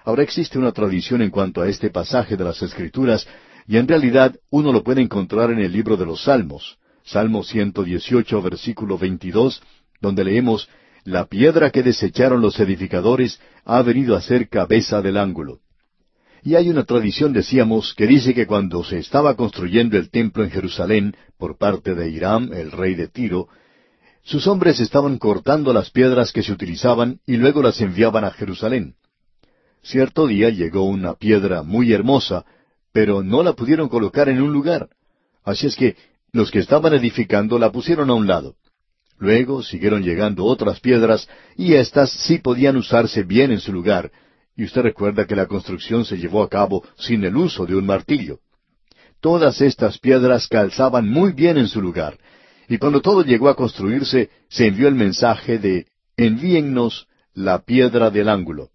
Ahora 0.05 0.23
existe 0.23 0.61
una 0.61 0.71
tradición 0.71 1.23
en 1.23 1.31
cuanto 1.31 1.61
a 1.61 1.69
este 1.69 1.91
pasaje 1.91 2.37
de 2.37 2.45
las 2.45 2.63
Escrituras, 2.63 3.27
y 3.67 3.79
en 3.79 3.89
realidad 3.89 4.37
uno 4.49 4.73
lo 4.73 4.85
puede 4.85 5.03
encontrar 5.03 5.51
en 5.51 5.59
el 5.59 5.73
libro 5.73 5.97
de 5.97 6.07
los 6.07 6.23
Salmos, 6.23 6.79
Salmo 7.03 7.43
118, 7.43 8.43
versículo 8.43 8.97
22, 8.97 9.61
donde 10.01 10.23
leemos, 10.23 10.69
La 11.03 11.27
piedra 11.27 11.71
que 11.71 11.83
desecharon 11.83 12.41
los 12.41 12.61
edificadores 12.61 13.41
ha 13.65 13.83
venido 13.83 14.15
a 14.15 14.21
ser 14.21 14.49
cabeza 14.49 15.03
del 15.03 15.17
ángulo. 15.17 15.59
Y 16.47 16.55
hay 16.55 16.69
una 16.69 16.85
tradición, 16.85 17.33
decíamos, 17.33 17.93
que 17.95 18.07
dice 18.07 18.33
que 18.33 18.47
cuando 18.47 18.85
se 18.85 19.01
estaba 19.01 19.35
construyendo 19.35 19.99
el 19.99 20.11
templo 20.11 20.45
en 20.45 20.53
Jerusalén 20.53 21.17
por 21.37 21.59
parte 21.59 21.97
de 21.97 22.09
Hiram, 22.09 22.53
el 22.53 22.71
rey 22.71 22.95
de 22.95 23.09
Tiro, 23.09 23.49
sus 24.23 24.47
hombres 24.47 24.79
estaban 24.79 25.19
cortando 25.19 25.73
las 25.73 25.91
piedras 25.91 26.31
que 26.31 26.45
se 26.45 26.53
utilizaban 26.53 27.19
y 27.27 27.37
luego 27.37 27.63
las 27.63 27.81
enviaban 27.81 28.25
a 28.25 28.31
Jerusalén. 28.31 28.95
Cierto 29.83 30.29
día 30.29 30.49
llegó 30.51 30.85
una 30.85 31.15
piedra 31.15 31.65
muy 31.65 31.93
hermosa, 31.93 32.45
pero 32.93 33.25
no 33.25 33.43
la 33.43 33.55
pudieron 33.55 33.89
colocar 33.89 34.29
en 34.29 34.41
un 34.41 34.53
lugar. 34.53 34.91
Así 35.43 35.67
es 35.67 35.75
que 35.75 35.97
los 36.31 36.53
que 36.53 36.61
estaban 36.61 36.95
edificando 36.95 37.59
la 37.59 37.73
pusieron 37.73 38.09
a 38.09 38.15
un 38.15 38.29
lado. 38.29 38.55
Luego 39.19 39.65
siguieron 39.65 40.05
llegando 40.05 40.45
otras 40.45 40.79
piedras 40.79 41.29
y 41.57 41.75
éstas 41.75 42.09
sí 42.11 42.39
podían 42.39 42.77
usarse 42.77 43.25
bien 43.25 43.51
en 43.51 43.59
su 43.59 43.73
lugar, 43.73 44.13
y 44.57 44.64
usted 44.64 44.83
recuerda 44.83 45.27
que 45.27 45.37
la 45.37 45.47
construcción 45.47 46.05
se 46.05 46.16
llevó 46.16 46.42
a 46.42 46.49
cabo 46.49 46.83
sin 46.97 47.25
el 47.25 47.37
uso 47.37 47.66
de 47.66 47.77
un 47.77 47.87
martillo. 47.87 48.40
Todas 49.21 49.61
estas 49.61 49.99
piedras 49.99 50.49
calzaban 50.49 51.09
muy 51.09 51.33
bien 51.33 51.59
en 51.59 51.69
su 51.69 51.81
lugar, 51.81 52.19
y 52.69 52.79
cuando 52.79 53.01
todo 53.01 53.23
llegó 53.23 53.49
a 53.49 53.55
construirse, 53.55 54.31
se 54.49 54.66
envió 54.66 54.88
el 54.88 54.95
mensaje 54.95 55.59
de 55.59 55.87
envíennos 56.16 57.07
la 57.35 57.61
piedra 57.61 58.11
del 58.11 58.29
ángulo. 58.29 58.71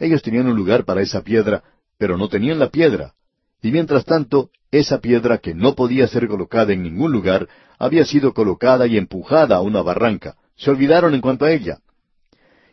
Ellos 0.00 0.22
tenían 0.22 0.48
un 0.48 0.56
lugar 0.56 0.84
para 0.84 1.00
esa 1.00 1.22
piedra, 1.22 1.62
pero 1.96 2.16
no 2.16 2.28
tenían 2.28 2.58
la 2.58 2.70
piedra. 2.70 3.14
Y 3.62 3.70
mientras 3.70 4.04
tanto, 4.04 4.50
esa 4.70 5.00
piedra 5.00 5.38
que 5.38 5.54
no 5.54 5.74
podía 5.74 6.06
ser 6.06 6.28
colocada 6.28 6.72
en 6.72 6.82
ningún 6.82 7.12
lugar, 7.12 7.48
había 7.78 8.04
sido 8.04 8.34
colocada 8.34 8.86
y 8.86 8.96
empujada 8.96 9.56
a 9.56 9.60
una 9.60 9.82
barranca. 9.82 10.36
Se 10.56 10.70
olvidaron 10.70 11.14
en 11.14 11.20
cuanto 11.20 11.44
a 11.44 11.52
ella. 11.52 11.78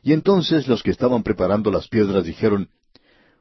Y 0.05 0.13
entonces 0.13 0.67
los 0.67 0.83
que 0.83 0.91
estaban 0.91 1.23
preparando 1.23 1.71
las 1.71 1.87
piedras 1.87 2.25
dijeron, 2.25 2.69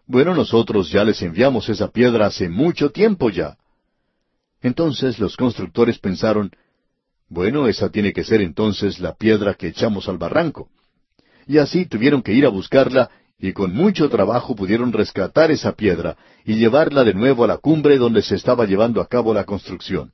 Bueno, 0.06 0.34
nosotros 0.34 0.90
ya 0.90 1.04
les 1.04 1.20
enviamos 1.20 1.68
esa 1.68 1.88
piedra 1.88 2.24
hace 2.24 2.48
mucho 2.48 2.88
tiempo 2.88 3.28
ya. 3.28 3.58
Entonces 4.62 5.18
los 5.18 5.36
constructores 5.36 5.98
pensaron, 5.98 6.52
Bueno, 7.28 7.68
esa 7.68 7.90
tiene 7.90 8.14
que 8.14 8.24
ser 8.24 8.40
entonces 8.40 8.98
la 8.98 9.14
piedra 9.14 9.52
que 9.52 9.68
echamos 9.68 10.08
al 10.08 10.16
barranco. 10.16 10.70
Y 11.46 11.58
así 11.58 11.84
tuvieron 11.84 12.22
que 12.22 12.32
ir 12.32 12.46
a 12.46 12.48
buscarla 12.48 13.10
y 13.38 13.52
con 13.52 13.74
mucho 13.74 14.08
trabajo 14.08 14.56
pudieron 14.56 14.90
rescatar 14.90 15.50
esa 15.50 15.72
piedra 15.72 16.16
y 16.46 16.54
llevarla 16.54 17.04
de 17.04 17.12
nuevo 17.12 17.44
a 17.44 17.46
la 17.46 17.58
cumbre 17.58 17.98
donde 17.98 18.22
se 18.22 18.36
estaba 18.36 18.64
llevando 18.64 19.02
a 19.02 19.06
cabo 19.06 19.34
la 19.34 19.44
construcción. 19.44 20.12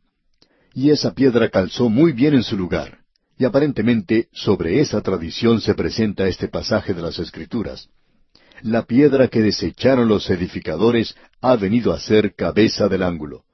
Y 0.75 0.91
esa 0.91 1.15
piedra 1.15 1.49
calzó 1.49 1.89
muy 1.89 2.11
bien 2.11 2.35
en 2.35 2.43
su 2.43 2.57
lugar. 2.57 2.99
Y 3.41 3.47
aparentemente 3.47 4.29
sobre 4.35 4.81
esa 4.81 5.01
tradición 5.01 5.63
se 5.63 5.73
presenta 5.73 6.29
este 6.29 6.49
pasaje 6.49 6.93
de 6.93 7.01
las 7.01 7.19
Escrituras. 7.19 7.89
La 8.61 8.85
piedra 8.85 9.29
que 9.29 9.41
desecharon 9.41 10.09
los 10.09 10.29
edificadores 10.29 11.17
ha 11.41 11.57
venido 11.57 11.95
a 11.95 12.01
ser 12.01 12.35
cabeza 12.35 12.87
del 12.91 13.03
ángulo. 13.03 13.45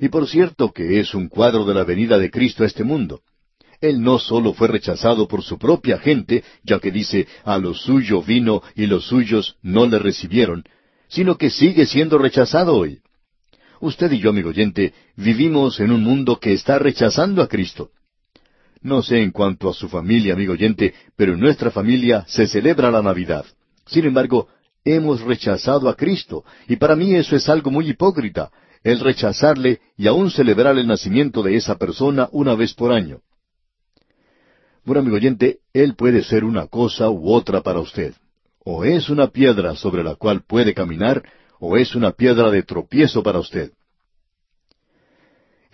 Y 0.00 0.08
por 0.08 0.26
cierto 0.26 0.72
que 0.72 1.00
es 1.00 1.14
un 1.14 1.28
cuadro 1.28 1.66
de 1.66 1.74
la 1.74 1.84
venida 1.84 2.16
de 2.16 2.30
Cristo 2.30 2.64
a 2.64 2.66
este 2.66 2.82
mundo. 2.82 3.20
Él 3.82 4.00
no 4.00 4.18
sólo 4.18 4.54
fue 4.54 4.68
rechazado 4.68 5.28
por 5.28 5.42
su 5.42 5.58
propia 5.58 5.98
gente, 5.98 6.42
ya 6.62 6.78
que 6.78 6.90
dice, 6.90 7.28
a 7.44 7.58
lo 7.58 7.74
suyo 7.74 8.22
vino 8.22 8.62
y 8.74 8.86
los 8.86 9.04
suyos 9.04 9.58
no 9.60 9.84
le 9.84 9.98
recibieron, 9.98 10.64
sino 11.08 11.36
que 11.36 11.50
sigue 11.50 11.84
siendo 11.84 12.16
rechazado 12.16 12.74
hoy. 12.74 13.00
Usted 13.80 14.10
y 14.12 14.18
yo, 14.18 14.30
amigo 14.30 14.48
oyente, 14.48 14.94
vivimos 15.14 15.78
en 15.80 15.92
un 15.92 16.02
mundo 16.02 16.40
que 16.40 16.54
está 16.54 16.78
rechazando 16.78 17.42
a 17.42 17.48
Cristo. 17.48 17.90
No 18.82 19.02
sé 19.02 19.22
en 19.22 19.30
cuanto 19.30 19.68
a 19.68 19.74
su 19.74 19.88
familia, 19.88 20.34
amigo 20.34 20.52
oyente, 20.52 20.94
pero 21.16 21.34
en 21.34 21.40
nuestra 21.40 21.70
familia 21.70 22.24
se 22.28 22.46
celebra 22.46 22.90
la 22.90 23.02
Navidad. 23.02 23.44
Sin 23.86 24.04
embargo, 24.04 24.48
hemos 24.84 25.20
rechazado 25.22 25.88
a 25.88 25.96
Cristo, 25.96 26.44
y 26.68 26.76
para 26.76 26.94
mí 26.94 27.14
eso 27.14 27.36
es 27.36 27.48
algo 27.48 27.70
muy 27.70 27.88
hipócrita, 27.88 28.50
el 28.82 29.00
rechazarle 29.00 29.80
y 29.96 30.06
aún 30.06 30.30
celebrar 30.30 30.78
el 30.78 30.86
nacimiento 30.86 31.42
de 31.42 31.56
esa 31.56 31.76
persona 31.76 32.28
una 32.32 32.54
vez 32.54 32.74
por 32.74 32.92
año. 32.92 33.20
Bueno, 34.84 35.00
amigo 35.00 35.16
oyente, 35.16 35.58
Él 35.72 35.96
puede 35.96 36.22
ser 36.22 36.44
una 36.44 36.68
cosa 36.68 37.10
u 37.10 37.32
otra 37.32 37.62
para 37.62 37.80
usted. 37.80 38.14
O 38.64 38.84
es 38.84 39.10
una 39.10 39.28
piedra 39.28 39.74
sobre 39.74 40.04
la 40.04 40.14
cual 40.14 40.42
puede 40.46 40.74
caminar, 40.74 41.24
o 41.58 41.76
es 41.76 41.96
una 41.96 42.12
piedra 42.12 42.50
de 42.52 42.62
tropiezo 42.62 43.22
para 43.22 43.40
usted. 43.40 43.72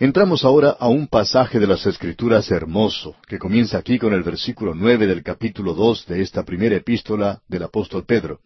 Entramos 0.03 0.43
ahora 0.43 0.71
a 0.71 0.89
un 0.89 1.07
pasaje 1.07 1.61
de 1.61 1.65
las 1.65 1.85
Escrituras 1.85 2.51
hermoso, 2.51 3.15
que 3.25 3.39
comienza 3.39 3.77
aquí 3.77 3.97
con 3.97 4.11
el 4.11 4.21
versículo 4.21 4.75
nueve 4.75 5.07
del 5.07 5.23
capítulo 5.23 5.73
dos 5.73 6.05
de 6.07 6.21
esta 6.21 6.43
primera 6.43 6.75
epístola 6.75 7.39
del 7.47 7.63
apóstol 7.63 8.03
Pedro. 8.05 8.41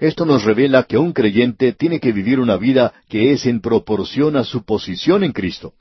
Esto 0.00 0.24
nos 0.24 0.44
revela 0.44 0.84
que 0.84 0.96
un 0.96 1.12
creyente 1.12 1.74
tiene 1.74 2.00
que 2.00 2.10
vivir 2.10 2.40
una 2.40 2.56
vida 2.56 2.94
que 3.10 3.32
es 3.32 3.44
en 3.44 3.60
proporción 3.60 4.34
a 4.34 4.44
su 4.44 4.64
posición 4.64 5.24
en 5.24 5.32
Cristo. 5.32 5.74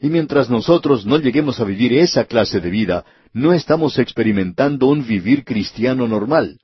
Y 0.00 0.08
mientras 0.08 0.48
nosotros 0.48 1.04
no 1.04 1.18
lleguemos 1.18 1.60
a 1.60 1.64
vivir 1.64 1.92
esa 1.92 2.24
clase 2.24 2.58
de 2.58 2.70
vida, 2.70 3.04
no 3.34 3.52
estamos 3.52 3.98
experimentando 3.98 4.86
un 4.86 5.06
vivir 5.06 5.44
cristiano 5.44 6.08
normal. 6.08 6.58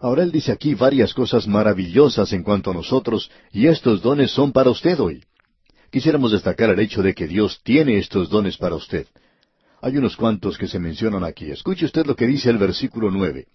Ahora 0.00 0.22
él 0.22 0.32
dice 0.32 0.52
aquí 0.52 0.72
varias 0.72 1.12
cosas 1.12 1.46
maravillosas 1.46 2.32
en 2.32 2.44
cuanto 2.44 2.70
a 2.70 2.74
nosotros, 2.74 3.30
y 3.52 3.66
estos 3.66 4.00
dones 4.00 4.30
son 4.30 4.52
para 4.52 4.70
usted 4.70 4.98
hoy. 5.00 5.20
Quisiéramos 5.90 6.32
destacar 6.32 6.70
el 6.70 6.80
hecho 6.80 7.02
de 7.02 7.14
que 7.14 7.26
Dios 7.26 7.60
tiene 7.62 7.98
estos 7.98 8.28
dones 8.28 8.56
para 8.58 8.74
usted. 8.74 9.06
Hay 9.80 9.96
unos 9.96 10.16
cuantos 10.16 10.58
que 10.58 10.68
se 10.68 10.78
mencionan 10.78 11.24
aquí. 11.24 11.50
Escuche 11.50 11.86
usted 11.86 12.04
lo 12.06 12.14
que 12.14 12.26
dice 12.26 12.50
el 12.50 12.58
versículo 12.58 13.10
nueve. 13.10 13.46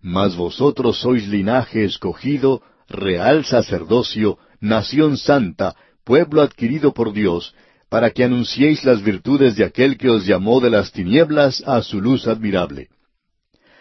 Mas 0.00 0.34
vosotros 0.34 0.98
sois 0.98 1.28
linaje 1.28 1.84
escogido, 1.84 2.62
real 2.88 3.44
sacerdocio, 3.44 4.38
nación 4.60 5.16
santa, 5.16 5.76
pueblo 6.02 6.42
adquirido 6.42 6.92
por 6.92 7.12
Dios, 7.12 7.54
para 7.88 8.10
que 8.10 8.24
anunciéis 8.24 8.84
las 8.84 9.02
virtudes 9.02 9.54
de 9.54 9.64
aquel 9.64 9.96
que 9.96 10.10
os 10.10 10.26
llamó 10.26 10.60
de 10.60 10.70
las 10.70 10.90
tinieblas 10.90 11.62
a 11.66 11.80
su 11.82 12.00
luz 12.00 12.26
admirable. 12.26 12.88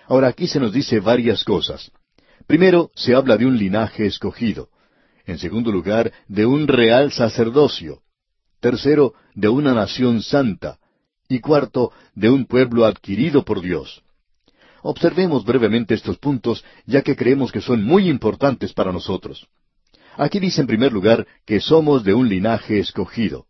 Ahora 0.08 0.28
aquí 0.28 0.46
se 0.48 0.60
nos 0.60 0.72
dice 0.72 1.00
varias 1.00 1.44
cosas. 1.44 1.92
Primero, 2.46 2.92
se 2.94 3.16
habla 3.16 3.38
de 3.38 3.46
un 3.46 3.58
linaje 3.58 4.06
escogido. 4.06 4.70
En 5.26 5.38
segundo 5.38 5.72
lugar, 5.72 6.12
de 6.28 6.46
un 6.46 6.68
real 6.68 7.12
sacerdocio. 7.12 8.02
Tercero, 8.60 9.14
de 9.34 9.50
una 9.50 9.74
nación 9.74 10.22
santa. 10.22 10.80
Y 11.30 11.40
cuarto, 11.40 11.92
de 12.14 12.30
un 12.30 12.46
pueblo 12.46 12.86
adquirido 12.86 13.44
por 13.44 13.62
Dios. 13.62 14.04
Observemos 14.82 15.46
brevemente 15.46 15.94
estos 15.94 16.18
puntos, 16.18 16.64
ya 16.86 17.02
que 17.02 17.16
creemos 17.16 17.52
que 17.52 17.62
son 17.62 17.84
muy 17.84 18.10
importantes 18.10 18.74
para 18.74 18.92
nosotros. 18.92 19.48
Aquí 20.18 20.40
dice 20.40 20.62
en 20.62 20.68
primer 20.68 20.92
lugar 20.92 21.26
que 21.46 21.62
somos 21.62 22.04
de 22.04 22.14
un 22.14 22.28
linaje 22.28 22.80
escogido. 22.80 23.46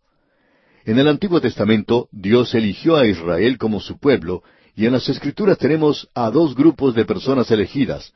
En 0.86 1.00
el 1.00 1.08
Antiguo 1.08 1.42
Testamento 1.42 2.08
Dios 2.12 2.54
eligió 2.54 2.96
a 2.96 3.08
Israel 3.08 3.58
como 3.58 3.80
su 3.80 3.98
pueblo, 3.98 4.44
y 4.76 4.86
en 4.86 4.94
las 4.94 5.10
Escrituras 5.10 5.58
tenemos 5.58 6.10
a 6.14 6.30
dos 6.30 6.56
grupos 6.56 6.94
de 6.94 7.06
personas 7.06 7.50
elegidas. 7.52 8.14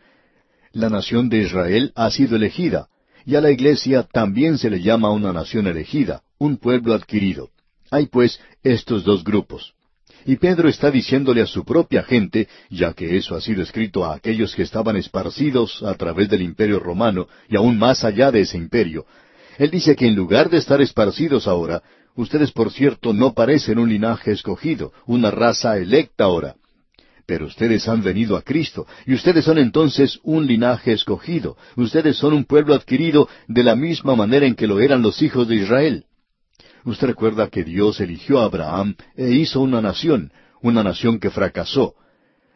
La 0.72 0.90
nación 0.90 1.28
de 1.30 1.40
Israel 1.40 1.92
ha 1.96 2.12
sido 2.12 2.36
elegida, 2.36 2.88
y 3.28 3.36
a 3.36 3.42
la 3.42 3.52
iglesia 3.52 4.04
también 4.04 4.58
se 4.58 4.70
le 4.70 4.82
llama 4.82 5.12
una 5.12 5.34
nación 5.34 5.68
elegida, 5.68 6.22
un 6.40 6.56
pueblo 6.56 6.94
adquirido. 6.94 7.50
Hay 7.92 8.06
pues 8.06 8.40
estos 8.64 9.04
dos 9.04 9.26
grupos. 9.26 9.74
Y 10.26 10.38
Pedro 10.38 10.70
está 10.70 10.90
diciéndole 10.90 11.42
a 11.42 11.46
su 11.46 11.66
propia 11.66 12.04
gente, 12.04 12.48
ya 12.70 12.94
que 12.94 13.18
eso 13.18 13.36
ha 13.36 13.42
sido 13.42 13.62
escrito 13.62 14.06
a 14.06 14.16
aquellos 14.16 14.56
que 14.56 14.64
estaban 14.64 14.96
esparcidos 14.96 15.84
a 15.84 15.94
través 15.96 16.30
del 16.30 16.42
imperio 16.42 16.80
romano 16.80 17.28
y 17.50 17.58
aún 17.58 17.78
más 17.78 18.06
allá 18.06 18.32
de 18.32 18.40
ese 18.42 18.58
imperio. 18.58 19.06
Él 19.58 19.72
dice 19.72 19.98
que 19.98 20.08
en 20.08 20.16
lugar 20.16 20.50
de 20.50 20.60
estar 20.60 20.80
esparcidos 20.80 21.50
ahora, 21.50 21.84
ustedes 22.16 22.54
por 22.54 22.72
cierto 22.72 23.12
no 23.12 23.34
parecen 23.34 23.78
un 23.78 23.90
linaje 23.90 24.32
escogido, 24.32 24.94
una 25.06 25.32
raza 25.32 25.78
electa 25.78 26.24
ahora. 26.24 26.56
Pero 27.28 27.46
ustedes 27.46 27.86
han 27.90 28.02
venido 28.02 28.38
a 28.38 28.42
Cristo, 28.42 28.88
y 29.06 29.14
ustedes 29.14 29.44
son 29.44 29.58
entonces 29.58 30.18
un 30.24 30.48
linaje 30.48 30.94
escogido, 30.94 31.58
ustedes 31.76 32.16
son 32.16 32.34
un 32.34 32.46
pueblo 32.46 32.74
adquirido 32.74 33.28
de 33.50 33.64
la 33.66 33.76
misma 33.76 34.16
manera 34.16 34.46
en 34.46 34.56
que 34.56 34.66
lo 34.66 34.80
eran 34.80 35.02
los 35.02 35.22
hijos 35.22 35.46
de 35.46 35.56
Israel. 35.56 36.06
Usted 36.86 37.08
recuerda 37.08 37.50
que 37.50 37.66
Dios 37.66 38.00
eligió 38.00 38.40
a 38.40 38.46
Abraham 38.46 38.96
e 39.18 39.30
hizo 39.32 39.60
una 39.60 39.82
nación, 39.82 40.32
una 40.62 40.84
nación 40.84 41.20
que 41.20 41.30
fracasó. 41.30 41.96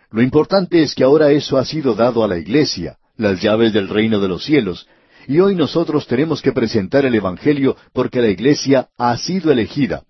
Lo 0.10 0.22
importante 0.22 0.82
es 0.82 0.96
que 0.96 1.04
ahora 1.04 1.32
eso 1.32 1.58
ha 1.58 1.66
sido 1.66 1.94
dado 1.94 2.24
a 2.24 2.30
la 2.30 2.38
iglesia, 2.38 2.98
las 3.18 3.42
llaves 3.42 3.74
del 3.74 3.90
reino 3.90 4.22
de 4.22 4.30
los 4.30 4.46
cielos, 4.46 4.88
y 5.28 5.42
hoy 5.42 5.54
nosotros 5.54 6.08
tenemos 6.08 6.42
que 6.42 6.54
presentar 6.54 7.06
el 7.06 7.14
Evangelio 7.14 7.76
porque 7.92 8.22
la 8.22 8.30
iglesia 8.30 8.88
ha 8.98 9.18
sido 9.18 9.52
elegida. 9.52 10.04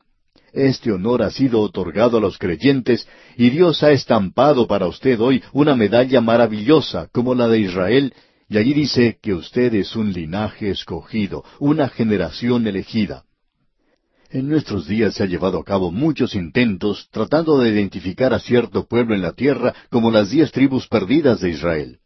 Este 0.54 0.92
honor 0.92 1.24
ha 1.24 1.32
sido 1.32 1.62
otorgado 1.62 2.18
a 2.18 2.22
los 2.22 2.38
creyentes 2.38 3.08
y 3.38 3.50
Dios 3.50 3.84
ha 3.84 3.92
estampado 3.92 4.68
para 4.68 4.88
usted 4.88 5.20
hoy 5.20 5.42
una 5.54 5.76
medalla 5.76 6.20
maravillosa 6.20 7.08
como 7.12 7.34
la 7.36 7.48
de 7.48 7.60
Israel, 7.60 8.14
y 8.50 8.58
allí 8.58 8.74
dice 8.74 9.18
que 9.22 9.34
usted 9.34 9.74
es 9.76 9.96
un 9.96 10.12
linaje 10.12 10.70
escogido, 10.70 11.46
una 11.60 11.88
generación 11.88 12.68
elegida. 12.68 13.24
En 14.30 14.50
nuestros 14.50 14.88
días 14.88 15.16
se 15.16 15.24
ha 15.24 15.26
llevado 15.26 15.60
a 15.60 15.64
cabo 15.64 15.92
muchos 15.92 16.36
intentos 16.36 17.08
tratando 17.12 17.58
de 17.58 17.70
identificar 17.70 18.34
a 18.34 18.40
cierto 18.40 18.86
pueblo 18.88 19.16
en 19.16 19.22
la 19.22 19.34
tierra 19.34 19.74
como 19.90 20.12
las 20.12 20.32
diez 20.32 20.52
tribus 20.52 20.88
perdidas 20.88 21.40
de 21.40 21.50
Israel. 21.50 22.00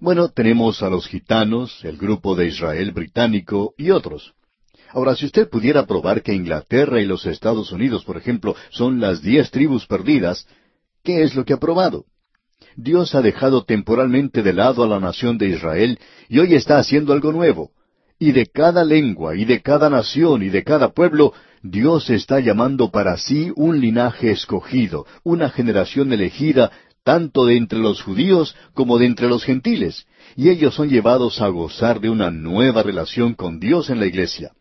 Bueno, 0.00 0.28
tenemos 0.28 0.82
a 0.82 0.90
los 0.90 1.06
gitanos, 1.06 1.84
el 1.84 1.96
grupo 1.96 2.36
de 2.36 2.48
Israel 2.48 2.92
británico 2.92 3.74
y 3.78 3.90
otros. 3.90 4.34
Ahora, 4.94 5.16
si 5.16 5.26
usted 5.26 5.48
pudiera 5.48 5.86
probar 5.86 6.22
que 6.22 6.32
Inglaterra 6.32 7.00
y 7.00 7.04
los 7.04 7.26
Estados 7.26 7.72
Unidos, 7.72 8.04
por 8.04 8.16
ejemplo, 8.16 8.54
son 8.70 9.00
las 9.00 9.22
diez 9.22 9.50
tribus 9.50 9.86
perdidas, 9.86 10.46
¿qué 11.02 11.24
es 11.24 11.34
lo 11.34 11.44
que 11.44 11.52
ha 11.52 11.56
probado? 11.56 12.04
Dios 12.76 13.16
ha 13.16 13.20
dejado 13.20 13.64
temporalmente 13.64 14.44
de 14.44 14.52
lado 14.52 14.84
a 14.84 14.86
la 14.86 15.00
nación 15.00 15.36
de 15.36 15.48
Israel 15.48 15.98
y 16.28 16.38
hoy 16.38 16.54
está 16.54 16.78
haciendo 16.78 17.12
algo 17.12 17.32
nuevo. 17.32 17.72
Y 18.20 18.30
de 18.30 18.46
cada 18.46 18.84
lengua, 18.84 19.34
y 19.34 19.44
de 19.44 19.62
cada 19.62 19.90
nación, 19.90 20.44
y 20.44 20.48
de 20.48 20.62
cada 20.62 20.92
pueblo, 20.92 21.32
Dios 21.60 22.08
está 22.08 22.38
llamando 22.38 22.92
para 22.92 23.16
sí 23.16 23.52
un 23.56 23.80
linaje 23.80 24.30
escogido, 24.30 25.06
una 25.24 25.50
generación 25.50 26.12
elegida, 26.12 26.70
tanto 27.02 27.46
de 27.46 27.56
entre 27.56 27.80
los 27.80 28.00
judíos 28.00 28.54
como 28.74 28.98
de 28.98 29.06
entre 29.06 29.26
los 29.26 29.42
gentiles, 29.42 30.06
y 30.36 30.50
ellos 30.50 30.76
son 30.76 30.88
llevados 30.88 31.40
a 31.40 31.48
gozar 31.48 32.00
de 32.00 32.10
una 32.10 32.30
nueva 32.30 32.84
relación 32.84 33.34
con 33.34 33.58
Dios 33.58 33.90
en 33.90 33.98
la 33.98 34.06
iglesia. 34.06 34.52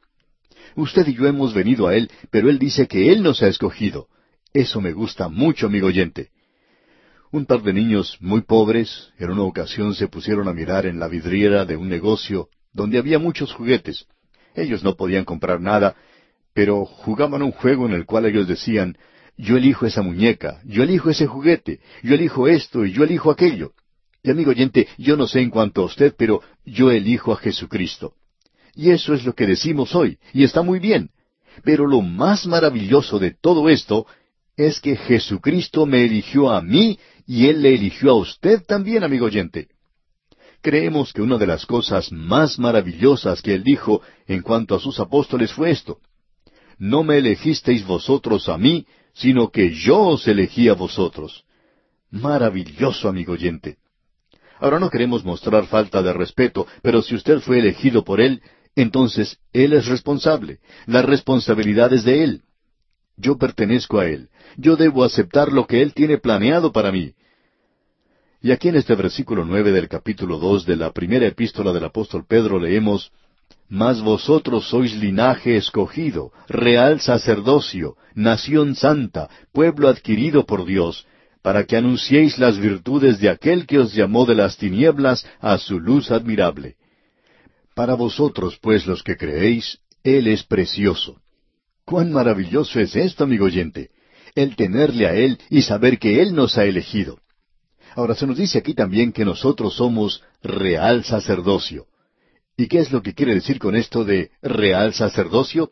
Usted 0.75 1.07
y 1.07 1.15
yo 1.15 1.27
hemos 1.27 1.53
venido 1.53 1.87
a 1.87 1.95
Él, 1.95 2.09
pero 2.31 2.49
Él 2.49 2.59
dice 2.59 2.87
que 2.87 3.11
Él 3.11 3.23
nos 3.23 3.43
ha 3.43 3.47
escogido. 3.47 4.07
Eso 4.53 4.81
me 4.81 4.93
gusta 4.93 5.29
mucho, 5.29 5.67
amigo 5.67 5.87
oyente. 5.87 6.29
Un 7.31 7.45
par 7.45 7.63
de 7.63 7.73
niños 7.73 8.17
muy 8.19 8.41
pobres 8.41 9.11
en 9.17 9.31
una 9.31 9.43
ocasión 9.43 9.95
se 9.95 10.07
pusieron 10.07 10.47
a 10.47 10.53
mirar 10.53 10.85
en 10.85 10.99
la 10.99 11.07
vidriera 11.07 11.65
de 11.65 11.75
un 11.75 11.89
negocio 11.89 12.49
donde 12.71 12.97
había 12.97 13.17
muchos 13.17 13.53
juguetes. 13.53 14.05
Ellos 14.55 14.83
no 14.83 14.95
podían 14.95 15.25
comprar 15.25 15.59
nada, 15.59 15.95
pero 16.53 16.85
jugaban 16.85 17.41
un 17.41 17.51
juego 17.51 17.87
en 17.87 17.93
el 17.93 18.05
cual 18.05 18.25
ellos 18.25 18.47
decían, 18.47 18.97
yo 19.35 19.57
elijo 19.57 19.87
esa 19.87 20.03
muñeca, 20.03 20.61
yo 20.63 20.83
elijo 20.83 21.09
ese 21.09 21.25
juguete, 21.25 21.79
yo 22.03 22.13
elijo 22.13 22.47
esto 22.47 22.85
y 22.85 22.91
yo 22.91 23.03
elijo 23.03 23.31
aquello. 23.31 23.71
Y 24.21 24.29
amigo 24.29 24.51
oyente, 24.51 24.87
yo 24.97 25.17
no 25.17 25.27
sé 25.27 25.41
en 25.41 25.49
cuanto 25.49 25.81
a 25.81 25.85
usted, 25.85 26.13
pero 26.17 26.41
yo 26.65 26.91
elijo 26.91 27.33
a 27.33 27.37
Jesucristo. 27.37 28.13
Y 28.75 28.91
eso 28.91 29.13
es 29.13 29.23
lo 29.23 29.33
que 29.33 29.45
decimos 29.45 29.95
hoy, 29.95 30.17
y 30.33 30.43
está 30.43 30.61
muy 30.61 30.79
bien. 30.79 31.09
Pero 31.63 31.85
lo 31.85 32.01
más 32.01 32.47
maravilloso 32.47 33.19
de 33.19 33.31
todo 33.31 33.69
esto 33.69 34.07
es 34.57 34.79
que 34.79 34.95
Jesucristo 34.95 35.85
me 35.85 36.03
eligió 36.03 36.51
a 36.51 36.61
mí 36.61 36.99
y 37.27 37.47
Él 37.47 37.61
le 37.61 37.75
eligió 37.75 38.11
a 38.11 38.15
usted 38.15 38.63
también, 38.65 39.03
amigo 39.03 39.25
oyente. 39.25 39.67
Creemos 40.63 41.11
que 41.11 41.21
una 41.21 41.37
de 41.37 41.45
las 41.45 41.65
cosas 41.65 42.09
más 42.13 42.57
maravillosas 42.57 43.41
que 43.41 43.53
él 43.53 43.65
dijo 43.65 44.01
en 44.27 44.41
cuanto 44.41 44.75
a 44.75 44.79
sus 44.79 44.97
apóstoles 44.97 45.51
fue 45.51 45.71
esto. 45.71 45.97
No 46.79 47.03
me 47.03 47.17
elegisteis 47.17 47.85
vosotros 47.85 48.47
a 48.47 48.57
mí, 48.57 48.87
sino 49.13 49.49
que 49.49 49.71
yo 49.71 49.99
os 49.99 50.25
elegí 50.25 50.69
a 50.69 50.73
vosotros. 50.73 51.43
Maravilloso, 52.11 53.09
amigo 53.09 53.33
oyente. 53.33 53.75
Ahora 54.57 54.79
no 54.79 54.89
queremos 54.89 55.25
mostrar 55.25 55.65
falta 55.65 56.01
de 56.01 56.13
respeto, 56.13 56.65
pero 56.81 57.01
si 57.01 57.15
usted 57.15 57.41
fue 57.41 57.59
elegido 57.59 58.05
por 58.05 58.21
Él, 58.21 58.41
entonces 58.75 59.37
Él 59.51 59.73
es 59.73 59.87
responsable. 59.87 60.59
La 60.85 61.01
responsabilidad 61.01 61.93
es 61.93 62.03
de 62.03 62.23
Él. 62.23 62.41
Yo 63.17 63.37
pertenezco 63.37 63.99
a 63.99 64.07
Él. 64.07 64.29
Yo 64.57 64.75
debo 64.75 65.03
aceptar 65.03 65.51
lo 65.51 65.67
que 65.67 65.81
Él 65.81 65.93
tiene 65.93 66.17
planeado 66.17 66.71
para 66.71 66.91
mí. 66.91 67.13
Y 68.41 68.51
aquí 68.51 68.67
en 68.69 68.75
este 68.75 68.95
versículo 68.95 69.45
nueve 69.45 69.71
del 69.71 69.87
capítulo 69.87 70.37
dos 70.37 70.65
de 70.65 70.75
la 70.75 70.91
primera 70.91 71.25
epístola 71.25 71.71
del 71.71 71.85
apóstol 71.85 72.25
Pedro 72.27 72.59
leemos 72.59 73.11
Mas 73.69 74.01
vosotros 74.01 74.67
sois 74.67 74.93
linaje 74.95 75.55
escogido, 75.55 76.31
real 76.49 76.99
sacerdocio, 76.99 77.95
nación 78.13 78.75
santa, 78.75 79.29
pueblo 79.53 79.87
adquirido 79.87 80.45
por 80.45 80.65
Dios, 80.65 81.07
para 81.41 81.65
que 81.65 81.77
anunciéis 81.77 82.37
las 82.37 82.57
virtudes 82.59 83.19
de 83.19 83.29
aquel 83.29 83.65
que 83.65 83.79
os 83.79 83.93
llamó 83.93 84.25
de 84.25 84.35
las 84.35 84.57
tinieblas 84.57 85.25
a 85.39 85.57
su 85.57 85.79
luz 85.79 86.11
admirable. 86.11 86.75
Para 87.75 87.95
vosotros, 87.95 88.57
pues, 88.61 88.85
los 88.85 89.01
que 89.03 89.17
creéis, 89.17 89.79
Él 90.03 90.27
es 90.27 90.43
precioso. 90.43 91.19
Cuán 91.85 92.11
maravilloso 92.11 92.79
es 92.79 92.95
esto, 92.95 93.23
amigo 93.23 93.45
oyente, 93.45 93.89
el 94.35 94.55
tenerle 94.55 95.07
a 95.07 95.15
Él 95.15 95.37
y 95.49 95.63
saber 95.63 95.99
que 95.99 96.21
Él 96.21 96.33
nos 96.35 96.57
ha 96.57 96.65
elegido. 96.65 97.19
Ahora 97.95 98.15
se 98.15 98.25
nos 98.25 98.37
dice 98.37 98.59
aquí 98.59 98.73
también 98.73 99.11
que 99.11 99.25
nosotros 99.25 99.75
somos 99.75 100.23
real 100.41 101.03
sacerdocio. 101.03 101.87
¿Y 102.57 102.67
qué 102.67 102.79
es 102.79 102.91
lo 102.91 103.01
que 103.01 103.13
quiere 103.13 103.33
decir 103.33 103.59
con 103.59 103.75
esto 103.75 104.03
de 104.03 104.31
real 104.41 104.93
sacerdocio? 104.93 105.71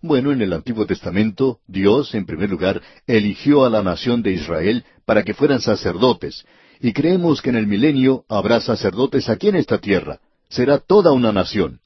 Bueno, 0.00 0.32
en 0.32 0.42
el 0.42 0.52
Antiguo 0.52 0.86
Testamento, 0.86 1.60
Dios, 1.66 2.14
en 2.14 2.26
primer 2.26 2.50
lugar, 2.50 2.82
eligió 3.06 3.64
a 3.64 3.70
la 3.70 3.82
nación 3.82 4.22
de 4.22 4.32
Israel 4.32 4.84
para 5.04 5.24
que 5.24 5.34
fueran 5.34 5.60
sacerdotes, 5.60 6.44
y 6.80 6.92
creemos 6.92 7.40
que 7.40 7.50
en 7.50 7.56
el 7.56 7.66
milenio 7.66 8.24
habrá 8.28 8.60
sacerdotes 8.60 9.28
aquí 9.28 9.48
en 9.48 9.56
esta 9.56 9.78
tierra. 9.78 10.20
Será 10.48 10.78
toda 10.78 11.12
una 11.12 11.32
nación. 11.32 11.80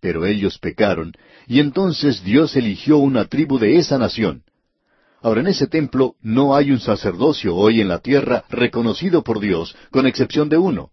Pero 0.00 0.24
ellos 0.24 0.58
pecaron, 0.58 1.12
y 1.46 1.60
entonces 1.60 2.24
Dios 2.24 2.56
eligió 2.56 2.98
una 2.98 3.26
tribu 3.26 3.58
de 3.58 3.76
esa 3.76 3.98
nación. 3.98 4.44
Ahora, 5.22 5.42
en 5.42 5.48
ese 5.48 5.66
templo 5.66 6.14
no 6.22 6.56
hay 6.56 6.70
un 6.70 6.80
sacerdocio 6.80 7.54
hoy 7.54 7.80
en 7.80 7.88
la 7.88 7.98
tierra 7.98 8.44
reconocido 8.48 9.22
por 9.22 9.40
Dios, 9.40 9.76
con 9.90 10.06
excepción 10.06 10.48
de 10.48 10.56
uno. 10.56 10.90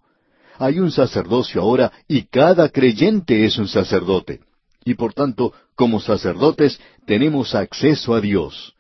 Hay 0.59 0.79
un 0.79 0.91
sacerdocio 0.91 1.61
ahora 1.61 1.91
y 2.07 2.23
cada 2.23 2.69
creyente 2.69 3.45
es 3.45 3.57
un 3.57 3.67
sacerdote. 3.67 4.41
Y 4.83 4.95
por 4.95 5.13
tanto, 5.13 5.53
como 5.75 5.99
sacerdotes, 5.99 6.79
tenemos 7.05 7.55
acceso 7.55 8.15
a 8.15 8.21
Dios. 8.21 8.73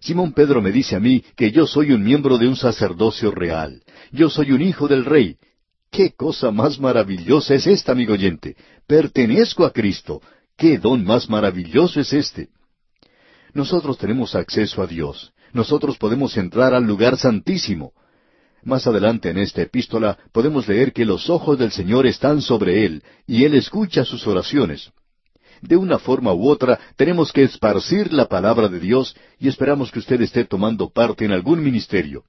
Simón 0.00 0.32
Pedro 0.32 0.62
me 0.62 0.70
dice 0.70 0.96
a 0.96 1.00
mí 1.00 1.24
que 1.36 1.50
yo 1.50 1.66
soy 1.66 1.92
un 1.92 2.02
miembro 2.02 2.38
de 2.38 2.46
un 2.46 2.56
sacerdocio 2.56 3.30
real. 3.30 3.82
Yo 4.12 4.30
soy 4.30 4.52
un 4.52 4.62
hijo 4.62 4.86
del 4.86 5.04
rey. 5.04 5.36
¿Qué 5.90 6.12
cosa 6.12 6.50
más 6.50 6.78
maravillosa 6.78 7.54
es 7.54 7.66
esta, 7.66 7.92
amigo 7.92 8.12
oyente? 8.14 8.56
Pertenezco 8.86 9.64
a 9.64 9.72
Cristo. 9.72 10.20
¿Qué 10.56 10.78
don 10.78 11.04
más 11.04 11.28
maravilloso 11.28 12.00
es 12.00 12.12
este? 12.12 12.48
Nosotros 13.54 13.96
tenemos 13.98 14.34
acceso 14.34 14.82
a 14.82 14.86
Dios. 14.86 15.32
Nosotros 15.52 15.96
podemos 15.96 16.36
entrar 16.36 16.74
al 16.74 16.84
lugar 16.84 17.16
santísimo. 17.16 17.92
Más 18.62 18.86
adelante 18.86 19.30
en 19.30 19.38
esta 19.38 19.62
epístola 19.62 20.18
podemos 20.32 20.66
leer 20.68 20.92
que 20.92 21.04
los 21.04 21.30
ojos 21.30 21.58
del 21.58 21.70
Señor 21.70 22.06
están 22.06 22.42
sobre 22.42 22.84
él 22.84 23.02
y 23.26 23.44
él 23.44 23.54
escucha 23.54 24.04
sus 24.04 24.26
oraciones. 24.26 24.92
de 25.62 25.76
una 25.76 25.98
forma 25.98 26.34
u 26.34 26.50
otra 26.50 26.78
tenemos 26.96 27.32
que 27.32 27.42
esparcir 27.42 28.12
la 28.12 28.26
palabra 28.26 28.68
de 28.68 28.78
Dios 28.78 29.16
y 29.38 29.48
esperamos 29.48 29.90
que 29.90 30.00
usted 30.00 30.20
esté 30.20 30.44
tomando 30.44 30.90
parte 30.90 31.24
en 31.24 31.32
algún 31.32 31.62
ministerio. 31.62 32.24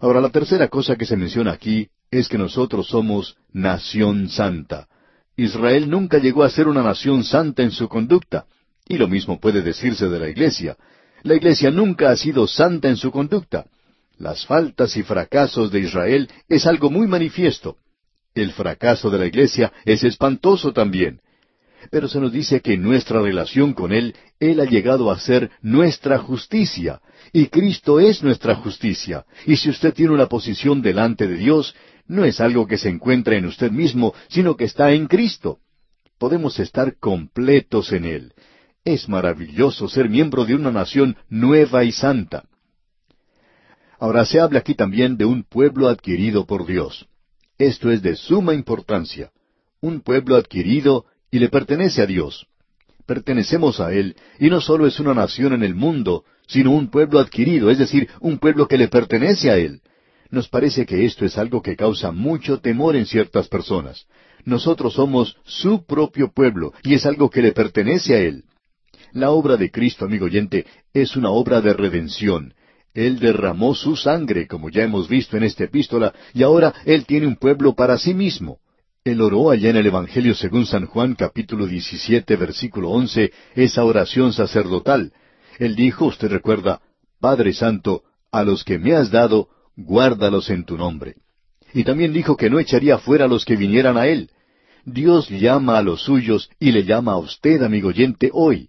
Ahora, 0.00 0.20
la 0.20 0.28
tercera 0.28 0.68
cosa 0.68 0.96
que 0.96 1.06
se 1.06 1.16
menciona 1.16 1.52
aquí 1.52 1.88
es 2.10 2.28
que 2.28 2.38
nosotros 2.38 2.88
somos 2.88 3.36
nación 3.52 4.28
santa. 4.28 4.88
Israel 5.36 5.88
nunca 5.88 6.18
llegó 6.18 6.42
a 6.42 6.50
ser 6.50 6.68
una 6.68 6.82
nación 6.82 7.24
santa 7.24 7.62
en 7.62 7.70
su 7.70 7.88
conducta, 7.88 8.46
y 8.88 8.98
lo 8.98 9.08
mismo 9.08 9.40
puede 9.40 9.62
decirse 9.62 10.08
de 10.08 10.18
la 10.18 10.28
Iglesia. 10.28 10.76
La 11.22 11.34
Iglesia 11.34 11.70
nunca 11.70 12.10
ha 12.10 12.16
sido 12.16 12.46
santa 12.46 12.88
en 12.88 12.96
su 12.96 13.10
conducta. 13.10 13.66
Las 14.18 14.44
faltas 14.44 14.96
y 14.96 15.02
fracasos 15.02 15.70
de 15.70 15.80
Israel 15.80 16.28
es 16.48 16.66
algo 16.66 16.90
muy 16.90 17.06
manifiesto. 17.06 17.76
El 18.34 18.52
fracaso 18.52 19.10
de 19.10 19.18
la 19.18 19.26
Iglesia 19.26 19.72
es 19.84 20.04
espantoso 20.04 20.72
también. 20.72 21.20
Pero 21.90 22.08
se 22.08 22.20
nos 22.20 22.32
dice 22.32 22.60
que 22.60 22.74
en 22.74 22.82
nuestra 22.82 23.22
relación 23.22 23.72
con 23.72 23.92
Él, 23.92 24.14
Él 24.38 24.60
ha 24.60 24.64
llegado 24.64 25.10
a 25.10 25.18
ser 25.18 25.50
nuestra 25.62 26.18
justicia, 26.18 27.00
y 27.32 27.46
Cristo 27.46 27.98
es 28.00 28.22
nuestra 28.22 28.56
justicia. 28.56 29.24
Y 29.46 29.56
si 29.56 29.70
usted 29.70 29.94
tiene 29.94 30.12
una 30.12 30.26
posición 30.26 30.82
delante 30.82 31.26
de 31.26 31.36
Dios, 31.36 31.74
no 32.10 32.24
es 32.24 32.40
algo 32.40 32.66
que 32.66 32.76
se 32.76 32.88
encuentra 32.88 33.36
en 33.36 33.46
usted 33.46 33.70
mismo, 33.70 34.12
sino 34.28 34.56
que 34.56 34.64
está 34.64 34.92
en 34.92 35.06
Cristo. 35.06 35.60
Podemos 36.18 36.58
estar 36.58 36.98
completos 36.98 37.92
en 37.92 38.04
Él. 38.04 38.32
Es 38.84 39.08
maravilloso 39.08 39.88
ser 39.88 40.08
miembro 40.08 40.44
de 40.44 40.56
una 40.56 40.72
nación 40.72 41.16
nueva 41.28 41.84
y 41.84 41.92
santa. 41.92 42.46
Ahora 44.00 44.24
se 44.24 44.40
habla 44.40 44.58
aquí 44.58 44.74
también 44.74 45.16
de 45.18 45.24
un 45.24 45.44
pueblo 45.44 45.88
adquirido 45.88 46.46
por 46.46 46.66
Dios. 46.66 47.06
Esto 47.58 47.92
es 47.92 48.02
de 48.02 48.16
suma 48.16 48.54
importancia. 48.54 49.30
Un 49.80 50.00
pueblo 50.00 50.34
adquirido 50.34 51.04
y 51.30 51.38
le 51.38 51.48
pertenece 51.48 52.02
a 52.02 52.06
Dios. 52.06 52.48
Pertenecemos 53.06 53.78
a 53.78 53.92
Él, 53.92 54.16
y 54.40 54.50
no 54.50 54.60
solo 54.60 54.88
es 54.88 54.98
una 54.98 55.14
nación 55.14 55.52
en 55.52 55.62
el 55.62 55.76
mundo, 55.76 56.24
sino 56.48 56.72
un 56.72 56.90
pueblo 56.90 57.20
adquirido, 57.20 57.70
es 57.70 57.78
decir, 57.78 58.08
un 58.18 58.38
pueblo 58.38 58.66
que 58.66 58.78
le 58.78 58.88
pertenece 58.88 59.48
a 59.50 59.58
Él. 59.58 59.80
Nos 60.30 60.48
parece 60.48 60.86
que 60.86 61.04
esto 61.04 61.24
es 61.24 61.36
algo 61.38 61.60
que 61.60 61.76
causa 61.76 62.12
mucho 62.12 62.60
temor 62.60 62.94
en 62.94 63.06
ciertas 63.06 63.48
personas. 63.48 64.06
Nosotros 64.44 64.94
somos 64.94 65.36
su 65.44 65.84
propio 65.84 66.32
pueblo, 66.32 66.72
y 66.82 66.94
es 66.94 67.04
algo 67.04 67.28
que 67.30 67.42
le 67.42 67.52
pertenece 67.52 68.14
a 68.14 68.18
Él. 68.18 68.44
La 69.12 69.30
obra 69.30 69.56
de 69.56 69.70
Cristo, 69.70 70.04
amigo 70.04 70.26
oyente, 70.26 70.66
es 70.94 71.16
una 71.16 71.30
obra 71.30 71.60
de 71.60 71.72
redención. 71.72 72.54
Él 72.94 73.18
derramó 73.18 73.74
su 73.74 73.96
sangre, 73.96 74.46
como 74.46 74.70
ya 74.70 74.84
hemos 74.84 75.08
visto 75.08 75.36
en 75.36 75.44
esta 75.44 75.64
epístola, 75.64 76.14
y 76.32 76.42
ahora 76.42 76.74
Él 76.84 77.06
tiene 77.06 77.26
un 77.26 77.36
pueblo 77.36 77.74
para 77.74 77.98
sí 77.98 78.14
mismo. 78.14 78.58
Él 79.02 79.20
oró 79.22 79.50
allá 79.50 79.70
en 79.70 79.76
el 79.76 79.86
Evangelio 79.86 80.34
según 80.34 80.66
San 80.66 80.86
Juan 80.86 81.14
capítulo 81.14 81.66
17 81.66 82.36
versículo 82.36 82.90
11 82.90 83.32
esa 83.54 83.84
oración 83.84 84.32
sacerdotal. 84.32 85.12
Él 85.58 85.74
dijo, 85.74 86.06
usted 86.06 86.28
recuerda, 86.28 86.80
Padre 87.18 87.52
Santo, 87.52 88.02
a 88.30 88.44
los 88.44 88.62
que 88.62 88.78
me 88.78 88.94
has 88.94 89.10
dado, 89.10 89.48
guárdalos 89.84 90.50
en 90.50 90.64
tu 90.64 90.76
nombre. 90.76 91.14
Y 91.72 91.84
también 91.84 92.12
dijo 92.12 92.36
que 92.36 92.50
no 92.50 92.58
echaría 92.58 92.98
fuera 92.98 93.26
a 93.26 93.28
los 93.28 93.44
que 93.44 93.56
vinieran 93.56 93.96
a 93.96 94.06
Él. 94.06 94.30
Dios 94.84 95.28
llama 95.28 95.78
a 95.78 95.82
los 95.82 96.02
suyos 96.02 96.50
y 96.58 96.72
le 96.72 96.84
llama 96.84 97.12
a 97.12 97.18
usted, 97.18 97.62
amigo 97.62 97.88
oyente, 97.88 98.30
hoy. 98.32 98.68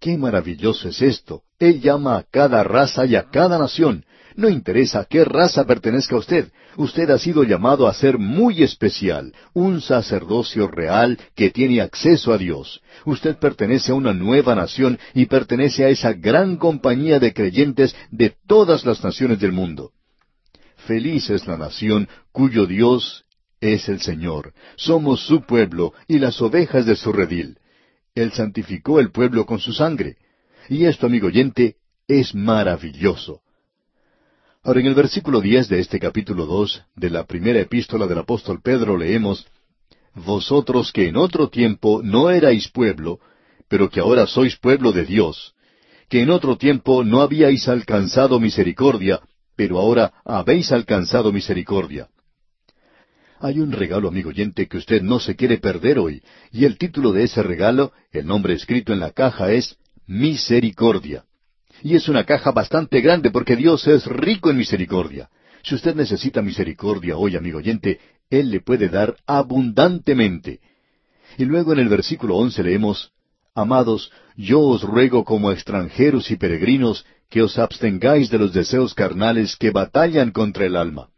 Qué 0.00 0.18
maravilloso 0.18 0.88
es 0.88 1.00
esto. 1.00 1.42
Él 1.58 1.80
llama 1.80 2.18
a 2.18 2.22
cada 2.24 2.62
raza 2.62 3.06
y 3.06 3.16
a 3.16 3.30
cada 3.30 3.58
nación. 3.58 4.04
No 4.34 4.50
interesa 4.50 5.00
a 5.00 5.04
qué 5.06 5.24
raza 5.24 5.64
pertenezca 5.64 6.16
usted. 6.16 6.50
Usted 6.76 7.08
ha 7.08 7.18
sido 7.18 7.42
llamado 7.42 7.88
a 7.88 7.94
ser 7.94 8.18
muy 8.18 8.62
especial, 8.62 9.32
un 9.54 9.80
sacerdocio 9.80 10.68
real 10.68 11.18
que 11.34 11.48
tiene 11.48 11.80
acceso 11.80 12.34
a 12.34 12.38
Dios. 12.38 12.82
Usted 13.06 13.38
pertenece 13.38 13.92
a 13.92 13.94
una 13.94 14.12
nueva 14.12 14.54
nación 14.54 14.98
y 15.14 15.24
pertenece 15.24 15.86
a 15.86 15.88
esa 15.88 16.12
gran 16.12 16.58
compañía 16.58 17.18
de 17.18 17.32
creyentes 17.32 17.96
de 18.10 18.34
todas 18.46 18.84
las 18.84 19.02
naciones 19.02 19.40
del 19.40 19.52
mundo. 19.52 19.92
Feliz 20.86 21.30
es 21.30 21.46
la 21.46 21.56
nación 21.56 22.08
cuyo 22.30 22.66
Dios 22.66 23.24
es 23.60 23.88
el 23.88 24.00
Señor. 24.00 24.52
Somos 24.76 25.26
su 25.26 25.42
pueblo 25.42 25.92
y 26.06 26.18
las 26.20 26.40
ovejas 26.40 26.86
de 26.86 26.94
su 26.94 27.12
redil. 27.12 27.58
Él 28.14 28.30
santificó 28.32 29.00
el 29.00 29.10
pueblo 29.10 29.46
con 29.46 29.58
su 29.58 29.72
sangre. 29.72 30.16
Y 30.68 30.84
esto, 30.84 31.06
amigo 31.06 31.26
oyente, 31.26 31.76
es 32.06 32.34
maravilloso. 32.34 33.40
Ahora, 34.62 34.80
en 34.80 34.86
el 34.86 34.94
versículo 34.94 35.40
diez 35.40 35.68
de 35.68 35.80
este 35.80 35.98
capítulo 35.98 36.46
dos 36.46 36.82
de 36.94 37.10
la 37.10 37.24
primera 37.24 37.60
epístola 37.60 38.06
del 38.06 38.18
apóstol 38.18 38.60
Pedro 38.62 38.96
leemos 38.96 39.46
Vosotros 40.14 40.92
que 40.92 41.08
en 41.08 41.16
otro 41.16 41.50
tiempo 41.50 42.00
no 42.02 42.30
erais 42.30 42.68
pueblo, 42.68 43.20
pero 43.68 43.90
que 43.90 44.00
ahora 44.00 44.26
sois 44.26 44.56
pueblo 44.56 44.92
de 44.92 45.04
Dios, 45.04 45.54
que 46.08 46.22
en 46.22 46.30
otro 46.30 46.56
tiempo 46.56 47.04
no 47.04 47.20
habíais 47.20 47.68
alcanzado 47.68 48.40
misericordia, 48.40 49.20
pero 49.56 49.78
ahora 49.78 50.12
habéis 50.24 50.70
alcanzado 50.70 51.32
misericordia. 51.32 52.08
Hay 53.40 53.60
un 53.60 53.72
regalo, 53.72 54.08
amigo 54.08 54.30
oyente, 54.30 54.66
que 54.66 54.78
usted 54.78 55.02
no 55.02 55.18
se 55.20 55.36
quiere 55.36 55.58
perder 55.58 55.98
hoy, 55.98 56.22
y 56.52 56.64
el 56.64 56.78
título 56.78 57.12
de 57.12 57.24
ese 57.24 57.42
regalo, 57.42 57.92
el 58.12 58.26
nombre 58.26 58.54
escrito 58.54 58.92
en 58.92 59.00
la 59.00 59.10
caja 59.10 59.52
es 59.52 59.76
Misericordia. 60.06 61.24
Y 61.82 61.96
es 61.96 62.08
una 62.08 62.24
caja 62.24 62.52
bastante 62.52 63.00
grande 63.00 63.30
porque 63.30 63.56
Dios 63.56 63.86
es 63.86 64.06
rico 64.06 64.50
en 64.50 64.56
misericordia. 64.56 65.28
Si 65.62 65.74
usted 65.74 65.94
necesita 65.94 66.40
misericordia 66.40 67.16
hoy, 67.16 67.36
amigo 67.36 67.58
oyente, 67.58 68.00
Él 68.30 68.50
le 68.50 68.60
puede 68.60 68.88
dar 68.88 69.16
abundantemente. 69.26 70.60
Y 71.36 71.44
luego 71.44 71.72
en 71.72 71.80
el 71.80 71.88
versículo 71.88 72.36
once 72.36 72.62
leemos, 72.62 73.12
Amados, 73.54 74.12
yo 74.36 74.60
os 74.60 74.82
ruego 74.82 75.24
como 75.24 75.50
extranjeros 75.50 76.30
y 76.30 76.36
peregrinos 76.36 77.06
que 77.28 77.42
os 77.42 77.58
abstengáis 77.58 78.30
de 78.30 78.38
los 78.38 78.52
deseos 78.52 78.94
carnales 78.94 79.56
que 79.56 79.70
batallan 79.70 80.30
contra 80.30 80.66
el 80.66 80.76
alma. 80.76 81.08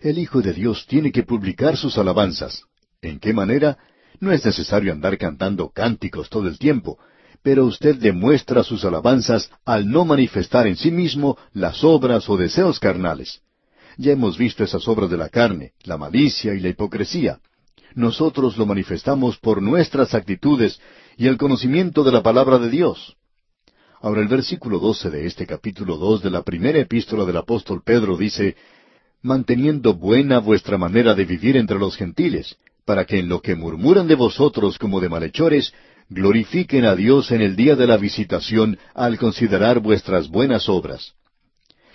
El 0.00 0.18
Hijo 0.18 0.42
de 0.42 0.52
Dios 0.52 0.86
tiene 0.86 1.12
que 1.12 1.22
publicar 1.22 1.76
sus 1.76 1.96
alabanzas. 1.96 2.64
¿En 3.00 3.18
qué 3.18 3.32
manera? 3.32 3.78
No 4.20 4.32
es 4.32 4.44
necesario 4.44 4.92
andar 4.92 5.16
cantando 5.18 5.70
cánticos 5.70 6.28
todo 6.28 6.48
el 6.48 6.58
tiempo, 6.58 6.98
pero 7.42 7.66
usted 7.66 7.96
demuestra 7.96 8.62
sus 8.62 8.84
alabanzas 8.84 9.50
al 9.64 9.90
no 9.90 10.04
manifestar 10.04 10.66
en 10.66 10.76
sí 10.76 10.90
mismo 10.90 11.36
las 11.52 11.84
obras 11.84 12.28
o 12.28 12.36
deseos 12.36 12.80
carnales. 12.80 13.42
Ya 13.96 14.12
hemos 14.12 14.38
visto 14.38 14.64
esas 14.64 14.88
obras 14.88 15.10
de 15.10 15.16
la 15.16 15.28
carne, 15.28 15.72
la 15.84 15.96
malicia 15.96 16.54
y 16.54 16.60
la 16.60 16.70
hipocresía. 16.70 17.38
Nosotros 17.94 18.56
lo 18.56 18.66
manifestamos 18.66 19.38
por 19.38 19.62
nuestras 19.62 20.14
actitudes 20.14 20.80
y 21.16 21.28
el 21.28 21.36
conocimiento 21.36 22.02
de 22.02 22.12
la 22.12 22.22
palabra 22.22 22.58
de 22.58 22.70
Dios. 22.70 23.16
Ahora 24.04 24.20
el 24.20 24.28
versículo 24.28 24.78
doce 24.80 25.08
de 25.08 25.24
este 25.24 25.46
capítulo 25.46 25.96
dos 25.96 26.22
de 26.22 26.28
la 26.28 26.42
primera 26.42 26.78
epístola 26.78 27.24
del 27.24 27.38
apóstol 27.38 27.80
Pedro 27.82 28.18
dice 28.18 28.54
manteniendo 29.22 29.94
buena 29.94 30.40
vuestra 30.40 30.76
manera 30.76 31.14
de 31.14 31.24
vivir 31.24 31.56
entre 31.56 31.78
los 31.78 31.96
gentiles, 31.96 32.54
para 32.84 33.06
que 33.06 33.18
en 33.18 33.30
lo 33.30 33.40
que 33.40 33.56
murmuran 33.56 34.06
de 34.06 34.14
vosotros 34.14 34.76
como 34.78 35.00
de 35.00 35.08
malhechores, 35.08 35.72
glorifiquen 36.10 36.84
a 36.84 36.94
Dios 36.94 37.30
en 37.30 37.40
el 37.40 37.56
día 37.56 37.76
de 37.76 37.86
la 37.86 37.96
visitación 37.96 38.78
al 38.92 39.16
considerar 39.16 39.80
vuestras 39.80 40.28
buenas 40.28 40.68
obras. 40.68 41.14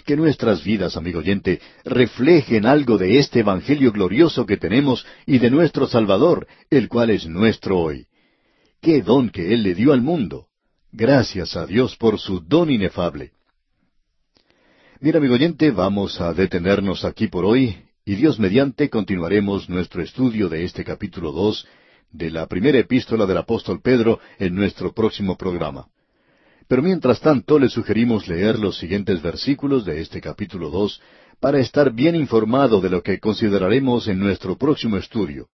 Que 0.03 0.17
nuestras 0.17 0.63
vidas, 0.63 0.97
amigo 0.97 1.19
oyente, 1.19 1.61
reflejen 1.85 2.65
algo 2.65 2.97
de 2.97 3.19
este 3.19 3.41
Evangelio 3.41 3.91
glorioso 3.91 4.47
que 4.47 4.57
tenemos 4.57 5.05
y 5.27 5.37
de 5.37 5.51
nuestro 5.51 5.87
Salvador, 5.87 6.47
el 6.71 6.89
cual 6.89 7.11
es 7.11 7.27
nuestro 7.27 7.77
hoy. 7.77 8.07
Qué 8.81 9.03
don 9.03 9.29
que 9.29 9.53
Él 9.53 9.61
le 9.61 9.75
dio 9.75 9.93
al 9.93 10.01
mundo. 10.01 10.48
Gracias 10.91 11.55
a 11.55 11.67
Dios 11.67 11.95
por 11.95 12.19
su 12.19 12.39
don 12.39 12.71
inefable. 12.71 13.31
Mira, 14.99 15.19
amigo 15.19 15.35
oyente, 15.35 15.69
vamos 15.71 16.19
a 16.19 16.33
detenernos 16.33 17.05
aquí 17.05 17.27
por 17.27 17.45
hoy 17.45 17.77
y 18.03 18.15
Dios 18.15 18.39
mediante 18.39 18.89
continuaremos 18.89 19.69
nuestro 19.69 20.01
estudio 20.01 20.49
de 20.49 20.65
este 20.65 20.83
capítulo 20.83 21.31
dos 21.31 21.67
de 22.11 22.31
la 22.31 22.47
primera 22.47 22.79
epístola 22.79 23.27
del 23.27 23.37
apóstol 23.37 23.81
Pedro 23.81 24.19
en 24.39 24.55
nuestro 24.55 24.91
próximo 24.91 25.37
programa. 25.37 25.87
Pero 26.67 26.81
mientras 26.81 27.19
tanto 27.19 27.59
le 27.59 27.69
sugerimos 27.69 28.27
leer 28.27 28.57
los 28.57 28.79
siguientes 28.79 29.21
versículos 29.21 29.85
de 29.85 30.01
este 30.01 30.19
capítulo 30.19 30.71
dos 30.71 30.99
para 31.39 31.59
estar 31.59 31.93
bien 31.93 32.15
informado 32.15 32.81
de 32.81 32.89
lo 32.89 33.03
que 33.03 33.19
consideraremos 33.19 34.07
en 34.07 34.19
nuestro 34.19 34.57
próximo 34.57 34.97
estudio. 34.97 35.49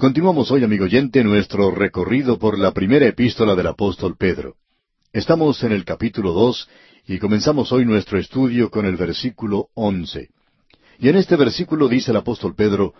Continuamos 0.00 0.52
hoy, 0.52 0.62
amigo 0.62 0.84
oyente, 0.84 1.24
nuestro 1.24 1.72
recorrido 1.72 2.38
por 2.38 2.56
la 2.56 2.72
primera 2.72 3.04
epístola 3.04 3.56
del 3.56 3.66
apóstol 3.66 4.14
Pedro. 4.16 4.54
Estamos 5.12 5.64
en 5.64 5.72
el 5.72 5.84
capítulo 5.84 6.30
dos 6.30 6.68
y 7.08 7.18
comenzamos 7.18 7.72
hoy 7.72 7.84
nuestro 7.84 8.16
estudio 8.16 8.70
con 8.70 8.86
el 8.86 8.94
versículo 8.94 9.70
once. 9.74 10.28
Y 11.00 11.08
en 11.08 11.16
este 11.16 11.34
versículo 11.34 11.88
dice 11.88 12.12
el 12.12 12.16
apóstol 12.16 12.54
Pedro, 12.54 12.94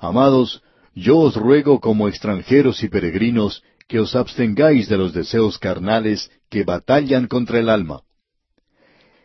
Amados, 0.00 0.64
yo 0.96 1.18
os 1.18 1.36
ruego 1.36 1.78
como 1.78 2.08
extranjeros 2.08 2.82
y 2.82 2.88
peregrinos 2.88 3.62
que 3.86 4.00
os 4.00 4.16
abstengáis 4.16 4.88
de 4.88 4.96
los 4.96 5.12
deseos 5.12 5.60
carnales 5.60 6.28
que 6.50 6.64
batallan 6.64 7.28
contra 7.28 7.60
el 7.60 7.68
alma. 7.68 8.00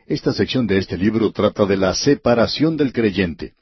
Esta 0.06 0.34
sección 0.34 0.68
de 0.68 0.78
este 0.78 1.00
libro 1.00 1.32
trata 1.32 1.66
de 1.66 1.78
la 1.78 1.96
separación 1.96 2.78
del 2.78 2.94
creyente. 2.94 3.56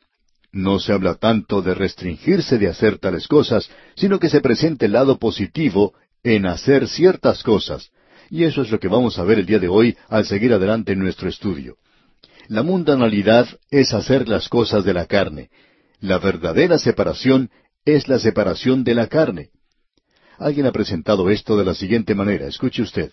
No 0.55 0.79
se 0.79 0.93
habla 0.93 1.15
tanto 1.15 1.61
de 1.61 1.75
restringirse 1.75 2.57
de 2.57 2.69
hacer 2.69 2.97
tales 2.97 3.27
cosas, 3.27 3.69
sino 3.97 4.19
que 4.19 4.29
se 4.29 4.39
presenta 4.39 4.85
el 4.85 4.93
lado 4.93 5.19
positivo 5.19 5.93
en 6.23 6.45
hacer 6.45 6.87
ciertas 6.87 7.43
cosas. 7.43 7.91
Y 8.29 8.45
eso 8.45 8.61
es 8.61 8.71
lo 8.71 8.79
que 8.79 8.87
vamos 8.87 9.19
a 9.19 9.25
ver 9.25 9.37
el 9.37 9.45
día 9.45 9.59
de 9.59 9.67
hoy 9.67 9.97
al 10.07 10.25
seguir 10.25 10.53
adelante 10.53 10.93
en 10.93 10.99
nuestro 10.99 11.27
estudio. 11.27 11.75
La 12.47 12.63
mundanalidad 12.63 13.49
es 13.69 13.93
hacer 13.93 14.29
las 14.29 14.47
cosas 14.47 14.85
de 14.85 14.93
la 14.93 15.07
carne. 15.07 15.49
La 15.99 16.19
verdadera 16.19 16.79
separación 16.79 17.49
es 17.83 18.07
la 18.07 18.17
separación 18.17 18.85
de 18.85 18.95
la 18.95 19.07
carne. 19.07 19.49
Alguien 20.37 20.67
ha 20.67 20.71
presentado 20.71 21.29
esto 21.29 21.57
de 21.57 21.65
la 21.65 21.75
siguiente 21.75 22.15
manera. 22.15 22.47
Escuche 22.47 22.81
usted. 22.81 23.11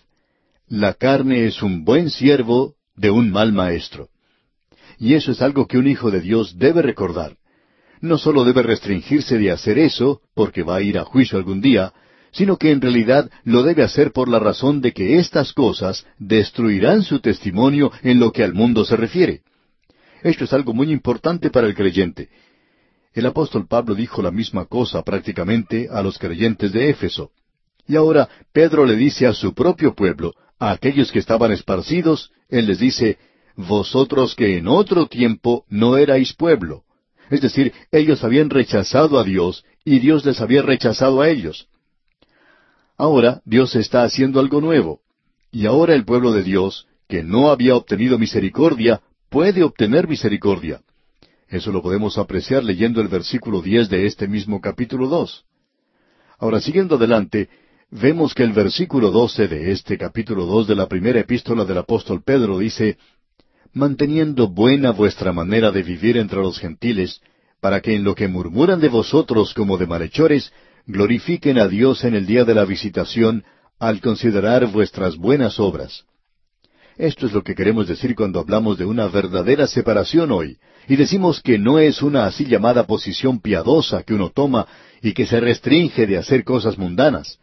La 0.69 0.93
carne 0.93 1.45
es 1.45 1.61
un 1.61 1.83
buen 1.83 2.09
siervo 2.09 2.75
de 2.95 3.11
un 3.11 3.31
mal 3.31 3.51
maestro. 3.51 4.07
Y 4.97 5.15
eso 5.15 5.31
es 5.31 5.41
algo 5.41 5.67
que 5.67 5.77
un 5.77 5.87
hijo 5.87 6.11
de 6.11 6.21
Dios 6.21 6.57
debe 6.57 6.81
recordar. 6.81 7.37
No 8.01 8.17
solo 8.17 8.43
debe 8.43 8.63
restringirse 8.63 9.37
de 9.37 9.51
hacer 9.51 9.77
eso, 9.79 10.21
porque 10.33 10.63
va 10.63 10.75
a 10.75 10.81
ir 10.81 10.97
a 10.97 11.05
juicio 11.05 11.37
algún 11.37 11.61
día, 11.61 11.93
sino 12.31 12.57
que 12.57 12.71
en 12.71 12.81
realidad 12.81 13.29
lo 13.43 13.63
debe 13.63 13.83
hacer 13.83 14.11
por 14.11 14.27
la 14.27 14.39
razón 14.39 14.81
de 14.81 14.91
que 14.91 15.17
estas 15.19 15.53
cosas 15.53 16.05
destruirán 16.17 17.03
su 17.03 17.19
testimonio 17.19 17.91
en 18.01 18.19
lo 18.19 18.31
que 18.31 18.43
al 18.43 18.53
mundo 18.53 18.83
se 18.85 18.97
refiere. 18.97 19.41
Esto 20.23 20.45
es 20.45 20.53
algo 20.53 20.73
muy 20.73 20.91
importante 20.91 21.49
para 21.49 21.67
el 21.67 21.75
creyente. 21.75 22.29
El 23.13 23.27
apóstol 23.27 23.67
Pablo 23.67 23.93
dijo 23.93 24.21
la 24.21 24.31
misma 24.31 24.65
cosa 24.65 25.03
prácticamente 25.03 25.87
a 25.91 26.01
los 26.01 26.17
creyentes 26.17 26.71
de 26.71 26.89
Éfeso. 26.89 27.31
Y 27.87 27.95
ahora 27.95 28.27
Pedro 28.51 28.85
le 28.85 28.95
dice 28.95 29.27
a 29.27 29.33
su 29.33 29.53
propio 29.53 29.93
pueblo, 29.93 30.33
a 30.57 30.71
aquellos 30.71 31.11
que 31.11 31.19
estaban 31.19 31.51
esparcidos, 31.51 32.31
él 32.49 32.65
les 32.65 32.79
dice, 32.79 33.17
vosotros 33.55 34.35
que 34.35 34.57
en 34.57 34.67
otro 34.67 35.07
tiempo 35.07 35.65
no 35.69 35.97
erais 35.97 36.33
pueblo. 36.33 36.83
Es 37.29 37.41
decir, 37.41 37.73
ellos 37.91 38.23
habían 38.23 38.49
rechazado 38.49 39.19
a 39.19 39.23
Dios 39.23 39.63
y 39.85 39.99
Dios 39.99 40.25
les 40.25 40.41
había 40.41 40.61
rechazado 40.61 41.21
a 41.21 41.29
ellos. 41.29 41.67
Ahora 42.97 43.41
Dios 43.45 43.75
está 43.75 44.03
haciendo 44.03 44.39
algo 44.39 44.61
nuevo. 44.61 45.01
Y 45.51 45.65
ahora 45.65 45.93
el 45.93 46.05
pueblo 46.05 46.31
de 46.31 46.43
Dios, 46.43 46.87
que 47.07 47.23
no 47.23 47.49
había 47.49 47.75
obtenido 47.75 48.17
misericordia, 48.17 49.01
puede 49.29 49.63
obtener 49.63 50.07
misericordia. 50.07 50.81
Eso 51.47 51.71
lo 51.71 51.81
podemos 51.81 52.17
apreciar 52.17 52.63
leyendo 52.63 53.01
el 53.01 53.07
versículo 53.07 53.61
diez 53.61 53.89
de 53.89 54.07
este 54.07 54.27
mismo 54.27 54.59
capítulo 54.59 55.07
dos. 55.07 55.45
Ahora, 56.39 56.59
siguiendo 56.59 56.95
adelante, 56.95 57.49
vemos 57.91 58.33
que 58.33 58.43
el 58.43 58.53
versículo 58.53 59.11
doce 59.11 59.47
de 59.47 59.71
este 59.71 59.97
capítulo 59.97 60.45
dos 60.45 60.67
de 60.67 60.75
la 60.75 60.87
primera 60.87 61.19
epístola 61.19 61.63
del 61.65 61.77
apóstol 61.77 62.23
Pedro 62.23 62.57
dice 62.57 62.97
manteniendo 63.73 64.47
buena 64.47 64.91
vuestra 64.91 65.33
manera 65.33 65.71
de 65.71 65.83
vivir 65.83 66.17
entre 66.17 66.39
los 66.39 66.59
gentiles, 66.59 67.21
para 67.59 67.81
que 67.81 67.95
en 67.95 68.03
lo 68.03 68.13
que 68.13 68.27
murmuran 68.27 68.79
de 68.79 68.89
vosotros 68.89 69.53
como 69.53 69.77
de 69.77 69.87
malhechores, 69.87 70.53
glorifiquen 70.85 71.57
a 71.57 71.67
Dios 71.67 72.03
en 72.03 72.13
el 72.13 72.25
día 72.25 72.45
de 72.45 72.53
la 72.53 72.65
visitación, 72.65 73.43
al 73.79 73.99
considerar 73.99 74.67
vuestras 74.67 75.17
buenas 75.17 75.59
obras. 75.59 76.05
Esto 76.97 77.25
es 77.25 77.33
lo 77.33 77.43
que 77.43 77.55
queremos 77.55 77.87
decir 77.87 78.15
cuando 78.15 78.39
hablamos 78.39 78.77
de 78.77 78.85
una 78.85 79.07
verdadera 79.07 79.65
separación 79.65 80.31
hoy, 80.31 80.57
y 80.87 80.95
decimos 80.95 81.41
que 81.41 81.57
no 81.57 81.79
es 81.79 82.01
una 82.01 82.25
así 82.25 82.45
llamada 82.45 82.85
posición 82.85 83.39
piadosa 83.39 84.03
que 84.03 84.13
uno 84.13 84.29
toma 84.29 84.67
y 85.01 85.13
que 85.13 85.25
se 85.25 85.39
restringe 85.39 86.05
de 86.05 86.17
hacer 86.17 86.43
cosas 86.43 86.77
mundanas. 86.77 87.39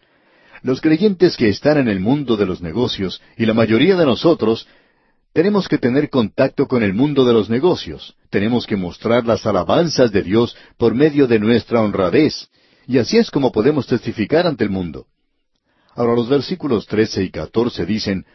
Los 0.62 0.80
creyentes 0.80 1.36
que 1.36 1.48
están 1.48 1.78
en 1.78 1.88
el 1.88 2.00
mundo 2.00 2.36
de 2.36 2.46
los 2.46 2.60
negocios, 2.60 3.20
y 3.36 3.46
la 3.46 3.54
mayoría 3.54 3.96
de 3.96 4.04
nosotros, 4.04 4.68
tenemos 5.32 5.68
que 5.68 5.78
tener 5.78 6.10
contacto 6.10 6.66
con 6.66 6.82
el 6.82 6.92
mundo 6.92 7.24
de 7.24 7.32
los 7.32 7.48
negocios. 7.48 8.16
Tenemos 8.30 8.66
que 8.66 8.76
mostrar 8.76 9.26
las 9.26 9.46
alabanzas 9.46 10.10
de 10.10 10.22
Dios 10.22 10.56
por 10.76 10.94
medio 10.94 11.26
de 11.26 11.38
nuestra 11.38 11.80
honradez. 11.82 12.48
Y 12.86 12.98
así 12.98 13.16
es 13.18 13.30
como 13.30 13.52
podemos 13.52 13.86
testificar 13.86 14.46
ante 14.46 14.64
el 14.64 14.70
mundo. 14.70 15.06
Ahora 15.94 16.14
los 16.14 16.28
versículos 16.28 16.86
trece 16.86 17.22
y 17.22 17.30
catorce 17.30 17.86
dicen, 17.86 18.26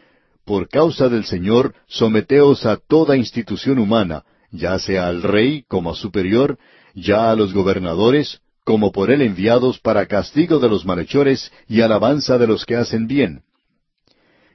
Por 0.44 0.68
causa 0.68 1.08
del 1.08 1.24
Señor, 1.24 1.74
someteos 1.86 2.64
a 2.64 2.76
toda 2.76 3.16
institución 3.16 3.78
humana, 3.78 4.24
ya 4.50 4.78
sea 4.78 5.08
al 5.08 5.22
rey 5.22 5.64
como 5.68 5.90
a 5.90 5.94
superior, 5.94 6.58
ya 6.94 7.30
a 7.30 7.36
los 7.36 7.52
gobernadores, 7.52 8.40
como 8.64 8.90
por 8.90 9.10
él 9.10 9.20
enviados 9.20 9.78
para 9.80 10.06
castigo 10.06 10.58
de 10.60 10.68
los 10.68 10.86
malhechores 10.86 11.52
y 11.68 11.82
alabanza 11.82 12.38
de 12.38 12.46
los 12.46 12.64
que 12.64 12.76
hacen 12.76 13.06
bien 13.06 13.42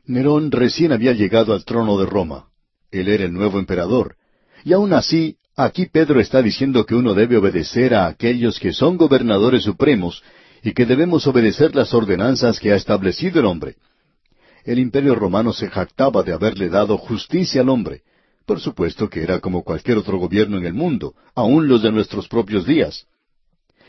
Nerón 0.05 0.51
recién 0.51 0.91
había 0.91 1.13
llegado 1.13 1.53
al 1.53 1.63
trono 1.63 1.97
de 1.97 2.05
Roma. 2.05 2.47
Él 2.91 3.07
era 3.07 3.25
el 3.25 3.33
nuevo 3.33 3.59
emperador. 3.59 4.15
Y 4.63 4.73
aun 4.73 4.93
así, 4.93 5.37
aquí 5.55 5.85
Pedro 5.85 6.19
está 6.19 6.41
diciendo 6.41 6.85
que 6.85 6.95
uno 6.95 7.13
debe 7.13 7.37
obedecer 7.37 7.93
a 7.93 8.07
aquellos 8.07 8.59
que 8.59 8.73
son 8.73 8.97
gobernadores 8.97 9.63
supremos 9.63 10.23
y 10.63 10.73
que 10.73 10.85
debemos 10.85 11.25
obedecer 11.27 11.75
las 11.75 11.93
ordenanzas 11.93 12.59
que 12.59 12.71
ha 12.71 12.75
establecido 12.75 13.39
el 13.39 13.45
hombre. 13.45 13.75
El 14.63 14.79
imperio 14.79 15.15
romano 15.15 15.53
se 15.53 15.69
jactaba 15.69 16.21
de 16.23 16.33
haberle 16.33 16.69
dado 16.69 16.97
justicia 16.97 17.61
al 17.61 17.69
hombre. 17.69 18.01
Por 18.45 18.59
supuesto 18.59 19.09
que 19.09 19.23
era 19.23 19.39
como 19.39 19.63
cualquier 19.63 19.97
otro 19.97 20.17
gobierno 20.17 20.57
en 20.57 20.65
el 20.65 20.73
mundo, 20.73 21.15
aun 21.33 21.67
los 21.67 21.81
de 21.81 21.91
nuestros 21.91 22.27
propios 22.27 22.65
días. 22.65 23.05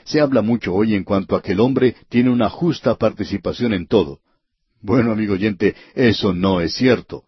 Se 0.05 0.21
habla 0.21 0.43
mucho 0.43 0.75
hoy 0.75 0.95
en 0.95 1.05
cuanto 1.05 1.37
a 1.37 1.43
que 1.43 1.53
el 1.53 1.61
hombre 1.61 1.97
tiene 2.09 2.31
una 2.31 2.49
justa 2.49 2.95
participación 2.97 3.73
en 3.73 3.87
todo. 3.87 4.21
Bueno, 4.83 5.13
amigo 5.13 5.35
oyente, 5.35 5.77
eso 5.95 6.35
no 6.35 6.61
es 6.61 6.75
cierto. 6.75 7.23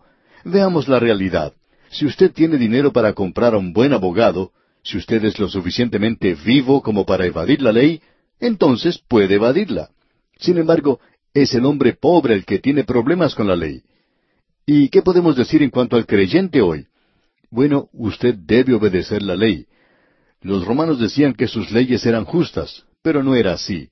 Veamos 0.44 0.88
la 0.88 0.98
realidad. 0.98 1.54
Si 1.90 2.04
usted 2.04 2.32
tiene 2.32 2.58
dinero 2.58 2.92
para 2.92 3.12
comprar 3.12 3.54
a 3.54 3.58
un 3.58 3.72
buen 3.72 3.92
abogado, 3.92 4.50
si 4.82 4.98
usted 4.98 5.24
es 5.24 5.38
lo 5.38 5.48
suficientemente 5.48 6.34
vivo 6.34 6.82
como 6.82 7.06
para 7.06 7.24
evadir 7.24 7.62
la 7.62 7.70
ley, 7.70 8.02
entonces 8.40 8.98
puede 8.98 9.36
evadirla. 9.36 9.90
Sin 10.38 10.58
embargo, 10.58 10.98
es 11.32 11.54
el 11.54 11.64
hombre 11.64 11.94
pobre 11.94 12.34
el 12.34 12.44
que 12.44 12.58
tiene 12.58 12.82
problemas 12.82 13.36
con 13.36 13.46
la 13.46 13.54
ley. 13.54 13.82
¿Y 14.66 14.88
qué 14.88 15.02
podemos 15.02 15.36
decir 15.36 15.62
en 15.62 15.70
cuanto 15.70 15.96
al 15.96 16.06
creyente 16.06 16.60
hoy? 16.60 16.86
Bueno, 17.50 17.88
usted 17.92 18.34
debe 18.34 18.74
obedecer 18.74 19.22
la 19.22 19.36
ley. 19.36 19.66
Los 20.40 20.64
romanos 20.64 20.98
decían 20.98 21.34
que 21.34 21.46
sus 21.46 21.70
leyes 21.70 22.04
eran 22.04 22.24
justas, 22.24 22.84
pero 23.00 23.22
no 23.22 23.36
era 23.36 23.52
así. 23.52 23.90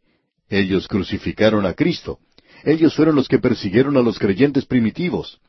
Ellos 0.48 0.88
crucificaron 0.88 1.64
a 1.64 1.74
Cristo. 1.74 2.18
Ellos 2.64 2.94
fueron 2.94 3.16
los 3.16 3.28
que 3.28 3.38
persiguieron 3.38 3.96
a 3.96 4.02
los 4.02 4.18
creyentes 4.18 4.66
primitivos. 4.66 5.40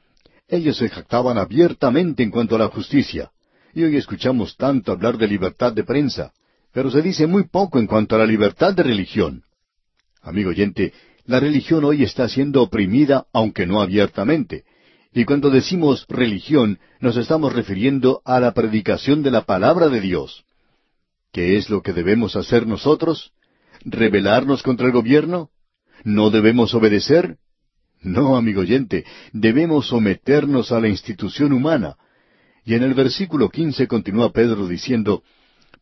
Ellos 0.47 0.77
se 0.77 0.89
jactaban 0.89 1.37
abiertamente 1.37 2.23
en 2.23 2.31
cuanto 2.31 2.55
a 2.55 2.59
la 2.59 2.67
justicia. 2.67 3.31
Y 3.73 3.83
hoy 3.83 3.97
escuchamos 3.97 4.55
tanto 4.57 4.91
hablar 4.91 5.17
de 5.17 5.27
libertad 5.27 5.73
de 5.73 5.83
prensa, 5.83 6.31
pero 6.71 6.91
se 6.91 7.01
dice 7.01 7.27
muy 7.27 7.43
poco 7.43 7.79
en 7.79 7.87
cuanto 7.87 8.15
a 8.15 8.19
la 8.19 8.25
libertad 8.25 8.73
de 8.73 8.83
religión. 8.83 9.43
Amigo 10.21 10.49
oyente, 10.49 10.93
la 11.25 11.39
religión 11.39 11.83
hoy 11.85 12.03
está 12.03 12.27
siendo 12.27 12.61
oprimida, 12.61 13.25
aunque 13.33 13.65
no 13.65 13.81
abiertamente. 13.81 14.63
Y 15.13 15.25
cuando 15.25 15.49
decimos 15.49 16.05
religión, 16.09 16.79
nos 16.99 17.17
estamos 17.17 17.53
refiriendo 17.53 18.21
a 18.25 18.39
la 18.39 18.53
predicación 18.53 19.21
de 19.21 19.31
la 19.31 19.41
palabra 19.41 19.89
de 19.89 20.01
Dios. 20.01 20.43
¿Qué 21.31 21.57
es 21.57 21.69
lo 21.69 21.81
que 21.81 21.93
debemos 21.93 22.35
hacer 22.35 22.67
nosotros? 22.67 23.31
¿Rebelarnos 23.85 24.63
contra 24.63 24.87
el 24.87 24.93
gobierno? 24.93 25.49
¿No 26.03 26.29
debemos 26.29 26.73
obedecer? 26.73 27.37
No, 28.01 28.35
amigo 28.35 28.61
oyente, 28.61 29.05
debemos 29.31 29.87
someternos 29.87 30.71
a 30.71 30.79
la 30.79 30.89
institución 30.89 31.53
humana. 31.53 31.95
Y 32.65 32.75
en 32.75 32.83
el 32.83 32.93
versículo 32.93 33.49
quince 33.49 33.87
continúa 33.87 34.31
Pedro 34.31 34.67
diciendo, 34.67 35.23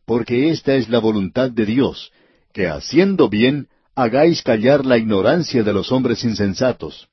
Porque 0.06 0.50
esta 0.50 0.74
es 0.74 0.88
la 0.88 1.00
voluntad 1.00 1.50
de 1.50 1.66
Dios, 1.66 2.12
que 2.52 2.68
haciendo 2.68 3.28
bien 3.28 3.68
hagáis 3.94 4.42
callar 4.42 4.86
la 4.86 4.96
ignorancia 4.96 5.62
de 5.62 5.72
los 5.72 5.90
hombres 5.92 6.24
insensatos. 6.24 7.08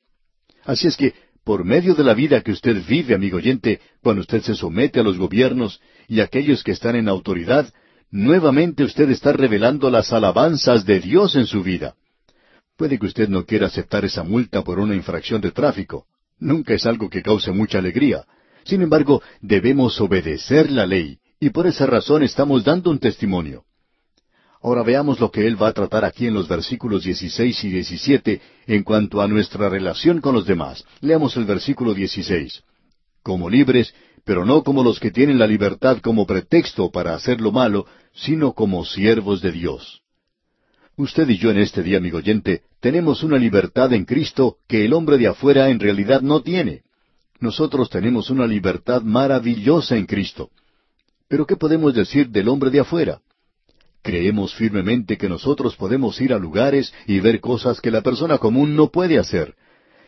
Así 0.63 0.87
es 0.87 0.95
que, 0.95 1.13
por 1.43 1.65
medio 1.65 1.95
de 1.95 2.03
la 2.03 2.13
vida 2.13 2.41
que 2.41 2.51
usted 2.51 2.83
vive, 2.87 3.15
amigo 3.15 3.37
oyente, 3.37 3.79
cuando 4.01 4.21
usted 4.21 4.41
se 4.43 4.55
somete 4.55 4.99
a 4.99 5.03
los 5.03 5.17
gobiernos 5.17 5.81
y 6.07 6.19
a 6.19 6.25
aquellos 6.25 6.63
que 6.63 6.71
están 6.71 6.95
en 6.95 7.09
autoridad, 7.09 7.73
nuevamente 8.11 8.83
usted 8.83 9.09
está 9.09 9.33
revelando 9.33 9.89
las 9.89 10.13
alabanzas 10.13 10.85
de 10.85 10.99
Dios 10.99 11.35
en 11.35 11.47
su 11.47 11.63
vida. 11.63 11.95
Puede 12.79 12.97
que 12.97 13.07
usted 13.07 13.27
no 13.27 13.45
quiera 13.45 13.67
aceptar 13.67 14.05
esa 14.05 14.23
multa 14.23 14.63
por 14.63 14.79
una 14.79 14.95
infracción 14.95 15.41
de 15.41 15.51
tráfico. 15.51 16.05
Nunca 16.39 16.73
es 16.73 16.85
algo 16.85 17.09
que 17.09 17.21
cause 17.21 17.51
mucha 17.51 17.77
alegría. 17.77 18.23
Sin 18.63 18.81
embargo, 18.81 19.21
debemos 19.41 19.99
obedecer 19.99 20.71
la 20.71 20.85
ley, 20.85 21.17
y 21.41 21.49
por 21.49 21.67
esa 21.67 21.85
razón 21.85 22.23
estamos 22.23 22.63
dando 22.63 22.89
un 22.89 22.97
testimonio. 22.97 23.65
Ahora 24.61 24.83
veamos 24.83 25.19
lo 25.19 25.29
que 25.29 25.45
él 25.45 25.61
va 25.61 25.67
a 25.67 25.73
tratar 25.73 26.05
aquí 26.05 26.27
en 26.27 26.33
los 26.33 26.47
versículos 26.47 27.03
16 27.03 27.65
y 27.65 27.69
17 27.69 28.41
en 28.67 28.83
cuanto 28.83 29.21
a 29.21 29.27
nuestra 29.27 29.67
relación 29.67 30.21
con 30.21 30.33
los 30.33 30.45
demás. 30.45 30.85
Leamos 31.01 31.35
el 31.35 31.43
versículo 31.43 31.93
16. 31.93 32.63
Como 33.21 33.49
libres, 33.49 33.93
pero 34.23 34.45
no 34.45 34.63
como 34.63 34.85
los 34.85 35.01
que 35.01 35.11
tienen 35.11 35.37
la 35.37 35.47
libertad 35.47 35.97
como 35.99 36.25
pretexto 36.25 36.91
para 36.91 37.13
hacer 37.13 37.41
lo 37.41 37.51
malo, 37.51 37.87
sino 38.13 38.53
como 38.53 38.85
siervos 38.85 39.41
de 39.41 39.51
Dios. 39.51 40.01
Usted 40.99 41.29
y 41.29 41.37
yo 41.37 41.49
en 41.49 41.59
este 41.59 41.81
día, 41.81 41.97
amigo 41.97 42.17
oyente, 42.17 42.63
tenemos 42.81 43.23
una 43.23 43.37
libertad 43.37 43.93
en 43.93 44.03
Cristo 44.03 44.57
que 44.67 44.83
el 44.83 44.91
hombre 44.91 45.17
de 45.17 45.27
afuera 45.27 45.69
en 45.69 45.79
realidad 45.79 46.19
no 46.21 46.41
tiene. 46.41 46.81
Nosotros 47.39 47.89
tenemos 47.89 48.29
una 48.29 48.45
libertad 48.45 49.01
maravillosa 49.01 49.95
en 49.95 50.05
Cristo. 50.05 50.49
Pero 51.29 51.47
¿qué 51.47 51.55
podemos 51.55 51.93
decir 51.93 52.27
del 52.27 52.49
hombre 52.49 52.69
de 52.69 52.81
afuera? 52.81 53.21
Creemos 54.01 54.53
firmemente 54.53 55.17
que 55.17 55.29
nosotros 55.29 55.77
podemos 55.77 56.19
ir 56.19 56.33
a 56.33 56.37
lugares 56.37 56.93
y 57.07 57.21
ver 57.21 57.39
cosas 57.39 57.79
que 57.79 57.91
la 57.91 58.01
persona 58.01 58.37
común 58.37 58.75
no 58.75 58.89
puede 58.89 59.19
hacer. 59.19 59.55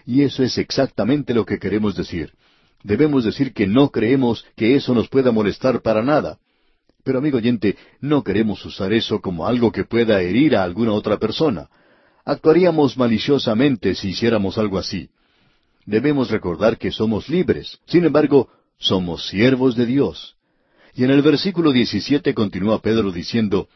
Y 0.05 0.23
eso 0.23 0.43
es 0.43 0.57
exactamente 0.57 1.33
lo 1.33 1.45
que 1.45 1.57
queremos 1.57 1.95
decir. 1.95 2.33
Debemos 2.83 3.23
decir 3.23 3.53
que 3.53 3.65
no 3.65 3.91
creemos 3.91 4.45
que 4.57 4.75
eso 4.75 4.93
nos 4.93 5.07
pueda 5.07 5.31
molestar 5.31 5.81
para 5.83 6.03
nada. 6.03 6.37
Pero 7.03 7.19
amigo 7.19 7.37
oyente, 7.37 7.77
no 7.99 8.23
queremos 8.23 8.63
usar 8.65 8.93
eso 8.93 9.21
como 9.21 9.47
algo 9.47 9.71
que 9.71 9.85
pueda 9.85 10.21
herir 10.21 10.55
a 10.55 10.63
alguna 10.63 10.93
otra 10.93 11.17
persona. 11.17 11.69
Actuaríamos 12.23 12.97
maliciosamente 12.97 13.95
si 13.95 14.09
hiciéramos 14.09 14.57
algo 14.57 14.77
así. 14.77 15.09
Debemos 15.85 16.29
recordar 16.29 16.77
que 16.77 16.91
somos 16.91 17.27
libres. 17.29 17.79
Sin 17.87 18.05
embargo, 18.05 18.49
somos 18.77 19.27
siervos 19.27 19.75
de 19.75 19.85
Dios. 19.85 20.35
Y 20.93 21.03
en 21.03 21.11
el 21.11 21.21
versículo 21.21 21.71
17 21.71 22.33
continúa 22.33 22.81
Pedro 22.81 23.11
diciendo, 23.11 23.67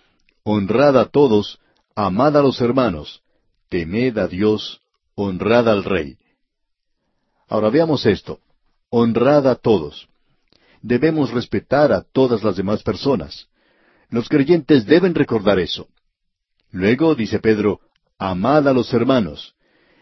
Honrad 0.44 0.98
a 0.98 1.06
todos, 1.06 1.60
amad 1.96 2.38
a 2.38 2.42
los 2.42 2.62
hermanos, 2.62 3.22
temed 3.70 4.18
a 4.18 4.28
Dios, 4.28 4.82
honrad 5.16 5.68
al 5.70 5.84
Rey. 5.84 6.18
Ahora 7.48 7.70
veamos 7.70 8.06
esto. 8.06 8.40
Honrad 8.90 9.48
a 9.48 9.56
todos. 9.56 10.08
Debemos 10.86 11.32
respetar 11.32 11.92
a 11.92 12.04
todas 12.04 12.44
las 12.44 12.58
demás 12.58 12.84
personas. 12.84 13.48
Los 14.12 14.30
creyentes 14.30 14.86
deben 14.86 15.16
recordar 15.16 15.58
eso. 15.58 15.88
Luego, 16.70 17.16
dice 17.16 17.40
Pedro, 17.40 17.80
amad 18.20 18.68
a 18.68 18.74
los 18.74 18.94
hermanos. 18.94 19.56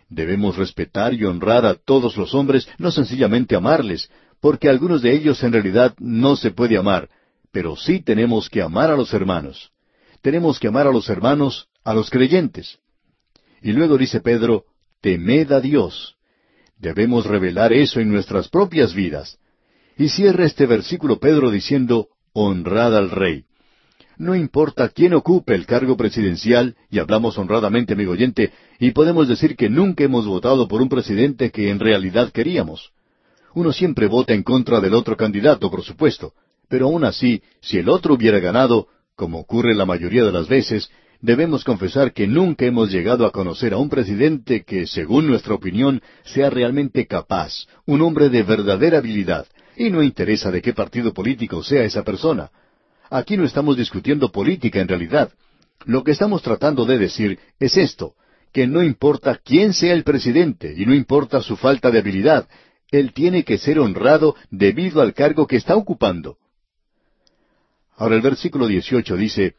Debemos 0.09 0.57
respetar 0.57 1.13
y 1.13 1.23
honrar 1.23 1.65
a 1.65 1.75
todos 1.75 2.17
los 2.17 2.35
hombres, 2.35 2.67
no 2.77 2.91
sencillamente 2.91 3.55
amarles, 3.55 4.09
porque 4.41 4.67
algunos 4.67 5.01
de 5.01 5.13
ellos 5.15 5.41
en 5.43 5.53
realidad 5.53 5.95
no 5.99 6.35
se 6.35 6.51
puede 6.51 6.77
amar, 6.77 7.07
pero 7.53 7.77
sí 7.77 8.01
tenemos 8.01 8.49
que 8.49 8.61
amar 8.61 8.91
a 8.91 8.97
los 8.97 9.13
hermanos. 9.13 9.71
Tenemos 10.21 10.59
que 10.59 10.67
amar 10.67 10.85
a 10.85 10.91
los 10.91 11.07
hermanos, 11.07 11.69
a 11.85 11.93
los 11.93 12.09
creyentes. 12.09 12.79
Y 13.61 13.71
luego 13.71 13.97
dice 13.97 14.19
Pedro, 14.19 14.65
temed 14.99 15.49
a 15.53 15.61
Dios. 15.61 16.17
Debemos 16.77 17.25
revelar 17.25 17.71
eso 17.71 18.01
en 18.01 18.11
nuestras 18.11 18.49
propias 18.49 18.93
vidas. 18.93 19.39
Y 19.97 20.09
cierra 20.09 20.45
este 20.45 20.65
versículo 20.65 21.19
Pedro 21.19 21.51
diciendo, 21.51 22.07
honrad 22.33 22.97
al 22.97 23.11
rey. 23.11 23.45
No 24.17 24.35
importa 24.35 24.89
quién 24.89 25.13
ocupe 25.13 25.55
el 25.55 25.65
cargo 25.65 25.97
presidencial, 25.97 26.75
y 26.89 26.99
hablamos 26.99 27.37
honradamente, 27.37 27.93
amigo 27.93 28.11
oyente, 28.11 28.51
y 28.79 28.91
podemos 28.91 29.27
decir 29.27 29.55
que 29.55 29.69
nunca 29.69 30.03
hemos 30.03 30.25
votado 30.25 30.67
por 30.67 30.81
un 30.81 30.89
presidente 30.89 31.51
que 31.51 31.69
en 31.69 31.79
realidad 31.79 32.31
queríamos. 32.31 32.91
Uno 33.55 33.71
siempre 33.71 34.07
vota 34.07 34.33
en 34.33 34.43
contra 34.43 34.79
del 34.79 34.93
otro 34.93 35.15
candidato, 35.17 35.69
por 35.69 35.83
supuesto, 35.83 36.33
pero 36.69 36.87
aún 36.87 37.05
así, 37.05 37.41
si 37.61 37.77
el 37.77 37.89
otro 37.89 38.15
hubiera 38.15 38.39
ganado, 38.39 38.87
como 39.15 39.39
ocurre 39.39 39.75
la 39.75 39.85
mayoría 39.85 40.23
de 40.23 40.31
las 40.31 40.47
veces, 40.47 40.89
debemos 41.21 41.63
confesar 41.63 42.13
que 42.13 42.27
nunca 42.27 42.65
hemos 42.65 42.91
llegado 42.91 43.25
a 43.25 43.31
conocer 43.31 43.73
a 43.73 43.77
un 43.77 43.89
presidente 43.89 44.63
que, 44.63 44.87
según 44.87 45.27
nuestra 45.27 45.53
opinión, 45.53 46.01
sea 46.23 46.49
realmente 46.49 47.07
capaz, 47.07 47.67
un 47.85 48.01
hombre 48.01 48.29
de 48.29 48.43
verdadera 48.43 48.99
habilidad, 48.99 49.45
y 49.75 49.89
no 49.89 50.03
interesa 50.03 50.51
de 50.51 50.61
qué 50.61 50.73
partido 50.73 51.13
político 51.13 51.63
sea 51.63 51.83
esa 51.83 52.03
persona. 52.03 52.51
Aquí 53.09 53.37
no 53.37 53.45
estamos 53.45 53.77
discutiendo 53.77 54.31
política 54.31 54.79
en 54.79 54.87
realidad. 54.87 55.31
Lo 55.85 56.03
que 56.03 56.11
estamos 56.11 56.41
tratando 56.41 56.85
de 56.85 56.97
decir 56.97 57.39
es 57.59 57.77
esto, 57.77 58.15
que 58.51 58.67
no 58.67 58.83
importa 58.83 59.39
quién 59.43 59.73
sea 59.73 59.93
el 59.93 60.03
presidente 60.03 60.73
y 60.75 60.85
no 60.85 60.93
importa 60.93 61.41
su 61.41 61.57
falta 61.57 61.91
de 61.91 61.99
habilidad, 61.99 62.47
él 62.91 63.13
tiene 63.13 63.43
que 63.43 63.57
ser 63.57 63.79
honrado 63.79 64.35
debido 64.51 65.01
al 65.01 65.13
cargo 65.13 65.47
que 65.47 65.55
está 65.55 65.75
ocupando. 65.75 66.37
Ahora 67.95 68.15
el 68.15 68.21
versículo 68.21 68.67
18 68.67 69.15
dice, 69.17 69.55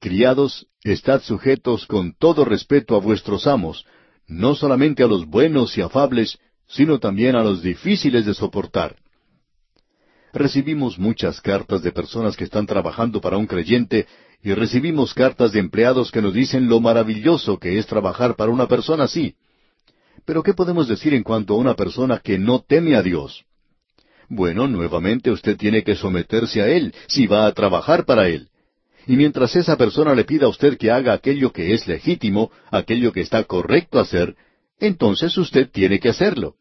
Criados, 0.00 0.66
estad 0.82 1.20
sujetos 1.20 1.86
con 1.86 2.14
todo 2.14 2.44
respeto 2.44 2.96
a 2.96 3.00
vuestros 3.00 3.46
amos, 3.46 3.84
no 4.26 4.54
solamente 4.54 5.02
a 5.02 5.06
los 5.06 5.26
buenos 5.26 5.76
y 5.76 5.82
afables, 5.82 6.38
sino 6.66 6.98
también 6.98 7.36
a 7.36 7.42
los 7.42 7.62
difíciles 7.62 8.24
de 8.24 8.32
soportar. 8.32 8.96
Recibimos 10.32 10.98
muchas 10.98 11.40
cartas 11.40 11.82
de 11.82 11.92
personas 11.92 12.36
que 12.36 12.44
están 12.44 12.66
trabajando 12.66 13.20
para 13.20 13.36
un 13.36 13.46
creyente 13.46 14.06
y 14.42 14.54
recibimos 14.54 15.12
cartas 15.12 15.52
de 15.52 15.60
empleados 15.60 16.10
que 16.10 16.22
nos 16.22 16.32
dicen 16.32 16.68
lo 16.68 16.80
maravilloso 16.80 17.58
que 17.58 17.78
es 17.78 17.86
trabajar 17.86 18.36
para 18.36 18.52
una 18.52 18.68
persona 18.68 19.04
así. 19.04 19.34
Pero 20.24 20.42
¿qué 20.42 20.54
podemos 20.54 20.86
decir 20.86 21.14
en 21.14 21.22
cuanto 21.22 21.54
a 21.54 21.58
una 21.58 21.74
persona 21.74 22.18
que 22.18 22.38
no 22.38 22.60
teme 22.60 22.94
a 22.94 23.02
Dios? 23.02 23.44
Bueno, 24.28 24.68
nuevamente 24.68 25.30
usted 25.30 25.56
tiene 25.56 25.82
que 25.82 25.96
someterse 25.96 26.62
a 26.62 26.68
Él 26.68 26.94
si 27.08 27.26
va 27.26 27.46
a 27.46 27.52
trabajar 27.52 28.04
para 28.04 28.28
Él. 28.28 28.48
Y 29.06 29.16
mientras 29.16 29.56
esa 29.56 29.76
persona 29.76 30.14
le 30.14 30.24
pida 30.24 30.46
a 30.46 30.50
usted 30.50 30.78
que 30.78 30.90
haga 30.90 31.12
aquello 31.12 31.52
que 31.52 31.74
es 31.74 31.88
legítimo, 31.88 32.52
aquello 32.70 33.12
que 33.12 33.22
está 33.22 33.42
correcto 33.44 33.98
hacer, 33.98 34.36
entonces 34.78 35.36
usted 35.36 35.68
tiene 35.70 35.98
que 35.98 36.10
hacerlo. 36.10 36.54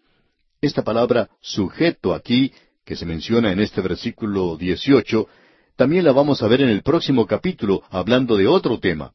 Esta 0.61 0.84
palabra 0.84 1.30
sujeto 1.41 2.13
aquí 2.13 2.51
que 2.89 2.95
se 2.95 3.05
menciona 3.05 3.51
en 3.51 3.59
este 3.59 3.81
versículo 3.81 4.57
18, 4.57 5.27
también 5.75 6.03
la 6.03 6.11
vamos 6.11 6.41
a 6.41 6.47
ver 6.47 6.61
en 6.61 6.69
el 6.69 6.81
próximo 6.81 7.27
capítulo, 7.27 7.83
hablando 7.91 8.35
de 8.35 8.47
otro 8.47 8.79
tema. 8.79 9.11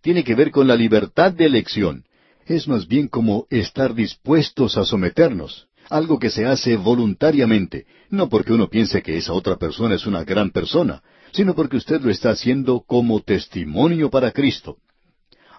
Tiene 0.00 0.24
que 0.24 0.34
ver 0.34 0.50
con 0.50 0.66
la 0.66 0.74
libertad 0.74 1.30
de 1.30 1.44
elección. 1.44 2.04
Es 2.46 2.66
más 2.66 2.88
bien 2.88 3.08
como 3.08 3.46
estar 3.50 3.94
dispuestos 3.94 4.78
a 4.78 4.86
someternos, 4.86 5.68
algo 5.90 6.18
que 6.18 6.30
se 6.30 6.46
hace 6.46 6.76
voluntariamente, 6.76 7.84
no 8.08 8.30
porque 8.30 8.54
uno 8.54 8.70
piense 8.70 9.02
que 9.02 9.18
esa 9.18 9.34
otra 9.34 9.56
persona 9.56 9.96
es 9.96 10.06
una 10.06 10.24
gran 10.24 10.48
persona, 10.48 11.02
sino 11.32 11.54
porque 11.54 11.76
usted 11.76 12.00
lo 12.00 12.10
está 12.10 12.30
haciendo 12.30 12.80
como 12.86 13.20
testimonio 13.20 14.08
para 14.08 14.32
Cristo. 14.32 14.78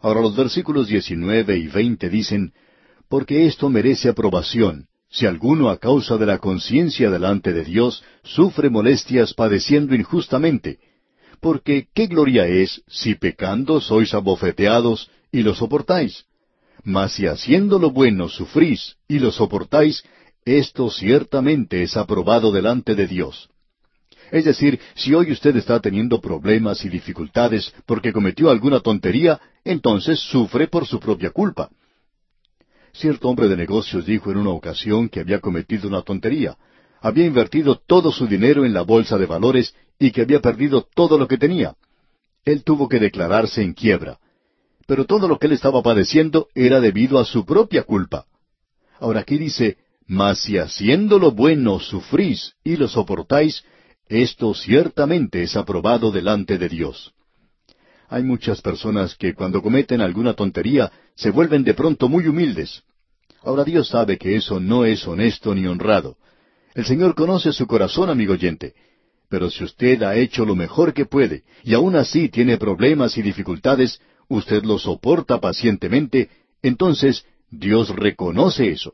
Ahora 0.01 0.21
los 0.21 0.35
versículos 0.35 0.87
19 0.87 1.57
y 1.57 1.67
20 1.67 2.09
dicen, 2.09 2.53
porque 3.07 3.45
esto 3.45 3.69
merece 3.69 4.09
aprobación, 4.09 4.87
si 5.11 5.25
alguno 5.25 5.69
a 5.69 5.77
causa 5.77 6.17
de 6.17 6.25
la 6.25 6.37
conciencia 6.37 7.09
delante 7.09 7.51
de 7.51 7.65
Dios 7.65 8.03
sufre 8.23 8.69
molestias 8.69 9.33
padeciendo 9.33 9.93
injustamente, 9.93 10.79
porque 11.41 11.87
¿qué 11.93 12.07
gloria 12.07 12.47
es 12.47 12.81
si 12.87 13.15
pecando 13.15 13.81
sois 13.81 14.13
abofeteados 14.13 15.11
y 15.31 15.43
lo 15.43 15.53
soportáis? 15.53 16.25
Mas 16.83 17.13
si 17.13 17.27
haciendo 17.27 17.77
lo 17.77 17.91
bueno 17.91 18.29
sufrís 18.29 18.95
y 19.07 19.19
lo 19.19 19.31
soportáis, 19.31 20.03
esto 20.45 20.89
ciertamente 20.89 21.83
es 21.83 21.97
aprobado 21.97 22.51
delante 22.51 22.95
de 22.95 23.05
Dios. 23.05 23.49
Es 24.31 24.45
decir, 24.45 24.79
si 24.95 25.13
hoy 25.13 25.31
usted 25.31 25.55
está 25.57 25.81
teniendo 25.81 26.21
problemas 26.21 26.85
y 26.85 26.89
dificultades 26.89 27.73
porque 27.85 28.13
cometió 28.13 28.49
alguna 28.49 28.79
tontería, 28.79 29.41
entonces 29.65 30.19
sufre 30.21 30.67
por 30.67 30.87
su 30.87 30.99
propia 30.99 31.31
culpa. 31.31 31.69
Cierto 32.93 33.29
hombre 33.29 33.47
de 33.47 33.57
negocios 33.57 34.05
dijo 34.05 34.31
en 34.31 34.37
una 34.37 34.51
ocasión 34.51 35.09
que 35.09 35.21
había 35.21 35.39
cometido 35.39 35.87
una 35.87 36.01
tontería. 36.01 36.57
Había 37.01 37.25
invertido 37.25 37.75
todo 37.75 38.11
su 38.11 38.27
dinero 38.27 38.65
en 38.65 38.73
la 38.73 38.81
bolsa 38.81 39.17
de 39.17 39.25
valores 39.25 39.73
y 39.97 40.11
que 40.11 40.21
había 40.21 40.39
perdido 40.39 40.87
todo 40.93 41.17
lo 41.17 41.27
que 41.27 41.37
tenía. 41.37 41.75
Él 42.43 42.63
tuvo 42.63 42.89
que 42.89 42.99
declararse 42.99 43.61
en 43.61 43.73
quiebra. 43.73 44.19
Pero 44.87 45.05
todo 45.05 45.27
lo 45.27 45.39
que 45.39 45.47
él 45.47 45.53
estaba 45.53 45.81
padeciendo 45.81 46.47
era 46.53 46.81
debido 46.81 47.19
a 47.19 47.25
su 47.25 47.45
propia 47.45 47.83
culpa. 47.83 48.25
Ahora 48.99 49.21
aquí 49.21 49.37
dice, 49.37 49.77
mas 50.05 50.39
si 50.39 50.57
haciendo 50.57 51.17
lo 51.17 51.31
bueno 51.31 51.79
sufrís 51.79 52.55
y 52.63 52.75
lo 52.75 52.87
soportáis, 52.87 53.63
esto 54.07 54.53
ciertamente 54.53 55.43
es 55.43 55.55
aprobado 55.55 56.11
delante 56.11 56.57
de 56.57 56.67
Dios. 56.67 57.13
Hay 58.11 58.23
muchas 58.23 58.61
personas 58.61 59.15
que 59.15 59.33
cuando 59.33 59.61
cometen 59.61 60.01
alguna 60.01 60.33
tontería 60.33 60.91
se 61.15 61.31
vuelven 61.31 61.63
de 61.63 61.73
pronto 61.73 62.09
muy 62.09 62.27
humildes. 62.27 62.83
Ahora 63.41 63.63
Dios 63.63 63.87
sabe 63.87 64.17
que 64.17 64.35
eso 64.35 64.59
no 64.59 64.83
es 64.83 65.07
honesto 65.07 65.55
ni 65.55 65.65
honrado. 65.65 66.17
El 66.75 66.83
Señor 66.83 67.15
conoce 67.15 67.53
su 67.53 67.65
corazón, 67.65 68.09
amigo 68.09 68.33
oyente. 68.33 68.73
Pero 69.29 69.49
si 69.49 69.63
usted 69.63 70.03
ha 70.03 70.17
hecho 70.17 70.43
lo 70.43 70.57
mejor 70.57 70.93
que 70.93 71.05
puede 71.05 71.43
y 71.63 71.73
aún 71.73 71.95
así 71.95 72.27
tiene 72.27 72.57
problemas 72.57 73.17
y 73.17 73.21
dificultades, 73.21 74.01
usted 74.27 74.61
lo 74.63 74.77
soporta 74.77 75.39
pacientemente, 75.39 76.29
entonces 76.61 77.23
Dios 77.49 77.95
reconoce 77.95 78.71
eso. 78.71 78.93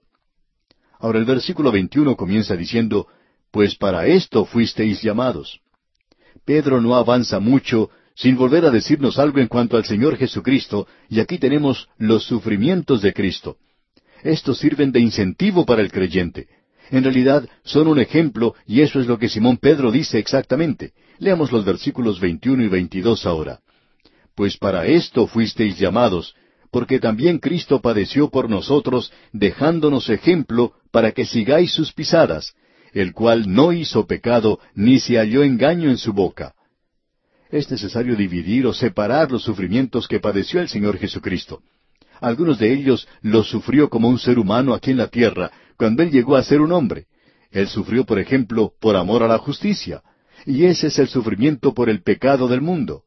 Ahora 1.00 1.18
el 1.18 1.26
versículo 1.26 1.72
21 1.72 2.16
comienza 2.16 2.56
diciendo, 2.56 3.08
Pues 3.50 3.76
para 3.76 4.06
esto 4.06 4.46
fuisteis 4.46 5.02
llamados. 5.02 5.60
Pedro 6.46 6.80
no 6.82 6.94
avanza 6.94 7.40
mucho 7.40 7.90
sin 8.18 8.36
volver 8.36 8.66
a 8.66 8.72
decirnos 8.72 9.20
algo 9.20 9.40
en 9.40 9.48
cuanto 9.48 9.78
al 9.78 9.86
Señor 9.86 10.18
Jesucristo, 10.18 10.88
y 11.08 11.20
aquí 11.20 11.38
tenemos 11.38 11.88
los 12.00 12.24
sufrimientos 12.24 13.04
de 13.04 13.14
Cristo. 13.14 13.58
Estos 14.24 14.58
sirven 14.58 14.92
de 14.92 15.00
incentivo 15.00 15.68
para 15.68 15.84
el 15.84 15.92
creyente. 15.92 16.48
En 16.90 17.04
realidad 17.04 17.48
son 17.64 17.88
un 17.88 18.00
ejemplo, 18.00 18.56
y 18.66 18.82
eso 18.82 19.00
es 19.00 19.06
lo 19.06 19.20
que 19.20 19.30
Simón 19.30 19.58
Pedro 19.58 19.92
dice 19.92 20.18
exactamente. 20.18 20.94
Leamos 21.20 21.52
los 21.52 21.64
versículos 21.64 22.20
21 22.20 22.64
y 22.64 22.68
22 22.68 23.26
ahora. 23.28 23.60
Pues 24.36 24.58
para 24.58 24.88
esto 24.88 25.28
fuisteis 25.28 25.78
llamados, 25.78 26.34
porque 26.72 27.00
también 27.00 27.38
Cristo 27.38 27.82
padeció 27.82 28.32
por 28.32 28.50
nosotros, 28.50 29.12
dejándonos 29.32 30.10
ejemplo 30.10 30.74
para 30.92 31.12
que 31.12 31.26
sigáis 31.26 31.72
sus 31.72 31.94
pisadas, 31.94 32.56
el 32.94 33.14
cual 33.14 33.54
no 33.54 33.74
hizo 33.74 34.08
pecado, 34.08 34.60
ni 34.74 35.00
se 35.00 35.18
halló 35.18 35.44
engaño 35.44 35.92
en 35.92 35.98
su 35.98 36.14
boca 36.14 36.56
Es 37.50 37.70
necesario 37.72 38.16
dividir 38.16 38.66
o 38.66 38.74
separar 38.74 39.32
los 39.32 39.44
sufrimientos 39.44 40.08
que 40.08 40.20
padeció 40.20 40.60
el 40.60 40.68
Señor 40.68 40.98
Jesucristo. 40.98 41.62
Algunos 42.20 42.60
de 42.60 42.74
ellos 42.74 43.08
los 43.22 43.48
sufrió 43.48 43.90
como 43.90 44.10
un 44.10 44.20
ser 44.20 44.40
humano 44.40 44.74
aquí 44.74 44.92
en 44.92 44.98
la 44.98 45.08
tierra, 45.08 45.52
cuando 45.78 46.04
Él 46.04 46.12
llegó 46.12 46.36
a 46.36 46.44
ser 46.44 46.62
un 46.62 46.72
hombre. 46.72 47.06
Él 47.52 47.68
sufrió, 47.68 48.06
por 48.06 48.20
ejemplo, 48.20 48.74
por 48.80 48.96
amor 48.96 49.24
a 49.24 49.28
la 49.28 49.38
justicia. 49.38 50.02
Y 50.46 50.66
ese 50.66 50.88
es 50.88 51.00
el 51.00 51.08
sufrimiento 51.08 51.74
por 51.74 51.90
el 51.90 52.02
pecado 52.02 52.48
del 52.48 52.62
mundo. 52.62 53.04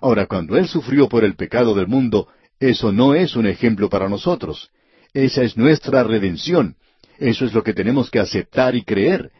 Ahora, 0.00 0.26
cuando 0.26 0.56
Él 0.56 0.68
sufrió 0.68 1.08
por 1.08 1.24
el 1.24 1.36
pecado 1.36 1.74
del 1.74 1.86
mundo, 1.86 2.28
eso 2.58 2.92
no 2.92 3.14
es 3.14 3.36
un 3.36 3.46
ejemplo 3.46 3.88
para 3.88 4.08
nosotros. 4.08 4.70
Esa 5.12 5.42
es 5.42 5.56
nuestra 5.56 6.02
redención. 6.02 6.76
Eso 7.18 7.44
es 7.44 7.54
lo 7.54 7.62
que 7.62 7.72
tenemos 7.72 8.10
que 8.10 8.18
aceptar 8.18 8.74
y 8.74 8.82
creer. 8.82 9.30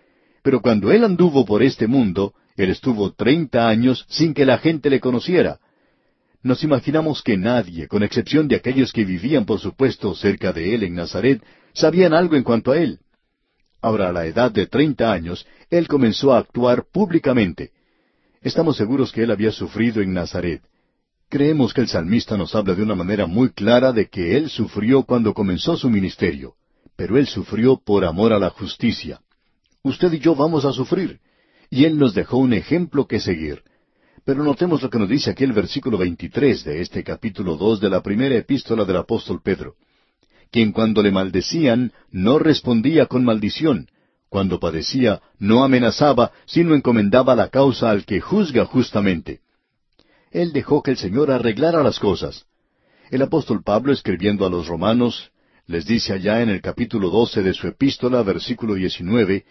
Pero 0.43 0.61
cuando 0.61 0.91
Él 0.93 1.05
anduvo 1.05 1.45
por 1.45 1.63
este 1.63 1.87
mundo, 1.87 2.35
Él 2.57 2.71
estuvo 2.71 3.13
treinta 3.13 3.69
años 3.69 4.07
sin 4.09 4.33
que 4.33 4.47
la 4.47 4.59
gente 4.59 4.89
le 4.89 5.01
conociera. 5.01 5.59
Nos 6.43 6.63
imaginamos 6.63 7.23
que 7.23 7.37
nadie, 7.37 7.89
con 7.89 8.03
excepción 8.03 8.49
de 8.49 8.57
aquellos 8.57 8.93
que 8.93 9.05
vivían, 9.05 9.45
por 9.45 9.59
supuesto, 9.59 10.15
cerca 10.15 10.53
de 10.53 10.75
Él 10.75 10.85
en 10.85 10.95
Nazaret, 10.95 11.43
sabían 11.75 12.15
algo 12.15 12.37
en 12.37 12.45
cuanto 12.45 12.73
a 12.73 12.79
Él. 12.79 13.01
Ahora, 13.83 14.09
a 14.09 14.13
la 14.13 14.27
edad 14.27 14.51
de 14.51 14.67
treinta 14.67 15.13
años, 15.13 15.47
Él 15.71 15.87
comenzó 15.87 16.33
a 16.33 16.39
actuar 16.39 16.85
públicamente. 16.91 17.73
Estamos 18.41 18.77
seguros 18.77 19.13
que 19.13 19.25
Él 19.25 19.31
había 19.31 19.53
sufrido 19.53 20.01
en 20.01 20.15
Nazaret. 20.15 20.63
Creemos 21.29 21.75
que 21.75 21.81
el 21.81 21.89
salmista 21.89 22.37
nos 22.37 22.55
habla 22.55 22.75
de 22.75 22.83
una 22.83 22.95
manera 22.95 23.27
muy 23.27 23.51
clara 23.51 23.93
de 23.93 24.09
que 24.09 24.37
Él 24.37 24.49
sufrió 24.49 25.03
cuando 25.03 25.35
comenzó 25.35 25.77
su 25.77 25.91
ministerio, 25.91 26.55
pero 26.95 27.19
Él 27.19 27.27
sufrió 27.27 27.77
por 27.85 28.05
amor 28.05 28.33
a 28.33 28.39
la 28.39 28.51
justicia. 28.51 29.21
Usted 29.83 30.13
y 30.13 30.21
yo 30.21 30.37
vamos 30.37 30.65
a 30.65 30.73
sufrir, 30.73 31.21
y 31.71 31.85
Él 31.85 31.99
nos 31.99 32.15
dejó 32.15 32.39
un 32.39 32.53
ejemplo 32.53 33.07
que 33.07 33.21
seguir. 33.21 33.63
Pero 34.25 34.43
notemos 34.43 34.83
lo 34.83 34.91
que 34.91 34.99
nos 34.99 35.09
dice 35.09 35.31
aquí 35.31 35.45
el 35.45 35.53
versículo 35.53 35.99
23 35.99 36.65
de 36.65 36.81
este 36.81 37.05
capítulo 37.05 37.57
2 37.57 37.81
de 37.81 37.91
la 37.91 38.03
primera 38.03 38.37
epístola 38.37 38.85
del 38.85 38.97
apóstol 38.97 39.41
Pedro. 39.43 39.75
Quien 40.51 40.73
cuando 40.73 41.03
le 41.03 41.13
maldecían 41.13 41.93
no 42.11 42.39
respondía 42.39 43.07
con 43.07 43.25
maldición, 43.25 43.89
cuando 44.29 44.59
padecía 44.59 45.21
no 45.39 45.65
amenazaba, 45.65 46.33
sino 46.47 46.75
encomendaba 46.75 47.35
la 47.35 47.49
causa 47.49 47.91
al 47.91 48.05
que 48.05 48.21
juzga 48.21 48.65
justamente. 48.65 49.41
Él 50.31 50.53
dejó 50.53 50.83
que 50.83 50.91
el 50.91 50.97
Señor 50.97 51.31
arreglara 51.31 51.83
las 51.83 51.99
cosas. 51.99 52.47
El 53.11 53.23
apóstol 53.23 53.63
Pablo, 53.63 53.93
escribiendo 53.93 54.45
a 54.45 54.51
los 54.51 54.67
romanos, 54.67 55.31
les 55.67 55.87
dice 55.87 56.13
allá 56.13 56.43
en 56.43 56.49
el 56.49 56.61
capítulo 56.61 57.11
doce 57.11 57.43
de 57.43 57.55
su 57.55 57.69
epístola, 57.69 58.23
versículo 58.23 58.75
diecinueve, 58.75 59.45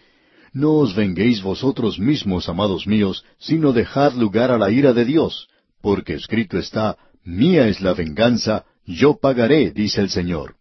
No 0.62 0.72
os 0.76 0.94
venguéis 0.94 1.42
vosotros 1.42 1.98
mismos, 1.98 2.48
amados 2.48 2.86
míos, 2.86 3.26
sino 3.38 3.74
dejad 3.74 4.14
lugar 4.14 4.50
a 4.50 4.56
la 4.56 4.70
ira 4.70 4.94
de 4.94 5.04
Dios, 5.04 5.48
porque 5.82 6.14
escrito 6.14 6.56
está, 6.56 6.96
Mía 7.24 7.68
es 7.68 7.82
la 7.82 7.92
venganza, 7.92 8.64
yo 8.86 9.18
pagaré, 9.18 9.70
dice 9.70 10.00
el 10.00 10.08
Señor. 10.08 10.56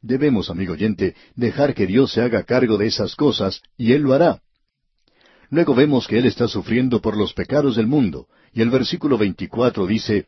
Debemos, 0.00 0.48
amigo 0.48 0.72
oyente, 0.72 1.14
dejar 1.36 1.74
que 1.74 1.86
Dios 1.86 2.10
se 2.10 2.22
haga 2.22 2.44
cargo 2.44 2.78
de 2.78 2.86
esas 2.86 3.14
cosas, 3.14 3.60
y 3.76 3.92
Él 3.92 4.00
lo 4.00 4.14
hará. 4.14 4.40
Luego 5.50 5.74
vemos 5.74 6.06
que 6.06 6.16
Él 6.16 6.24
está 6.24 6.48
sufriendo 6.48 7.02
por 7.02 7.14
los 7.14 7.34
pecados 7.34 7.76
del 7.76 7.88
mundo, 7.88 8.28
y 8.54 8.62
el 8.62 8.70
versículo 8.70 9.18
24 9.18 9.86
dice, 9.86 10.24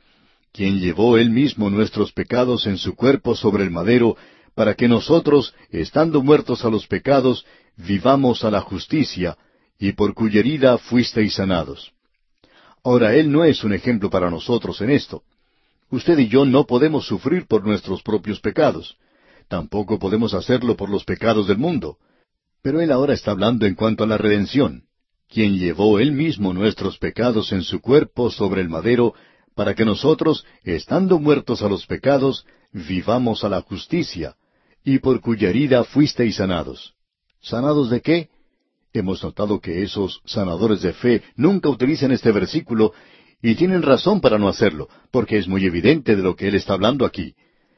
quien 0.53 0.79
llevó 0.79 1.17
Él 1.17 1.31
mismo 1.31 1.71
nuestros 1.71 2.13
pecados 2.13 2.67
en 2.67 2.77
su 2.77 2.95
cuerpo 2.95 3.35
sobre 3.35 3.65
el 3.65 3.71
madero, 3.71 4.19
para 4.55 4.75
que 4.75 4.89
nosotros, 4.89 5.55
estando 5.71 6.23
muertos 6.23 6.65
a 6.65 6.71
los 6.71 6.87
pecados, 6.87 7.45
vivamos 7.77 8.45
a 8.45 8.51
la 8.51 8.61
justicia, 8.61 9.37
y 9.79 9.93
por 9.93 10.15
cuya 10.15 10.41
herida 10.41 10.79
fuisteis 10.79 11.35
sanados. 11.35 11.93
Ahora, 12.83 13.15
Él 13.15 13.33
no 13.33 13.45
es 13.45 13.65
un 13.65 13.73
ejemplo 13.73 14.11
para 14.11 14.31
nosotros 14.31 14.81
en 14.81 14.91
esto. 14.91 15.23
Usted 15.91 16.19
y 16.19 16.29
yo 16.29 16.45
no 16.45 16.67
podemos 16.67 17.07
sufrir 17.07 17.47
por 17.47 17.67
nuestros 17.67 18.03
propios 18.03 18.41
pecados. 18.41 18.97
Tampoco 19.49 19.99
podemos 19.99 20.35
hacerlo 20.35 20.77
por 20.77 20.89
los 20.89 21.05
pecados 21.05 21.47
del 21.47 21.59
mundo. 21.59 21.99
Pero 22.63 22.81
Él 22.81 22.93
ahora 22.93 23.15
está 23.15 23.33
hablando 23.33 23.67
en 23.67 23.75
cuanto 23.75 24.05
a 24.05 24.07
la 24.07 24.19
redención 24.19 24.85
quien 25.35 25.59
llevó 25.59 25.99
él 25.99 26.13
mismo 26.13 26.53
nuestros 26.53 26.99
pecados 26.99 27.51
en 27.51 27.63
su 27.63 27.81
cuerpo 27.81 28.31
sobre 28.31 28.61
el 28.61 28.69
madero, 28.69 29.15
para 29.57 29.75
que 29.75 29.85
nosotros, 29.85 30.47
estando 30.63 31.19
muertos 31.19 31.63
a 31.63 31.69
los 31.69 31.87
pecados, 31.87 32.47
vivamos 32.73 33.43
a 33.43 33.49
la 33.49 33.61
justicia, 33.61 34.37
y 34.85 34.99
por 34.99 35.21
cuya 35.21 35.49
herida 35.49 35.83
fuisteis 35.85 36.37
sanados. 36.37 36.95
¿Sanados 37.41 37.91
de 37.91 38.03
qué? 38.03 38.29
Hemos 38.93 39.23
notado 39.25 39.61
que 39.61 39.83
esos 39.83 40.21
sanadores 40.25 40.83
de 40.83 40.93
fe 40.93 41.23
nunca 41.37 41.69
utilizan 41.69 42.13
este 42.13 42.31
versículo, 42.31 42.93
y 43.43 43.57
tienen 43.57 43.83
razón 43.83 44.21
para 44.21 44.39
no 44.39 44.49
hacerlo, 44.49 44.89
porque 45.11 45.39
es 45.39 45.49
muy 45.49 45.65
evidente 45.65 46.17
de 46.17 46.23
lo 46.23 46.37
que 46.37 46.49
él 46.49 46.55
está 46.55 46.75
hablando 46.75 47.05
aquí. 47.05 47.35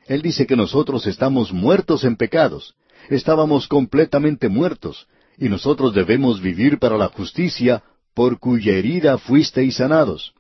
Él 0.06 0.22
dice 0.22 0.46
que 0.46 0.56
nosotros 0.56 1.06
estamos 1.06 1.52
muertos 1.52 2.04
en 2.04 2.16
pecados, 2.16 2.74
estábamos 3.08 3.66
completamente 3.66 4.48
muertos, 4.48 5.08
y 5.38 5.48
nosotros 5.48 5.94
debemos 5.94 6.40
vivir 6.40 6.78
para 6.78 6.96
la 6.96 7.08
justicia, 7.08 7.82
por 8.14 8.38
cuya 8.38 8.74
herida 8.74 9.18
fuisteis 9.18 9.76
sanados. 9.76 10.34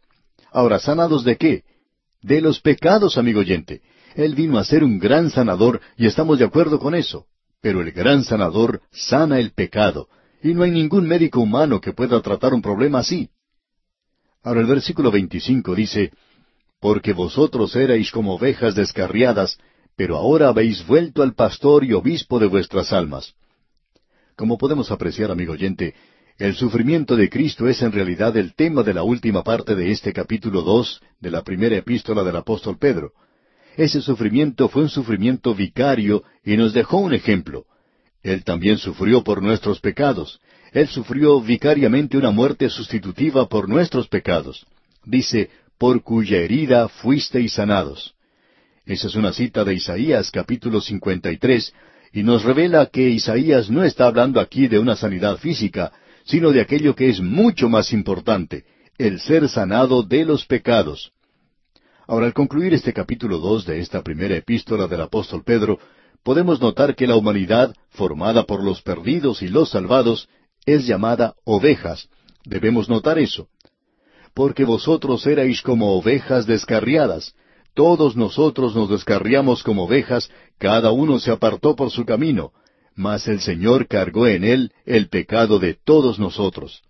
Ahora, 0.52 0.78
¿sanados 0.78 1.24
de 1.24 1.36
qué? 1.36 1.64
De 2.22 2.40
los 2.40 2.60
pecados, 2.60 3.18
amigo 3.18 3.40
oyente. 3.40 3.82
Él 4.16 4.34
vino 4.34 4.58
a 4.58 4.64
ser 4.64 4.82
un 4.82 4.98
gran 4.98 5.30
sanador 5.30 5.80
y 5.98 6.06
estamos 6.06 6.38
de 6.38 6.46
acuerdo 6.46 6.78
con 6.78 6.94
eso. 6.94 7.26
Pero 7.60 7.82
el 7.82 7.92
gran 7.92 8.24
sanador 8.24 8.80
sana 8.90 9.38
el 9.38 9.52
pecado, 9.52 10.08
y 10.42 10.54
no 10.54 10.62
hay 10.62 10.70
ningún 10.70 11.06
médico 11.06 11.40
humano 11.40 11.80
que 11.80 11.92
pueda 11.92 12.20
tratar 12.22 12.54
un 12.54 12.62
problema 12.62 13.00
así. 13.00 13.28
Ahora 14.42 14.60
el 14.60 14.66
versículo 14.66 15.10
25 15.10 15.74
dice, 15.74 16.12
Porque 16.80 17.12
vosotros 17.12 17.76
erais 17.76 18.10
como 18.10 18.34
ovejas 18.34 18.74
descarriadas, 18.74 19.58
pero 19.96 20.16
ahora 20.16 20.48
habéis 20.48 20.86
vuelto 20.86 21.22
al 21.22 21.34
pastor 21.34 21.84
y 21.84 21.92
obispo 21.92 22.38
de 22.38 22.46
vuestras 22.46 22.92
almas. 22.92 23.34
Como 24.34 24.56
podemos 24.56 24.90
apreciar, 24.90 25.30
amigo 25.30 25.52
oyente, 25.52 25.94
el 26.38 26.54
sufrimiento 26.54 27.16
de 27.16 27.28
Cristo 27.28 27.68
es 27.68 27.82
en 27.82 27.92
realidad 27.92 28.36
el 28.36 28.54
tema 28.54 28.82
de 28.82 28.94
la 28.94 29.02
última 29.02 29.42
parte 29.42 29.74
de 29.74 29.90
este 29.90 30.12
capítulo 30.12 30.62
dos 30.62 31.02
de 31.20 31.30
la 31.30 31.42
primera 31.42 31.76
epístola 31.76 32.22
del 32.22 32.36
apóstol 32.36 32.78
Pedro. 32.78 33.12
Ese 33.76 34.00
sufrimiento 34.00 34.68
fue 34.68 34.82
un 34.82 34.88
sufrimiento 34.88 35.54
vicario 35.54 36.24
y 36.44 36.56
nos 36.56 36.72
dejó 36.72 36.98
un 36.98 37.12
ejemplo. 37.12 37.66
Él 38.22 38.42
también 38.42 38.78
sufrió 38.78 39.22
por 39.22 39.42
nuestros 39.42 39.80
pecados. 39.80 40.40
Él 40.72 40.88
sufrió 40.88 41.40
vicariamente 41.40 42.16
una 42.16 42.30
muerte 42.30 42.70
sustitutiva 42.70 43.48
por 43.48 43.68
nuestros 43.68 44.08
pecados. 44.08 44.66
Dice, 45.04 45.50
por 45.78 46.02
cuya 46.02 46.38
herida 46.38 46.88
fuisteis 46.88 47.52
sanados. 47.52 48.14
Esa 48.86 49.08
es 49.08 49.14
una 49.14 49.32
cita 49.32 49.64
de 49.64 49.74
Isaías 49.74 50.30
capítulo 50.30 50.80
53, 50.80 51.72
y 52.12 52.22
nos 52.22 52.44
revela 52.44 52.86
que 52.86 53.10
Isaías 53.10 53.68
no 53.68 53.84
está 53.84 54.06
hablando 54.06 54.40
aquí 54.40 54.68
de 54.68 54.78
una 54.78 54.96
sanidad 54.96 55.36
física, 55.36 55.92
sino 56.24 56.50
de 56.50 56.62
aquello 56.62 56.94
que 56.94 57.10
es 57.10 57.20
mucho 57.20 57.68
más 57.68 57.92
importante, 57.92 58.64
el 58.96 59.20
ser 59.20 59.48
sanado 59.48 60.02
de 60.02 60.24
los 60.24 60.46
pecados. 60.46 61.12
Ahora, 62.08 62.26
al 62.26 62.34
concluir 62.34 62.72
este 62.72 62.92
capítulo 62.92 63.38
dos 63.38 63.66
de 63.66 63.80
esta 63.80 64.02
primera 64.02 64.36
epístola 64.36 64.86
del 64.86 65.00
apóstol 65.00 65.42
Pedro, 65.44 65.80
podemos 66.22 66.60
notar 66.60 66.94
que 66.94 67.06
la 67.06 67.16
humanidad, 67.16 67.74
formada 67.90 68.44
por 68.44 68.62
los 68.62 68.80
perdidos 68.80 69.42
y 69.42 69.48
los 69.48 69.70
salvados, 69.70 70.28
es 70.66 70.86
llamada 70.86 71.34
ovejas. 71.44 72.08
Debemos 72.44 72.88
notar 72.88 73.18
eso. 73.18 73.48
Porque 74.34 74.64
vosotros 74.64 75.26
erais 75.26 75.62
como 75.62 75.96
ovejas 75.96 76.46
descarriadas, 76.46 77.34
todos 77.74 78.14
nosotros 78.16 78.76
nos 78.76 78.88
descarriamos 78.88 79.64
como 79.64 79.84
ovejas, 79.84 80.30
cada 80.58 80.92
uno 80.92 81.18
se 81.18 81.32
apartó 81.32 81.74
por 81.74 81.90
su 81.90 82.04
camino, 82.04 82.52
mas 82.94 83.26
el 83.26 83.40
Señor 83.40 83.88
cargó 83.88 84.28
en 84.28 84.44
él 84.44 84.72
el 84.84 85.08
pecado 85.08 85.58
de 85.58 85.74
todos 85.74 86.20
nosotros. 86.20 86.82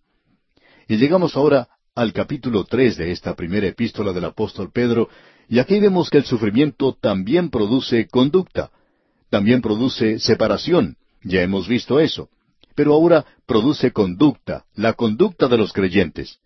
Y 0.89 0.99
llegamos 0.99 1.37
ahora 1.37 1.69
al 1.97 2.13
capítulo 2.13 2.63
tres 2.63 2.97
de 2.97 3.11
esta 3.11 3.35
primera 3.35 3.67
epístola 3.67 4.13
del 4.13 4.27
apóstol 4.27 4.71
Pedro, 4.73 5.09
y 5.49 5.59
aquí 5.59 5.81
vemos 5.81 6.09
que 6.09 6.19
el 6.19 6.25
sufrimiento 6.25 6.93
también 6.93 7.51
produce 7.51 8.07
conducta, 8.07 8.71
también 9.29 9.61
produce 9.61 10.21
separación, 10.21 10.97
ya 11.25 11.43
hemos 11.43 11.67
visto 11.67 11.99
eso, 11.99 12.29
pero 12.77 12.93
ahora 12.93 13.25
produce 13.47 13.91
conducta, 13.91 14.67
la 14.77 14.93
conducta 14.93 15.49
de 15.49 15.57
los 15.57 15.73
creyentes. 15.73 16.39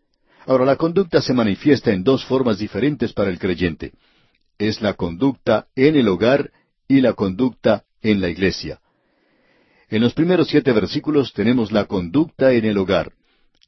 Ahora 0.47 0.65
la 0.65 0.77
conducta 0.77 1.21
se 1.21 1.35
manifiesta 1.35 1.93
en 1.93 2.03
dos 2.03 2.25
formas 2.25 2.59
diferentes 2.59 3.13
para 3.13 3.29
el 3.29 3.39
creyente 3.39 3.93
es 4.61 4.83
la 4.83 4.95
conducta 4.95 5.67
en 5.75 5.97
el 5.97 6.07
hogar 6.07 6.53
y 6.87 7.01
la 7.01 7.15
conducta 7.15 7.85
en 8.03 8.21
la 8.21 8.29
iglesia. 8.29 8.81
En 9.89 10.03
los 10.03 10.13
primeros 10.13 10.49
siete 10.49 10.73
versículos 10.73 11.33
tenemos 11.33 11.73
la 11.73 11.87
conducta 11.87 12.53
en 12.53 12.67
el 12.67 12.79
hogar. 12.79 13.13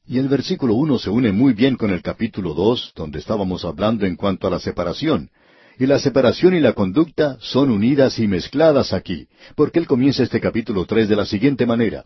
Y 0.05 0.17
el 0.17 0.27
versículo 0.27 0.73
uno 0.73 0.99
se 0.99 1.09
une 1.09 1.31
muy 1.31 1.53
bien 1.53 1.77
con 1.77 1.91
el 1.91 2.01
capítulo 2.01 2.53
dos, 2.53 2.91
donde 2.95 3.19
estábamos 3.19 3.63
hablando 3.63 4.05
en 4.05 4.17
cuanto 4.17 4.47
a 4.47 4.49
la 4.49 4.59
separación. 4.59 5.29
Y 5.79 5.85
la 5.85 5.97
separación 5.97 6.53
y 6.53 6.59
la 6.59 6.73
conducta 6.73 7.37
son 7.39 7.71
unidas 7.71 8.19
y 8.19 8.27
mezcladas 8.27 8.91
aquí, 8.93 9.27
porque 9.55 9.79
él 9.79 9.87
comienza 9.87 10.21
este 10.21 10.41
capítulo 10.41 10.85
tres 10.85 11.07
de 11.07 11.15
la 11.15 11.25
siguiente 11.25 11.65
manera. 11.65 12.03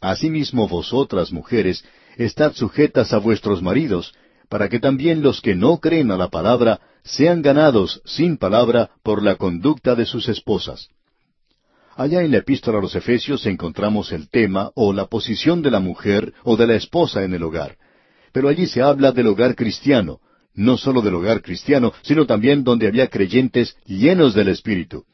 Asimismo 0.00 0.68
vosotras, 0.68 1.30
mujeres, 1.30 1.84
estad 2.16 2.54
sujetas 2.54 3.12
a 3.12 3.18
vuestros 3.18 3.62
maridos, 3.62 4.14
para 4.48 4.68
que 4.68 4.80
también 4.80 5.22
los 5.22 5.42
que 5.42 5.54
no 5.54 5.78
creen 5.78 6.10
a 6.10 6.16
la 6.16 6.28
palabra 6.28 6.80
sean 7.04 7.42
ganados 7.42 8.00
sin 8.06 8.38
palabra 8.38 8.90
por 9.02 9.22
la 9.22 9.36
conducta 9.36 9.94
de 9.94 10.06
sus 10.06 10.28
esposas. 10.28 10.88
Allá 11.98 12.22
en 12.22 12.30
la 12.30 12.38
epístola 12.38 12.78
a 12.78 12.80
los 12.80 12.94
Efesios 12.94 13.44
encontramos 13.46 14.12
el 14.12 14.28
tema 14.30 14.70
o 14.76 14.92
la 14.92 15.06
posición 15.06 15.62
de 15.62 15.72
la 15.72 15.80
mujer 15.80 16.32
o 16.44 16.56
de 16.56 16.68
la 16.68 16.76
esposa 16.76 17.24
en 17.24 17.34
el 17.34 17.42
hogar. 17.42 17.76
Pero 18.32 18.48
allí 18.48 18.68
se 18.68 18.82
habla 18.82 19.10
del 19.10 19.26
hogar 19.26 19.56
cristiano, 19.56 20.20
no 20.54 20.76
solo 20.76 21.02
del 21.02 21.16
hogar 21.16 21.42
cristiano, 21.42 21.92
sino 22.02 22.24
también 22.24 22.62
donde 22.62 22.86
había 22.86 23.08
creyentes 23.08 23.76
llenos 23.84 24.32
del 24.32 24.46
Espíritu. 24.46 25.06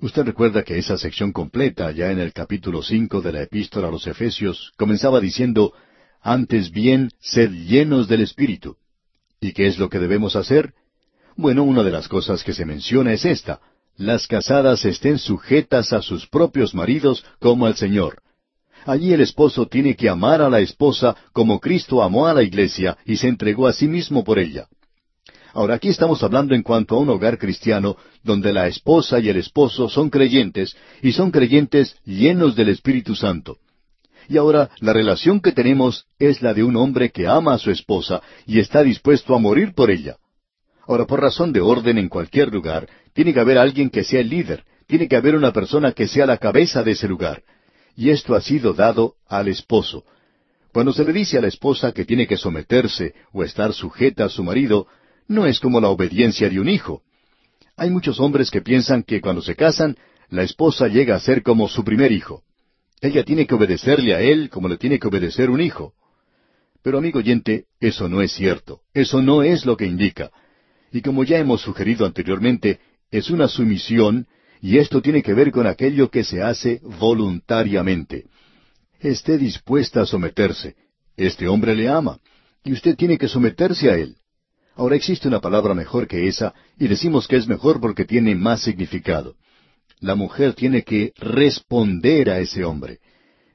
Usted 0.00 0.22
recuerda 0.22 0.62
que 0.62 0.78
esa 0.78 0.96
sección 0.96 1.32
completa, 1.32 1.90
ya 1.90 2.12
en 2.12 2.20
el 2.20 2.32
capítulo 2.32 2.80
cinco 2.80 3.20
de 3.20 3.32
la 3.32 3.42
epístola 3.42 3.88
a 3.88 3.90
los 3.90 4.06
Efesios, 4.06 4.72
comenzaba 4.76 5.18
diciendo, 5.18 5.72
Antes 6.22 6.70
bien, 6.70 7.10
sed 7.18 7.50
llenos 7.50 8.06
del 8.06 8.20
Espíritu. 8.20 8.76
¿Y 9.40 9.52
qué 9.52 9.66
es 9.66 9.80
lo 9.80 9.88
que 9.88 9.98
debemos 9.98 10.36
hacer? 10.36 10.74
Bueno, 11.34 11.64
una 11.64 11.82
de 11.82 11.90
las 11.90 12.06
cosas 12.06 12.44
que 12.44 12.52
se 12.52 12.64
menciona 12.64 13.12
es 13.12 13.24
esta, 13.24 13.60
las 14.00 14.26
casadas 14.26 14.86
estén 14.86 15.18
sujetas 15.18 15.92
a 15.92 16.00
sus 16.00 16.26
propios 16.26 16.74
maridos 16.74 17.22
como 17.38 17.66
al 17.66 17.76
Señor. 17.76 18.22
Allí 18.86 19.12
el 19.12 19.20
esposo 19.20 19.66
tiene 19.66 19.94
que 19.94 20.08
amar 20.08 20.40
a 20.40 20.48
la 20.48 20.60
esposa 20.60 21.14
como 21.34 21.60
Cristo 21.60 22.02
amó 22.02 22.26
a 22.26 22.32
la 22.32 22.42
iglesia 22.42 22.96
y 23.04 23.16
se 23.16 23.28
entregó 23.28 23.66
a 23.66 23.74
sí 23.74 23.88
mismo 23.88 24.24
por 24.24 24.38
ella. 24.38 24.68
Ahora 25.52 25.74
aquí 25.74 25.88
estamos 25.88 26.22
hablando 26.22 26.54
en 26.54 26.62
cuanto 26.62 26.94
a 26.94 26.98
un 26.98 27.10
hogar 27.10 27.36
cristiano 27.36 27.98
donde 28.22 28.54
la 28.54 28.68
esposa 28.68 29.20
y 29.20 29.28
el 29.28 29.36
esposo 29.36 29.90
son 29.90 30.08
creyentes 30.08 30.74
y 31.02 31.12
son 31.12 31.30
creyentes 31.30 31.94
llenos 32.06 32.56
del 32.56 32.70
Espíritu 32.70 33.14
Santo. 33.14 33.58
Y 34.30 34.38
ahora 34.38 34.70
la 34.80 34.94
relación 34.94 35.40
que 35.40 35.52
tenemos 35.52 36.06
es 36.18 36.40
la 36.40 36.54
de 36.54 36.64
un 36.64 36.76
hombre 36.76 37.10
que 37.10 37.26
ama 37.26 37.52
a 37.52 37.58
su 37.58 37.70
esposa 37.70 38.22
y 38.46 38.60
está 38.60 38.82
dispuesto 38.82 39.34
a 39.34 39.38
morir 39.38 39.74
por 39.74 39.90
ella. 39.90 40.16
Ahora, 40.90 41.06
por 41.06 41.20
razón 41.20 41.52
de 41.52 41.60
orden 41.60 41.98
en 41.98 42.08
cualquier 42.08 42.52
lugar, 42.52 42.88
tiene 43.12 43.32
que 43.32 43.40
haber 43.40 43.58
alguien 43.58 43.90
que 43.90 44.04
sea 44.04 44.20
el 44.20 44.28
líder, 44.28 44.64
tiene 44.86 45.08
que 45.08 45.16
haber 45.16 45.34
una 45.34 45.52
persona 45.52 45.92
que 45.92 46.08
sea 46.08 46.26
la 46.26 46.38
cabeza 46.38 46.82
de 46.82 46.92
ese 46.92 47.08
lugar. 47.08 47.42
Y 47.96 48.10
esto 48.10 48.34
ha 48.34 48.40
sido 48.40 48.72
dado 48.72 49.14
al 49.28 49.48
esposo. 49.48 50.04
Cuando 50.72 50.92
se 50.92 51.04
le 51.04 51.12
dice 51.12 51.38
a 51.38 51.40
la 51.40 51.48
esposa 51.48 51.92
que 51.92 52.04
tiene 52.04 52.26
que 52.26 52.36
someterse 52.36 53.14
o 53.32 53.42
estar 53.42 53.72
sujeta 53.72 54.24
a 54.24 54.28
su 54.28 54.44
marido, 54.44 54.86
no 55.26 55.46
es 55.46 55.60
como 55.60 55.80
la 55.80 55.88
obediencia 55.88 56.48
de 56.48 56.60
un 56.60 56.68
hijo. 56.68 57.02
Hay 57.76 57.90
muchos 57.90 58.20
hombres 58.20 58.50
que 58.50 58.62
piensan 58.62 59.02
que 59.02 59.20
cuando 59.20 59.42
se 59.42 59.56
casan, 59.56 59.96
la 60.28 60.42
esposa 60.42 60.86
llega 60.86 61.16
a 61.16 61.20
ser 61.20 61.42
como 61.42 61.68
su 61.68 61.84
primer 61.84 62.12
hijo. 62.12 62.42
Ella 63.00 63.24
tiene 63.24 63.46
que 63.46 63.54
obedecerle 63.54 64.14
a 64.14 64.20
él 64.20 64.50
como 64.50 64.68
le 64.68 64.76
tiene 64.76 64.98
que 64.98 65.08
obedecer 65.08 65.50
un 65.50 65.60
hijo. 65.60 65.94
Pero 66.82 66.98
amigo 66.98 67.18
oyente, 67.18 67.64
eso 67.80 68.08
no 68.08 68.22
es 68.22 68.32
cierto. 68.32 68.80
Eso 68.94 69.22
no 69.22 69.42
es 69.42 69.66
lo 69.66 69.76
que 69.76 69.86
indica. 69.86 70.30
Y 70.92 71.02
como 71.02 71.24
ya 71.24 71.38
hemos 71.38 71.62
sugerido 71.62 72.06
anteriormente, 72.06 72.80
es 73.10 73.30
una 73.30 73.48
sumisión, 73.48 74.26
y 74.60 74.78
esto 74.78 75.00
tiene 75.00 75.22
que 75.22 75.34
ver 75.34 75.50
con 75.50 75.66
aquello 75.66 76.10
que 76.10 76.24
se 76.24 76.42
hace 76.42 76.80
voluntariamente. 76.82 78.26
Esté 79.00 79.38
dispuesta 79.38 80.02
a 80.02 80.06
someterse. 80.06 80.76
Este 81.16 81.48
hombre 81.48 81.74
le 81.74 81.88
ama, 81.88 82.18
y 82.64 82.72
usted 82.72 82.96
tiene 82.96 83.18
que 83.18 83.28
someterse 83.28 83.90
a 83.90 83.96
él. 83.96 84.16
Ahora 84.76 84.96
existe 84.96 85.28
una 85.28 85.40
palabra 85.40 85.74
mejor 85.74 86.06
que 86.06 86.28
esa, 86.28 86.54
y 86.78 86.88
decimos 86.88 87.26
que 87.26 87.36
es 87.36 87.48
mejor 87.48 87.80
porque 87.80 88.04
tiene 88.04 88.34
más 88.34 88.62
significado. 88.62 89.34
La 90.00 90.14
mujer 90.14 90.54
tiene 90.54 90.82
que 90.82 91.12
responder 91.18 92.30
a 92.30 92.38
ese 92.38 92.64
hombre. 92.64 92.98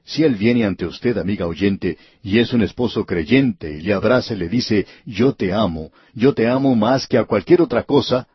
Si 0.04 0.22
él 0.22 0.36
viene 0.36 0.64
ante 0.64 0.86
usted, 0.86 1.18
amiga 1.18 1.46
oyente, 1.46 1.98
y 2.22 2.38
es 2.38 2.52
un 2.52 2.62
esposo 2.62 3.04
creyente, 3.04 3.78
y 3.78 3.80
le 3.80 3.92
abraza 3.92 4.34
y 4.34 4.36
le 4.36 4.48
dice, 4.48 4.86
yo 5.04 5.34
te 5.34 5.52
amo, 5.52 5.90
yo 6.14 6.32
te 6.32 6.46
amo 6.46 6.76
más 6.76 7.08
que 7.08 7.18
a 7.18 7.24
cualquier 7.24 7.60
otra 7.60 7.82
cosa, 7.82 8.28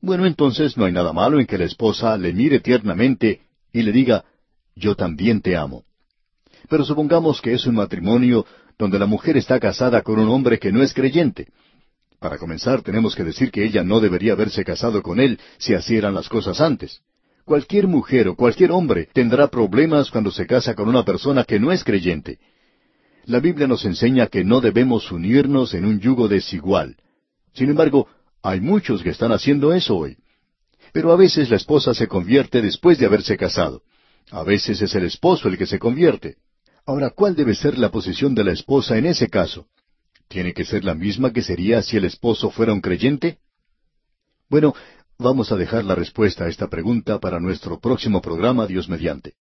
bueno, 0.00 0.26
entonces 0.26 0.76
no 0.76 0.84
hay 0.84 0.92
nada 0.92 1.12
malo 1.12 1.40
en 1.40 1.46
que 1.46 1.58
la 1.58 1.64
esposa 1.64 2.16
le 2.16 2.32
mire 2.32 2.60
tiernamente 2.60 3.40
y 3.72 3.82
le 3.82 3.92
diga, 3.92 4.24
yo 4.76 4.94
también 4.94 5.40
te 5.40 5.56
amo. 5.56 5.84
Pero 6.68 6.84
supongamos 6.84 7.40
que 7.40 7.52
es 7.52 7.66
un 7.66 7.74
matrimonio 7.74 8.46
donde 8.78 8.98
la 8.98 9.06
mujer 9.06 9.36
está 9.36 9.58
casada 9.58 10.02
con 10.02 10.18
un 10.18 10.28
hombre 10.28 10.58
que 10.58 10.70
no 10.70 10.82
es 10.82 10.94
creyente. 10.94 11.48
Para 12.20 12.38
comenzar, 12.38 12.82
tenemos 12.82 13.14
que 13.14 13.24
decir 13.24 13.50
que 13.50 13.64
ella 13.64 13.82
no 13.82 14.00
debería 14.00 14.32
haberse 14.32 14.64
casado 14.64 15.02
con 15.02 15.20
él 15.20 15.38
si 15.58 15.74
así 15.74 15.96
eran 15.96 16.14
las 16.14 16.28
cosas 16.28 16.60
antes. 16.60 17.00
Cualquier 17.44 17.86
mujer 17.86 18.28
o 18.28 18.36
cualquier 18.36 18.72
hombre 18.72 19.08
tendrá 19.12 19.48
problemas 19.48 20.10
cuando 20.10 20.30
se 20.30 20.46
casa 20.46 20.74
con 20.74 20.88
una 20.88 21.04
persona 21.04 21.44
que 21.44 21.58
no 21.58 21.72
es 21.72 21.82
creyente. 21.82 22.38
La 23.24 23.40
Biblia 23.40 23.66
nos 23.66 23.84
enseña 23.84 24.26
que 24.26 24.44
no 24.44 24.60
debemos 24.60 25.10
unirnos 25.10 25.74
en 25.74 25.84
un 25.84 26.00
yugo 26.00 26.28
desigual. 26.28 26.96
Sin 27.54 27.70
embargo, 27.70 28.08
hay 28.48 28.60
muchos 28.60 29.02
que 29.02 29.10
están 29.10 29.32
haciendo 29.32 29.72
eso 29.72 29.96
hoy. 29.96 30.16
Pero 30.92 31.12
a 31.12 31.16
veces 31.16 31.50
la 31.50 31.56
esposa 31.56 31.94
se 31.94 32.08
convierte 32.08 32.62
después 32.62 32.98
de 32.98 33.06
haberse 33.06 33.36
casado. 33.36 33.82
A 34.30 34.42
veces 34.42 34.80
es 34.82 34.94
el 34.94 35.04
esposo 35.04 35.48
el 35.48 35.58
que 35.58 35.66
se 35.66 35.78
convierte. 35.78 36.36
Ahora, 36.86 37.10
¿cuál 37.10 37.34
debe 37.34 37.54
ser 37.54 37.78
la 37.78 37.90
posición 37.90 38.34
de 38.34 38.44
la 38.44 38.52
esposa 38.52 38.96
en 38.96 39.06
ese 39.06 39.28
caso? 39.28 39.66
¿Tiene 40.28 40.52
que 40.54 40.64
ser 40.64 40.84
la 40.84 40.94
misma 40.94 41.32
que 41.32 41.42
sería 41.42 41.82
si 41.82 41.96
el 41.96 42.04
esposo 42.04 42.50
fuera 42.50 42.72
un 42.72 42.80
creyente? 42.80 43.38
Bueno, 44.48 44.74
Vamos 45.20 45.50
a 45.50 45.56
dejar 45.56 45.84
la 45.84 45.96
respuesta 45.96 46.44
a 46.44 46.48
esta 46.48 46.68
pregunta 46.68 47.18
para 47.18 47.40
nuestro 47.40 47.80
próximo 47.80 48.22
programa, 48.22 48.68
Dios 48.68 48.88
mediante. 48.88 49.34